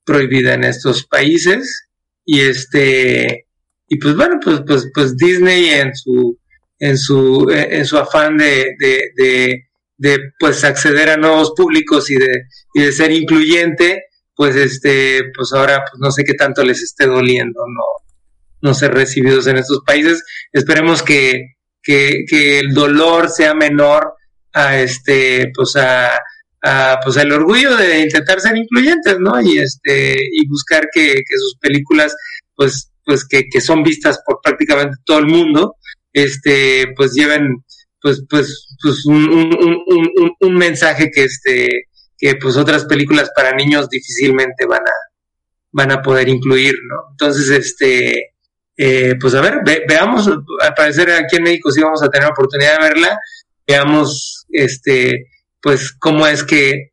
prohibida 0.05 0.55
en 0.55 0.65
estos 0.65 1.07
países 1.07 1.89
y 2.25 2.41
este, 2.41 3.47
y 3.89 3.99
pues 3.99 4.17
bueno, 4.17 4.39
pues, 4.43 4.61
pues, 4.67 4.91
pues 4.95 5.17
Disney 5.17 5.71
en 5.71 5.95
su, 5.95 6.39
en 6.79 6.97
su, 6.97 7.51
en 7.51 7.85
su 7.85 7.99
afán 7.99 8.37
de, 8.37 8.75
de, 8.79 9.11
de, 9.17 9.69
de 9.97 10.19
pues 10.39 10.65
acceder 10.65 11.11
a 11.11 11.17
nuevos 11.17 11.53
públicos 11.57 12.11
y 12.11 12.17
de, 12.17 12.43
y 12.75 12.83
de 12.83 12.93
ser 12.93 13.13
incluyente, 13.13 14.05
pues 14.35 14.57
este, 14.57 15.31
pues 15.35 15.53
ahora 15.53 15.85
pues 15.91 15.99
no 16.01 16.11
sé 16.11 16.23
qué 16.25 16.35
tanto 16.35 16.63
les 16.65 16.83
esté 16.83 17.07
doliendo 17.07 17.61
no, 17.67 17.85
no 18.61 18.75
ser 18.75 18.95
recibidos 18.95 19.47
en 19.47 19.57
estos 19.57 19.81
países. 19.87 20.23
Esperemos 20.53 21.03
que, 21.03 21.57
que, 21.83 22.25
que 22.29 22.61
el 22.61 22.75
dolor 22.75 23.31
sea 23.31 23.55
menor 23.55 24.15
a 24.59 24.81
este, 24.81 25.51
pues 25.55 25.77
a, 25.77 26.19
a 26.63 26.99
pues 27.03 27.17
el 27.17 27.33
orgullo 27.33 27.77
de 27.77 28.01
intentar 28.01 28.41
ser 28.41 28.57
incluyentes, 28.57 29.19
¿no? 29.21 29.41
Y 29.41 29.59
este, 29.59 30.17
y 30.33 30.47
buscar 30.49 30.89
que, 30.93 31.15
que 31.15 31.37
sus 31.37 31.57
películas, 31.61 32.15
pues, 32.55 32.91
pues 33.05 33.27
que, 33.27 33.49
que 33.51 33.61
son 33.61 33.83
vistas 33.83 34.21
por 34.27 34.41
prácticamente 34.43 34.97
todo 35.05 35.19
el 35.19 35.27
mundo, 35.27 35.77
este, 36.13 36.93
pues 36.97 37.13
lleven 37.13 37.65
pues, 38.01 38.23
pues, 38.29 38.77
pues 38.83 39.05
un, 39.07 39.29
un, 39.29 39.83
un, 39.87 40.33
un, 40.41 40.55
mensaje 40.55 41.11
que 41.11 41.25
este, 41.25 41.69
que 42.17 42.37
pues 42.37 42.57
otras 42.57 42.85
películas 42.85 43.31
para 43.35 43.53
niños 43.53 43.89
difícilmente 43.89 44.67
van 44.67 44.83
a 44.83 45.09
van 45.73 45.93
a 45.93 46.03
poder 46.03 46.29
incluir, 46.29 46.75
¿no? 46.89 47.11
Entonces, 47.11 47.51
este, 47.51 48.33
eh, 48.77 49.15
pues 49.21 49.35
a 49.35 49.41
ver, 49.41 49.61
ve, 49.65 49.85
veamos, 49.87 50.29
al 50.29 50.75
parecer 50.75 51.11
aquí 51.11 51.37
en 51.37 51.43
México 51.43 51.71
sí 51.71 51.81
vamos 51.83 52.03
a 52.03 52.09
tener 52.09 52.29
oportunidad 52.31 52.79
de 52.79 52.89
verla, 52.89 53.19
veamos, 53.67 54.38
este, 54.51 55.27
pues 55.61 55.93
cómo 55.93 56.27
es 56.27 56.45
que 56.45 56.93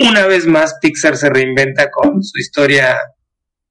una 0.00 0.26
vez 0.26 0.46
más 0.46 0.74
Pixar 0.80 1.16
se 1.16 1.30
reinventa 1.30 1.90
con 1.90 2.22
su 2.22 2.38
historia, 2.38 2.96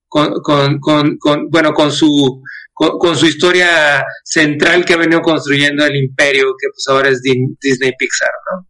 con, 0.07 0.33
con, 0.41 0.79
con, 0.79 1.17
con 1.17 1.49
bueno, 1.49 1.73
con 1.73 1.91
su, 1.91 2.41
con, 2.73 2.97
con, 2.97 3.15
su 3.15 3.25
historia 3.25 4.03
central 4.23 4.85
que 4.85 4.93
ha 4.93 4.97
venido 4.97 5.21
construyendo 5.21 5.85
el 5.85 5.95
imperio, 5.95 6.55
que 6.59 6.67
pues 6.73 6.85
ahora 6.89 7.09
es 7.09 7.21
Disney 7.21 7.91
Pixar, 7.97 8.29
¿no? 8.51 8.67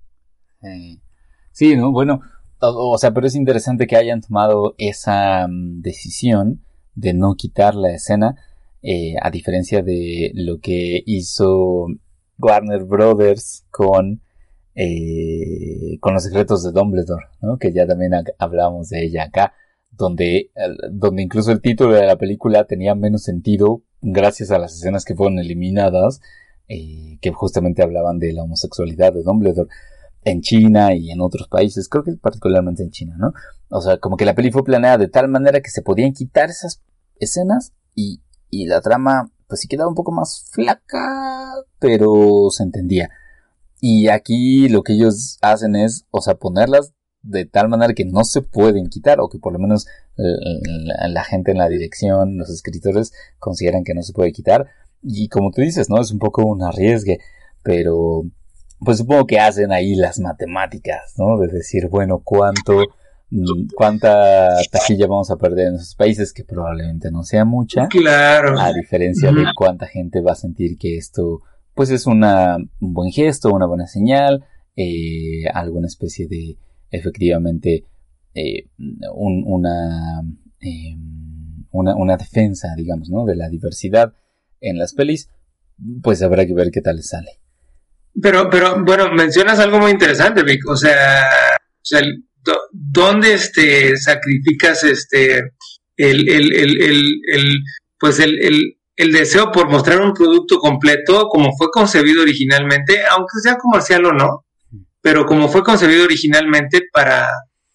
Sí, 1.52 1.76
¿no? 1.76 1.91
Bueno, 1.91 2.22
o, 2.60 2.94
o, 2.94 2.98
sea, 2.98 3.11
pero 3.11 3.28
es 3.28 3.36
interesante 3.36 3.88
que 3.88 3.98
hayan 3.98 4.22
tomado 4.22 4.76
esa 4.78 5.45
um, 5.45 5.82
decisión 5.82 6.64
de 6.95 7.14
no 7.14 7.36
quitar 7.36 7.76
la 7.76 7.94
escena, 7.94 8.36
eh, 8.82 9.14
a 9.22 9.30
diferencia 9.30 9.82
de 9.82 10.32
lo 10.34 10.60
que 10.60 11.03
hizo 11.06 11.88
Warner 12.38 12.84
Brothers 12.84 13.65
con, 13.69 14.22
eh, 14.84 15.99
con 15.99 16.16
los 16.16 16.24
secretos 16.24 16.64
de 16.64 16.72
Dumbledore, 16.72 17.26
¿no? 17.40 17.60
Que 17.60 17.72
ya 17.72 17.86
también 17.86 18.14
hablábamos 18.40 18.90
de 18.90 19.03
ella 19.03 19.26
acá, 19.26 19.53
donde, 19.91 20.49
donde 20.91 21.22
incluso 21.22 21.52
el 21.52 21.62
título 21.62 21.94
de 21.94 22.08
la 22.08 22.18
película 22.18 22.66
tenía 22.66 22.95
menos 22.95 23.22
sentido 23.22 23.84
gracias 24.02 24.49
a 24.49 24.58
las 24.58 24.74
escenas 24.74 25.06
que 25.06 25.14
fueron 25.14 25.38
eliminadas, 25.38 26.20
eh, 26.68 27.20
que 27.22 27.32
justamente 27.32 27.84
hablaban 27.84 28.18
de 28.18 28.34
la 28.34 28.41
homosexualidad 28.41 29.14
de 29.14 29.22
Dumbledore 29.22 29.70
en 30.24 30.41
China 30.41 30.95
y 30.95 31.12
en 31.12 31.22
otros 31.22 31.48
países, 31.48 31.88
creo 31.88 32.03
que 32.03 32.14
particularmente 32.14 32.82
en 32.82 32.90
China, 32.90 33.16
¿no? 33.20 33.34
O 33.70 33.82
sea, 33.82 33.99
como 33.99 34.18
que 34.18 34.26
la 34.26 34.34
peli 34.34 34.52
fue 34.52 34.64
planeada 34.64 34.98
de 34.98 35.10
tal 35.10 35.28
manera 35.28 35.62
que 35.62 35.70
se 35.70 35.84
podían 35.84 36.14
quitar 36.14 36.49
esas 36.49 36.82
escenas 37.20 37.74
y, 37.94 38.24
y 38.49 38.66
la 38.66 38.82
trama, 38.82 39.32
pues 39.48 39.62
sí 39.62 39.68
quedaba 39.68 39.90
un 39.90 39.95
poco 39.95 40.12
más 40.12 40.49
flaca, 40.52 41.53
pero 41.78 42.49
se 42.49 42.64
entendía. 42.64 43.12
Y 43.82 44.08
aquí 44.08 44.70
lo 44.70 44.84
que 44.84 44.94
ellos 44.94 45.40
hacen 45.41 45.76
es, 45.76 46.06
o 46.12 46.22
sea, 46.22 46.36
ponerlas 46.36 46.94
de 47.24 47.45
tal 47.45 47.68
manera 47.68 47.94
que 47.94 48.06
no 48.06 48.24
se 48.24 48.41
pueden 48.41 48.88
quitar, 48.88 49.20
o 49.20 49.28
que 49.28 49.40
por 49.40 49.52
lo 49.52 49.60
menos 49.60 49.88
la, 50.16 51.08
la 51.08 51.24
gente 51.24 51.52
en 51.52 51.58
la 51.58 51.68
dirección, 51.68 52.38
los 52.38 52.49
escritores, 52.49 53.12
consideran 53.40 53.84
que 53.84 53.94
no 53.94 54.03
se 54.03 54.14
puede 54.14 54.32
quitar. 54.32 54.68
Y 55.02 55.28
como 55.28 55.52
tú 55.52 55.62
dices, 55.62 55.90
¿no? 55.90 55.99
Es 55.99 56.12
un 56.12 56.20
poco 56.20 56.45
un 56.45 56.64
arriesgue, 56.64 57.20
pero 57.64 58.24
pues 58.84 58.98
supongo 58.98 59.28
que 59.28 59.40
hacen 59.40 59.72
ahí 59.72 59.95
las 59.95 60.20
matemáticas, 60.20 61.14
¿no? 61.18 61.38
De 61.38 61.48
decir, 61.48 61.88
bueno, 61.88 62.22
cuánto 62.24 62.82
mm, 63.30 63.68
cuánta 63.76 64.58
taquilla 64.72 65.08
vamos 65.08 65.30
a 65.32 65.38
perder 65.38 65.68
en 65.68 65.76
esos 65.76 65.95
países, 65.95 66.34
que 66.34 66.44
probablemente 66.44 67.12
no 67.12 67.24
sea 67.24 67.45
mucha. 67.45 67.88
Claro. 67.88 68.60
A 68.60 68.74
diferencia 68.74 69.32
de 69.32 69.45
cuánta 69.56 69.88
gente 69.88 70.22
va 70.22 70.34
a 70.34 70.36
sentir 70.36 70.78
que 70.78 70.98
esto, 70.98 71.41
pues 71.73 71.89
es 71.89 72.07
una, 72.07 72.57
un 72.57 72.93
buen 72.93 73.11
gesto, 73.11 73.49
una 73.49 73.65
buena 73.65 73.88
señal, 73.88 74.45
eh, 74.76 75.48
alguna 75.53 75.88
especie 75.88 76.27
de, 76.27 76.57
efectivamente, 76.89 77.85
eh, 78.34 78.65
eh, 78.65 78.68
una, 81.72 81.95
una 81.95 82.18
defensa, 82.18 82.69
digamos, 82.76 83.10
¿no? 83.10 83.26
De 83.26 83.35
la 83.35 83.49
diversidad 83.49 84.14
en 84.60 84.77
las 84.77 84.93
pelis, 84.93 85.30
pues 86.03 86.22
habrá 86.22 86.45
que 86.45 86.53
ver 86.53 86.72
qué 86.72 86.81
tal 86.81 87.02
sale. 87.02 87.39
Pero, 88.22 88.49
pero, 88.49 88.84
bueno, 88.84 89.11
mencionas 89.14 89.60
algo 89.60 89.80
muy 89.80 89.91
interesante, 89.91 90.43
Vic. 90.43 90.68
O 90.68 90.76
sea, 90.76 91.26
o 91.57 91.84
sea 91.84 92.02
¿dónde 92.72 93.34
este, 93.34 93.95
sacrificas 93.98 94.84
este, 94.84 95.39
el, 95.95 96.30
el, 96.30 96.53
el, 96.53 97.22
el 97.34 97.64
pues 97.99 98.19
el, 98.19 98.77
el, 98.95 99.11
deseo 99.11 99.51
por 99.51 99.69
mostrar 99.69 100.01
un 100.01 100.13
producto 100.13 100.59
completo 100.59 101.27
como 101.27 101.51
fue 101.57 101.69
concebido 101.72 102.22
originalmente, 102.22 103.03
aunque 103.09 103.39
sea 103.41 103.57
comercial 103.57 104.05
o 104.05 104.13
no, 104.13 104.45
pero 105.01 105.26
como 105.26 105.49
fue 105.49 105.63
concebido 105.63 106.03
originalmente 106.03 106.84
para, 106.91 107.30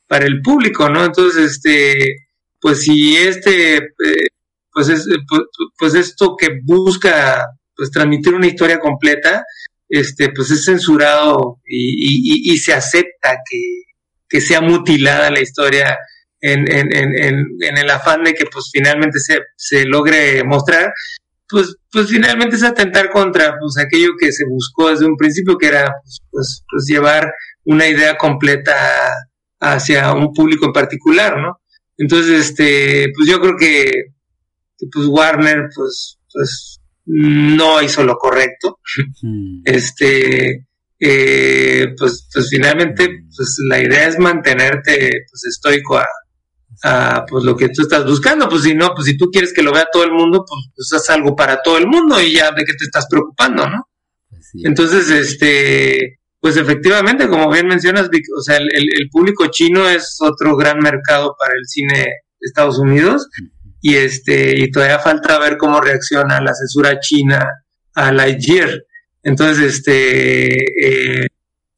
para 0.06 0.26
el 0.26 0.40
público, 0.42 0.88
¿no? 0.88 1.04
Entonces, 1.04 1.52
este, 1.52 2.26
pues 2.60 2.82
si 2.82 3.16
este, 3.16 3.76
eh, 3.76 4.28
pues, 4.72 4.88
es, 4.88 5.06
pues, 5.28 5.42
pues 5.78 5.94
esto 5.94 6.36
que 6.36 6.60
busca 6.64 7.46
pues 7.76 7.90
transmitir 7.90 8.34
una 8.34 8.46
historia 8.46 8.78
completa, 8.78 9.44
este, 9.88 10.30
pues 10.30 10.50
es 10.50 10.64
censurado 10.64 11.60
y, 11.64 12.52
y, 12.52 12.58
se 12.58 12.72
acepta 12.72 13.36
que, 13.48 13.82
que, 14.28 14.40
sea 14.40 14.60
mutilada 14.60 15.30
la 15.30 15.40
historia 15.40 15.96
en, 16.52 16.70
en, 16.72 16.92
en, 16.92 17.46
en, 17.60 17.78
el 17.78 17.90
afán 17.90 18.24
de 18.24 18.34
que 18.34 18.44
pues 18.46 18.70
finalmente 18.72 19.18
se, 19.18 19.40
se 19.56 19.84
logre 19.84 20.44
mostrar, 20.44 20.92
pues, 21.48 21.76
pues 21.92 22.08
finalmente 22.08 22.56
es 22.56 22.62
atentar 22.62 23.10
contra 23.10 23.56
pues 23.58 23.78
aquello 23.78 24.10
que 24.18 24.32
se 24.32 24.44
buscó 24.48 24.90
desde 24.90 25.06
un 25.06 25.16
principio, 25.16 25.56
que 25.58 25.68
era 25.68 25.92
pues, 26.02 26.20
pues, 26.30 26.64
pues 26.70 26.84
llevar 26.86 27.32
una 27.64 27.86
idea 27.86 28.16
completa 28.16 28.74
hacia 29.60 30.12
un 30.12 30.32
público 30.32 30.66
en 30.66 30.72
particular, 30.72 31.38
¿no? 31.38 31.60
Entonces, 31.98 32.50
este, 32.50 33.12
pues 33.16 33.28
yo 33.28 33.40
creo 33.40 33.56
que, 33.58 33.90
que 34.78 34.86
pues 34.92 35.06
Warner, 35.06 35.68
pues, 35.74 36.18
pues 36.32 36.80
no 37.06 37.82
hizo 37.82 38.04
lo 38.04 38.16
correcto. 38.16 38.78
Hmm. 39.22 39.62
Este, 39.64 40.66
eh, 40.98 41.94
pues, 41.98 42.28
pues 42.32 42.48
finalmente, 42.50 43.08
pues 43.36 43.56
la 43.68 43.80
idea 43.80 44.08
es 44.08 44.18
mantenerte 44.18 45.10
pues 45.30 45.44
estoico 45.44 45.98
a, 45.98 46.06
a, 46.82 47.24
pues 47.28 47.44
lo 47.44 47.56
que 47.56 47.68
tú 47.68 47.82
estás 47.82 48.04
buscando. 48.04 48.48
Pues 48.48 48.62
si 48.62 48.74
no, 48.74 48.92
pues 48.94 49.06
si 49.06 49.16
tú 49.16 49.30
quieres 49.30 49.52
que 49.52 49.62
lo 49.62 49.72
vea 49.72 49.86
todo 49.92 50.04
el 50.04 50.12
mundo, 50.12 50.44
pues, 50.46 50.70
pues 50.74 50.92
haz 50.92 51.10
algo 51.10 51.34
para 51.34 51.62
todo 51.62 51.78
el 51.78 51.86
mundo 51.86 52.20
y 52.20 52.32
ya 52.34 52.50
de 52.50 52.64
qué 52.64 52.72
te 52.72 52.84
estás 52.84 53.06
preocupando, 53.08 53.68
¿no? 53.68 53.88
Entonces, 54.64 55.10
este, 55.10 56.18
pues 56.40 56.56
efectivamente, 56.56 57.28
como 57.28 57.50
bien 57.50 57.66
mencionas, 57.66 58.08
o 58.08 58.42
sea, 58.42 58.56
el, 58.56 58.68
el, 58.72 59.08
público 59.10 59.46
chino 59.48 59.88
es 59.88 60.16
otro 60.20 60.56
gran 60.56 60.78
mercado 60.78 61.34
para 61.38 61.54
el 61.54 61.66
cine 61.66 61.98
de 61.98 62.46
Estados 62.46 62.78
Unidos 62.78 63.28
y 63.82 63.96
este 63.96 64.58
y 64.58 64.70
todavía 64.70 64.98
falta 64.98 65.38
ver 65.38 65.56
cómo 65.56 65.80
reacciona 65.80 66.40
la 66.40 66.54
censura 66.54 66.98
china 67.00 67.48
a 67.94 68.12
Lightyear. 68.12 68.82
Entonces, 69.22 69.76
este, 69.76 70.54
eh, 70.54 71.26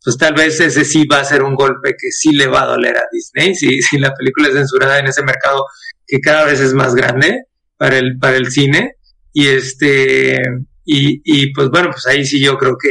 pues 0.09 0.16
tal 0.16 0.32
vez 0.32 0.59
ese 0.59 0.86
sí 0.86 1.06
va 1.06 1.20
a 1.20 1.24
ser 1.24 1.43
un 1.43 1.55
golpe 1.55 1.90
que 1.90 2.10
sí 2.10 2.32
le 2.32 2.47
va 2.47 2.62
a 2.62 2.66
doler 2.68 2.97
a 2.97 3.02
Disney, 3.12 3.55
si, 3.55 3.98
la 3.98 4.14
película 4.14 4.48
es 4.48 4.55
censurada 4.55 4.98
en 4.98 5.06
ese 5.06 5.22
mercado 5.22 5.66
que 6.06 6.18
cada 6.18 6.47
vez 6.47 6.60
es 6.60 6.72
más 6.72 6.94
grande 6.94 7.43
para 7.76 7.98
el, 7.98 8.18
para 8.18 8.39
el 8.39 8.51
cine. 8.51 8.94
Y 9.35 9.48
este, 9.48 10.39
y, 10.86 11.20
y 11.24 11.52
pues 11.52 11.68
bueno, 11.68 11.90
pues 11.90 12.06
ahí 12.06 12.24
sí 12.24 12.43
yo 12.43 12.56
creo 12.56 12.78
que 12.82 12.89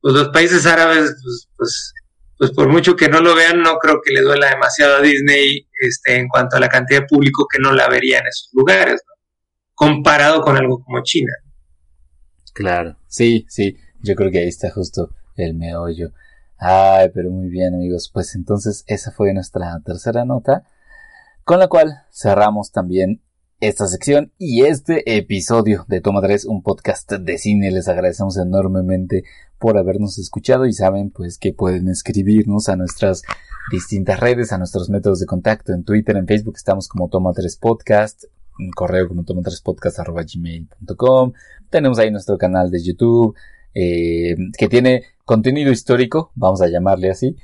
pues 0.00 0.14
los 0.14 0.28
países 0.30 0.64
árabes, 0.64 1.14
pues, 1.22 1.48
pues 1.58 1.92
pues 2.38 2.52
por 2.52 2.68
mucho 2.70 2.96
que 2.96 3.10
no 3.10 3.20
lo 3.20 3.34
vean, 3.34 3.60
no 3.60 3.76
creo 3.76 4.00
que 4.02 4.14
le 4.14 4.22
duela 4.22 4.48
demasiado 4.48 4.96
a 4.96 5.02
Disney 5.02 5.68
este, 5.78 6.16
en 6.16 6.26
cuanto 6.26 6.56
a 6.56 6.60
la 6.60 6.70
cantidad 6.70 7.00
de 7.00 7.06
público 7.06 7.46
que 7.52 7.58
no 7.58 7.74
la 7.74 7.86
vería 7.86 8.20
en 8.20 8.28
esos 8.28 8.48
lugares, 8.54 9.02
comparado 9.74 10.40
con 10.40 10.56
algo 10.56 10.82
como 10.82 11.02
China. 11.02 11.34
Claro, 12.54 12.96
sí, 13.08 13.44
sí, 13.50 13.76
yo 14.00 14.14
creo 14.14 14.30
que 14.30 14.38
ahí 14.38 14.48
está 14.48 14.70
justo 14.70 15.10
el 15.36 15.52
meollo. 15.52 16.12
Ay, 16.58 17.10
pero 17.12 17.30
muy 17.30 17.48
bien 17.48 17.74
amigos, 17.74 18.10
pues 18.12 18.34
entonces 18.34 18.84
esa 18.86 19.10
fue 19.10 19.34
nuestra 19.34 19.80
tercera 19.84 20.24
nota, 20.24 20.64
con 21.44 21.58
la 21.58 21.68
cual 21.68 22.02
cerramos 22.10 22.72
también 22.72 23.20
esta 23.60 23.86
sección 23.86 24.32
y 24.38 24.64
este 24.64 25.16
episodio 25.16 25.84
de 25.88 26.00
Toma 26.00 26.20
3, 26.20 26.46
un 26.46 26.62
podcast 26.62 27.12
de 27.12 27.38
cine. 27.38 27.70
Les 27.70 27.88
agradecemos 27.88 28.36
enormemente 28.38 29.24
por 29.58 29.78
habernos 29.78 30.18
escuchado 30.18 30.66
y 30.66 30.72
saben 30.72 31.10
pues 31.10 31.38
que 31.38 31.52
pueden 31.52 31.88
escribirnos 31.88 32.68
a 32.68 32.76
nuestras 32.76 33.22
distintas 33.70 34.20
redes, 34.20 34.52
a 34.52 34.58
nuestros 34.58 34.90
métodos 34.90 35.20
de 35.20 35.26
contacto 35.26 35.72
en 35.72 35.84
Twitter, 35.84 36.16
en 36.16 36.26
Facebook 36.26 36.56
estamos 36.56 36.88
como 36.88 37.08
Toma 37.08 37.32
3 37.32 37.56
Podcast, 37.56 38.24
en 38.58 38.70
correo 38.70 39.08
como 39.08 39.24
toma 39.24 39.42
3 39.42 39.60
podcast 39.60 39.98
arroba 39.98 40.22
gmail.com. 40.22 41.32
Tenemos 41.70 41.98
ahí 41.98 42.10
nuestro 42.10 42.38
canal 42.38 42.70
de 42.70 42.82
YouTube 42.82 43.34
eh, 43.74 44.34
que 44.56 44.68
tiene 44.68 45.04
contenido 45.26 45.72
histórico, 45.72 46.30
vamos 46.36 46.62
a 46.62 46.68
llamarle 46.68 47.10
así. 47.10 47.36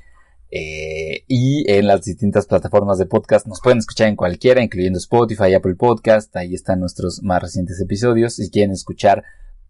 Eh, 0.51 1.25
y 1.27 1.71
en 1.71 1.87
las 1.87 2.05
distintas 2.05 2.47
plataformas 2.47 2.99
de 2.99 3.07
podcast 3.07 3.47
nos 3.47 3.61
pueden 3.61 3.79
escuchar 3.79 4.09
en 4.09 4.17
cualquiera, 4.17 4.63
incluyendo 4.63 4.99
Spotify, 4.99 5.55
Apple 5.55 5.75
Podcast. 5.75 6.35
Ahí 6.37 6.55
están 6.55 6.79
nuestros 6.79 7.23
más 7.23 7.43
recientes 7.43 7.81
episodios. 7.81 8.37
Si 8.37 8.51
quieren 8.51 8.71
escuchar 8.71 9.25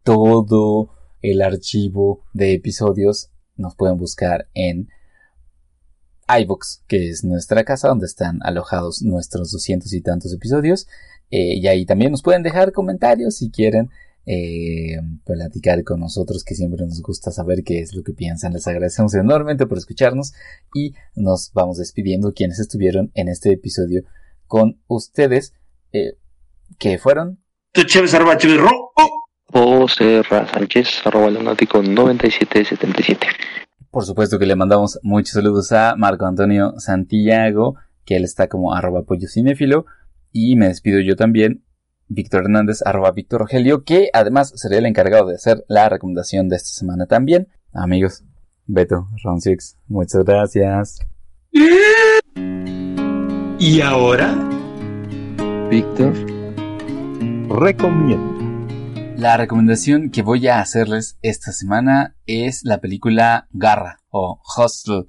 todo 0.05 0.91
el 1.23 1.41
archivo 1.41 2.25
de 2.35 2.53
episodios, 2.53 3.31
nos 3.57 3.75
pueden 3.77 3.97
buscar 3.97 4.49
en 4.55 4.89
iBox, 6.29 6.85
que 6.87 7.09
es 7.09 7.25
nuestra 7.25 7.65
casa 7.65 7.89
donde 7.89 8.07
están 8.07 8.41
alojados 8.43 9.03
nuestros 9.03 9.53
doscientos 9.53 9.95
y 9.95 10.03
tantos 10.03 10.35
episodios. 10.35 10.87
Eh, 11.31 11.55
y 11.57 11.67
ahí 11.67 11.87
también 11.87 12.11
nos 12.11 12.23
pueden 12.23 12.43
dejar 12.43 12.73
comentarios 12.73 13.37
si 13.37 13.51
quieren 13.51 13.89
eh, 14.27 14.99
platicar 15.24 15.82
con 15.85 16.01
nosotros, 16.01 16.44
que 16.44 16.55
siempre 16.55 16.85
nos 16.85 17.03
gusta 17.03 17.31
saber 17.31 17.65
qué 17.65 17.81
es 17.81 17.94
lo 17.94 18.03
que 18.03 18.12
piensan. 18.12 18.53
Les 18.53 18.66
agradecemos 18.66 19.15
enormemente 19.15 19.66
por 19.66 19.78
escucharnos 19.78 20.32
y 20.74 20.94
nos 21.15 21.51
vamos 21.53 21.78
despidiendo 21.78 22.32
quienes 22.32 22.59
estuvieron 22.59 23.11
en 23.15 23.28
este 23.28 23.53
episodio 23.53 24.03
con 24.47 24.81
ustedes, 24.86 25.55
eh, 25.93 26.19
que 26.78 26.99
fueron... 26.99 27.43
José 29.53 30.23
Sánchez, 30.28 31.03
arroba 31.05 31.31
9777. 31.31 33.27
Por 33.90 34.05
supuesto 34.07 34.39
que 34.39 34.47
le 34.47 34.57
mandamos 34.57 34.99
muchos 35.03 35.35
saludos 35.35 35.70
a 35.73 35.94
Marco 35.97 36.24
Antonio 36.24 36.73
Santiago, 36.78 37.77
que 38.07 38.16
él 38.16 38.24
está 38.24 38.49
como 38.49 38.74
arroba 38.74 39.03
pollo 39.03 39.28
cinéfilo. 39.28 39.85
Y 40.32 40.57
me 40.57 40.69
despido 40.69 41.01
yo 41.01 41.15
también, 41.15 41.62
Víctor 42.15 42.43
Hernández, 42.43 42.83
arroba 42.85 43.13
Víctor 43.13 43.41
Rogelio, 43.41 43.85
que 43.85 44.11
además 44.13 44.53
sería 44.55 44.79
el 44.79 44.87
encargado 44.87 45.27
de 45.27 45.37
hacer 45.37 45.65
la 45.69 45.89
recomendación 45.89 46.49
de 46.49 46.57
esta 46.57 46.69
semana 46.69 47.07
también. 47.07 47.49
Amigos, 47.73 48.23
Beto, 48.67 49.09
Ron 49.25 49.41
Six, 49.41 49.79
muchas 49.87 50.23
gracias. 50.25 50.99
Y 53.59 53.81
ahora, 53.81 54.35
Víctor, 55.71 56.13
recomienda. 57.49 58.33
La 59.17 59.37
recomendación 59.37 60.11
que 60.11 60.23
voy 60.23 60.49
a 60.49 60.61
hacerles 60.61 61.17
esta 61.23 61.53
semana 61.53 62.17
es 62.27 62.65
la 62.65 62.81
película 62.81 63.49
Garra 63.53 64.01
o 64.11 64.41
Hostel, 64.57 65.07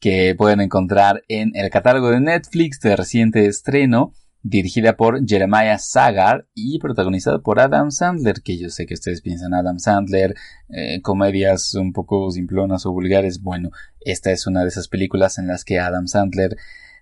que 0.00 0.34
pueden 0.36 0.60
encontrar 0.60 1.22
en 1.28 1.52
el 1.54 1.70
catálogo 1.70 2.10
de 2.10 2.20
Netflix 2.20 2.80
de 2.80 2.96
reciente 2.96 3.46
estreno 3.46 4.12
dirigida 4.42 4.96
por 4.96 5.24
Jeremiah 5.26 5.78
Sagar 5.78 6.46
y 6.54 6.78
protagonizada 6.78 7.40
por 7.40 7.60
Adam 7.60 7.90
Sandler, 7.90 8.42
que 8.42 8.58
yo 8.58 8.70
sé 8.70 8.86
que 8.86 8.94
ustedes 8.94 9.20
piensan 9.20 9.54
Adam 9.54 9.78
Sandler, 9.78 10.34
eh, 10.68 11.00
comedias 11.00 11.74
un 11.74 11.92
poco 11.92 12.30
simplonas 12.30 12.84
o 12.86 12.92
vulgares. 12.92 13.40
Bueno, 13.40 13.70
esta 14.00 14.32
es 14.32 14.46
una 14.46 14.62
de 14.62 14.68
esas 14.68 14.88
películas 14.88 15.38
en 15.38 15.46
las 15.46 15.64
que 15.64 15.78
Adam 15.78 16.08
Sandler 16.08 16.56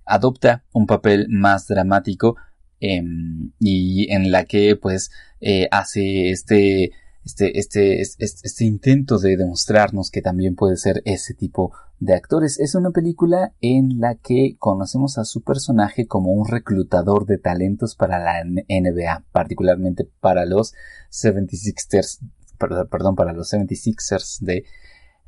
adopta 0.04 0.64
un 0.72 0.86
papel 0.86 1.26
más 1.28 1.66
dramático 1.66 2.36
em, 2.80 3.52
y 3.58 4.12
en 4.12 4.30
la 4.32 4.44
que 4.44 4.76
pues 4.76 5.10
eh, 5.40 5.68
hace 5.70 6.30
este 6.30 6.92
este, 7.24 7.58
este, 7.58 8.00
este, 8.00 8.24
este, 8.24 8.64
intento 8.64 9.18
de 9.18 9.36
demostrarnos 9.36 10.10
que 10.10 10.22
también 10.22 10.54
puede 10.54 10.76
ser 10.76 11.02
ese 11.04 11.34
tipo 11.34 11.72
de 11.98 12.14
actores. 12.14 12.58
Es 12.58 12.74
una 12.74 12.90
película 12.90 13.52
en 13.60 14.00
la 14.00 14.14
que 14.14 14.56
conocemos 14.58 15.18
a 15.18 15.24
su 15.24 15.42
personaje 15.42 16.06
como 16.06 16.32
un 16.32 16.48
reclutador 16.48 17.26
de 17.26 17.38
talentos 17.38 17.94
para 17.94 18.18
la 18.18 18.42
NBA, 18.44 19.24
particularmente 19.32 20.08
para 20.20 20.46
los 20.46 20.74
76ers, 21.10 22.20
perdón, 22.58 23.16
para 23.16 23.32
los 23.32 23.52
76ers 23.52 24.40
de 24.40 24.64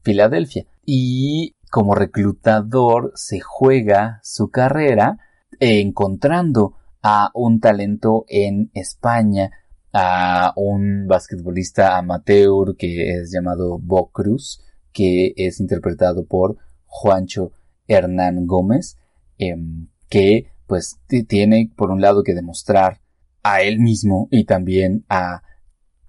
Filadelfia. 0.02 0.64
Y 0.86 1.56
como 1.70 1.94
reclutador 1.94 3.12
se 3.14 3.40
juega 3.40 4.20
su 4.22 4.48
carrera 4.50 5.18
encontrando 5.60 6.76
a 7.02 7.30
un 7.34 7.60
talento 7.60 8.24
en 8.28 8.70
España, 8.74 9.50
a 9.92 10.52
un 10.56 11.06
basquetbolista 11.06 11.98
amateur 11.98 12.76
que 12.76 13.10
es 13.10 13.30
llamado 13.32 13.78
Bo 13.78 14.10
Cruz, 14.10 14.62
que 14.92 15.32
es 15.36 15.60
interpretado 15.60 16.24
por 16.24 16.56
Juancho 16.86 17.52
Hernán 17.86 18.46
Gómez, 18.46 18.96
em, 19.38 19.88
que 20.08 20.46
pues 20.66 20.98
tiene 21.28 21.70
por 21.76 21.90
un 21.90 22.00
lado 22.00 22.22
que 22.22 22.34
demostrar 22.34 23.00
a 23.42 23.62
él 23.62 23.78
mismo 23.78 24.28
y 24.30 24.44
también 24.44 25.04
a 25.08 25.42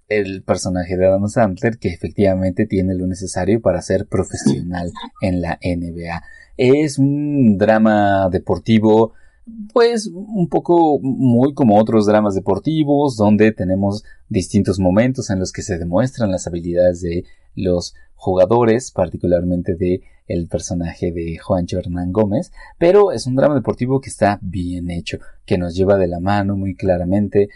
el 0.08 0.44
personaje 0.44 0.96
de 0.96 1.08
Adam 1.08 1.28
Sandler 1.28 1.78
que 1.80 1.90
efectivamente 1.90 2.66
tiene 2.66 2.94
lo 2.96 3.08
necesario 3.08 3.62
para 3.62 3.82
ser 3.82 4.08
profesional 4.08 4.92
en 5.22 5.42
la 5.42 5.58
NBA. 5.62 6.24
Es 6.58 7.00
un 7.00 7.58
drama 7.58 8.30
deportivo 8.30 9.14
pues 9.74 10.08
un 10.08 10.48
poco 10.48 11.00
muy 11.02 11.54
como 11.54 11.80
otros 11.80 12.06
dramas 12.06 12.36
deportivos 12.36 13.18
donde 13.18 13.52
tenemos 13.52 14.04
distintos 14.30 14.80
momentos 14.80 15.30
en 15.30 15.40
los 15.40 15.52
que 15.52 15.62
se 15.62 15.78
demuestran 15.78 16.32
las 16.32 16.48
habilidades 16.48 17.02
de 17.02 17.26
los 17.56 17.94
jugadores, 18.16 18.92
particularmente 18.92 19.76
de 19.76 20.02
el 20.28 20.48
personaje 20.48 21.12
de 21.12 21.38
Juancho 21.38 21.80
Hernán 21.80 22.14
Gómez, 22.14 22.52
pero 22.78 23.12
es 23.12 23.28
un 23.28 23.36
drama 23.36 23.56
deportivo 23.56 24.00
que 24.00 24.10
está 24.10 24.40
bien 24.42 24.90
hecho, 24.90 25.20
que 25.46 25.58
nos 25.58 25.76
lleva 25.76 25.98
de 25.98 26.08
la 26.08 26.22
mano 26.22 26.56
muy 26.56 26.76
claramente 26.76 27.50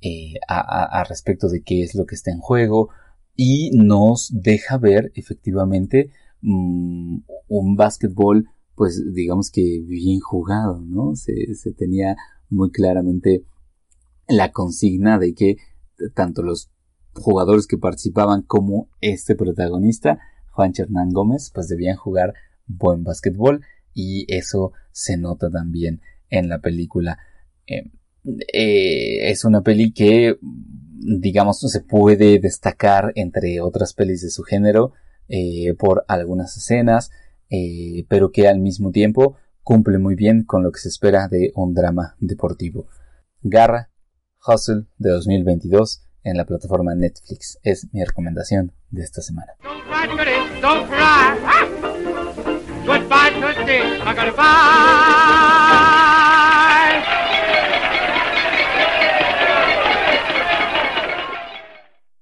eh, 0.00 0.34
a, 0.48 1.04
respecto 1.08 1.48
de 1.48 1.62
qué 1.62 1.82
es 1.82 1.94
lo 1.94 2.06
que 2.06 2.16
está 2.16 2.32
en 2.32 2.40
juego 2.40 2.88
y 3.36 3.70
nos 3.72 4.30
deja 4.32 4.78
ver 4.78 5.12
efectivamente 5.14 6.10
mm, 6.40 7.18
un 7.48 7.76
básquetbol 7.76 8.48
pues 8.80 9.12
digamos 9.12 9.50
que 9.50 9.82
bien 9.84 10.20
jugado, 10.20 10.80
¿no? 10.80 11.14
Se, 11.14 11.34
tenía 11.76 12.16
muy 12.48 12.70
claramente 12.70 13.44
la 14.26 14.52
consigna 14.52 15.18
de 15.18 15.34
que 15.34 15.58
tanto 16.14 16.42
los 16.42 16.70
jugadores 17.12 17.66
que 17.66 17.76
participaban 17.76 18.40
como 18.40 18.88
este 19.02 19.34
protagonista, 19.34 20.18
Juan 20.52 20.72
Hernán 20.74 21.10
Gómez, 21.10 21.50
pues 21.54 21.68
debían 21.68 21.98
jugar 21.98 22.32
buen 22.66 23.04
básquetbol 23.04 23.60
y 23.92 24.24
eso 24.34 24.72
se 24.92 25.18
nota 25.18 25.50
también 25.50 26.00
en 26.30 26.48
la 26.48 26.60
película. 26.60 27.18
Eh, 27.66 27.90
eh, 28.50 29.30
es 29.30 29.44
una 29.44 29.60
peli 29.60 29.92
que, 29.92 30.38
digamos, 30.40 31.60
se 31.60 31.82
puede 31.82 32.38
destacar 32.38 33.12
entre 33.14 33.60
otras 33.60 33.92
pelis 33.92 34.22
de 34.22 34.30
su 34.30 34.42
género 34.42 34.94
eh, 35.28 35.74
por 35.78 36.06
algunas 36.08 36.56
escenas, 36.56 37.10
eh, 37.50 38.06
pero 38.08 38.30
que 38.32 38.48
al 38.48 38.60
mismo 38.60 38.90
tiempo 38.92 39.36
cumple 39.62 39.98
muy 39.98 40.14
bien 40.14 40.44
con 40.44 40.62
lo 40.62 40.72
que 40.72 40.80
se 40.80 40.88
espera 40.88 41.28
de 41.28 41.52
un 41.54 41.74
drama 41.74 42.16
deportivo. 42.18 42.86
Garra, 43.42 43.90
Hustle 44.46 44.86
de 44.98 45.10
2022 45.10 46.06
en 46.24 46.36
la 46.36 46.44
plataforma 46.44 46.94
Netflix 46.94 47.58
es 47.62 47.88
mi 47.92 48.04
recomendación 48.04 48.72
de 48.90 49.02
esta 49.02 49.20
semana. 49.22 49.52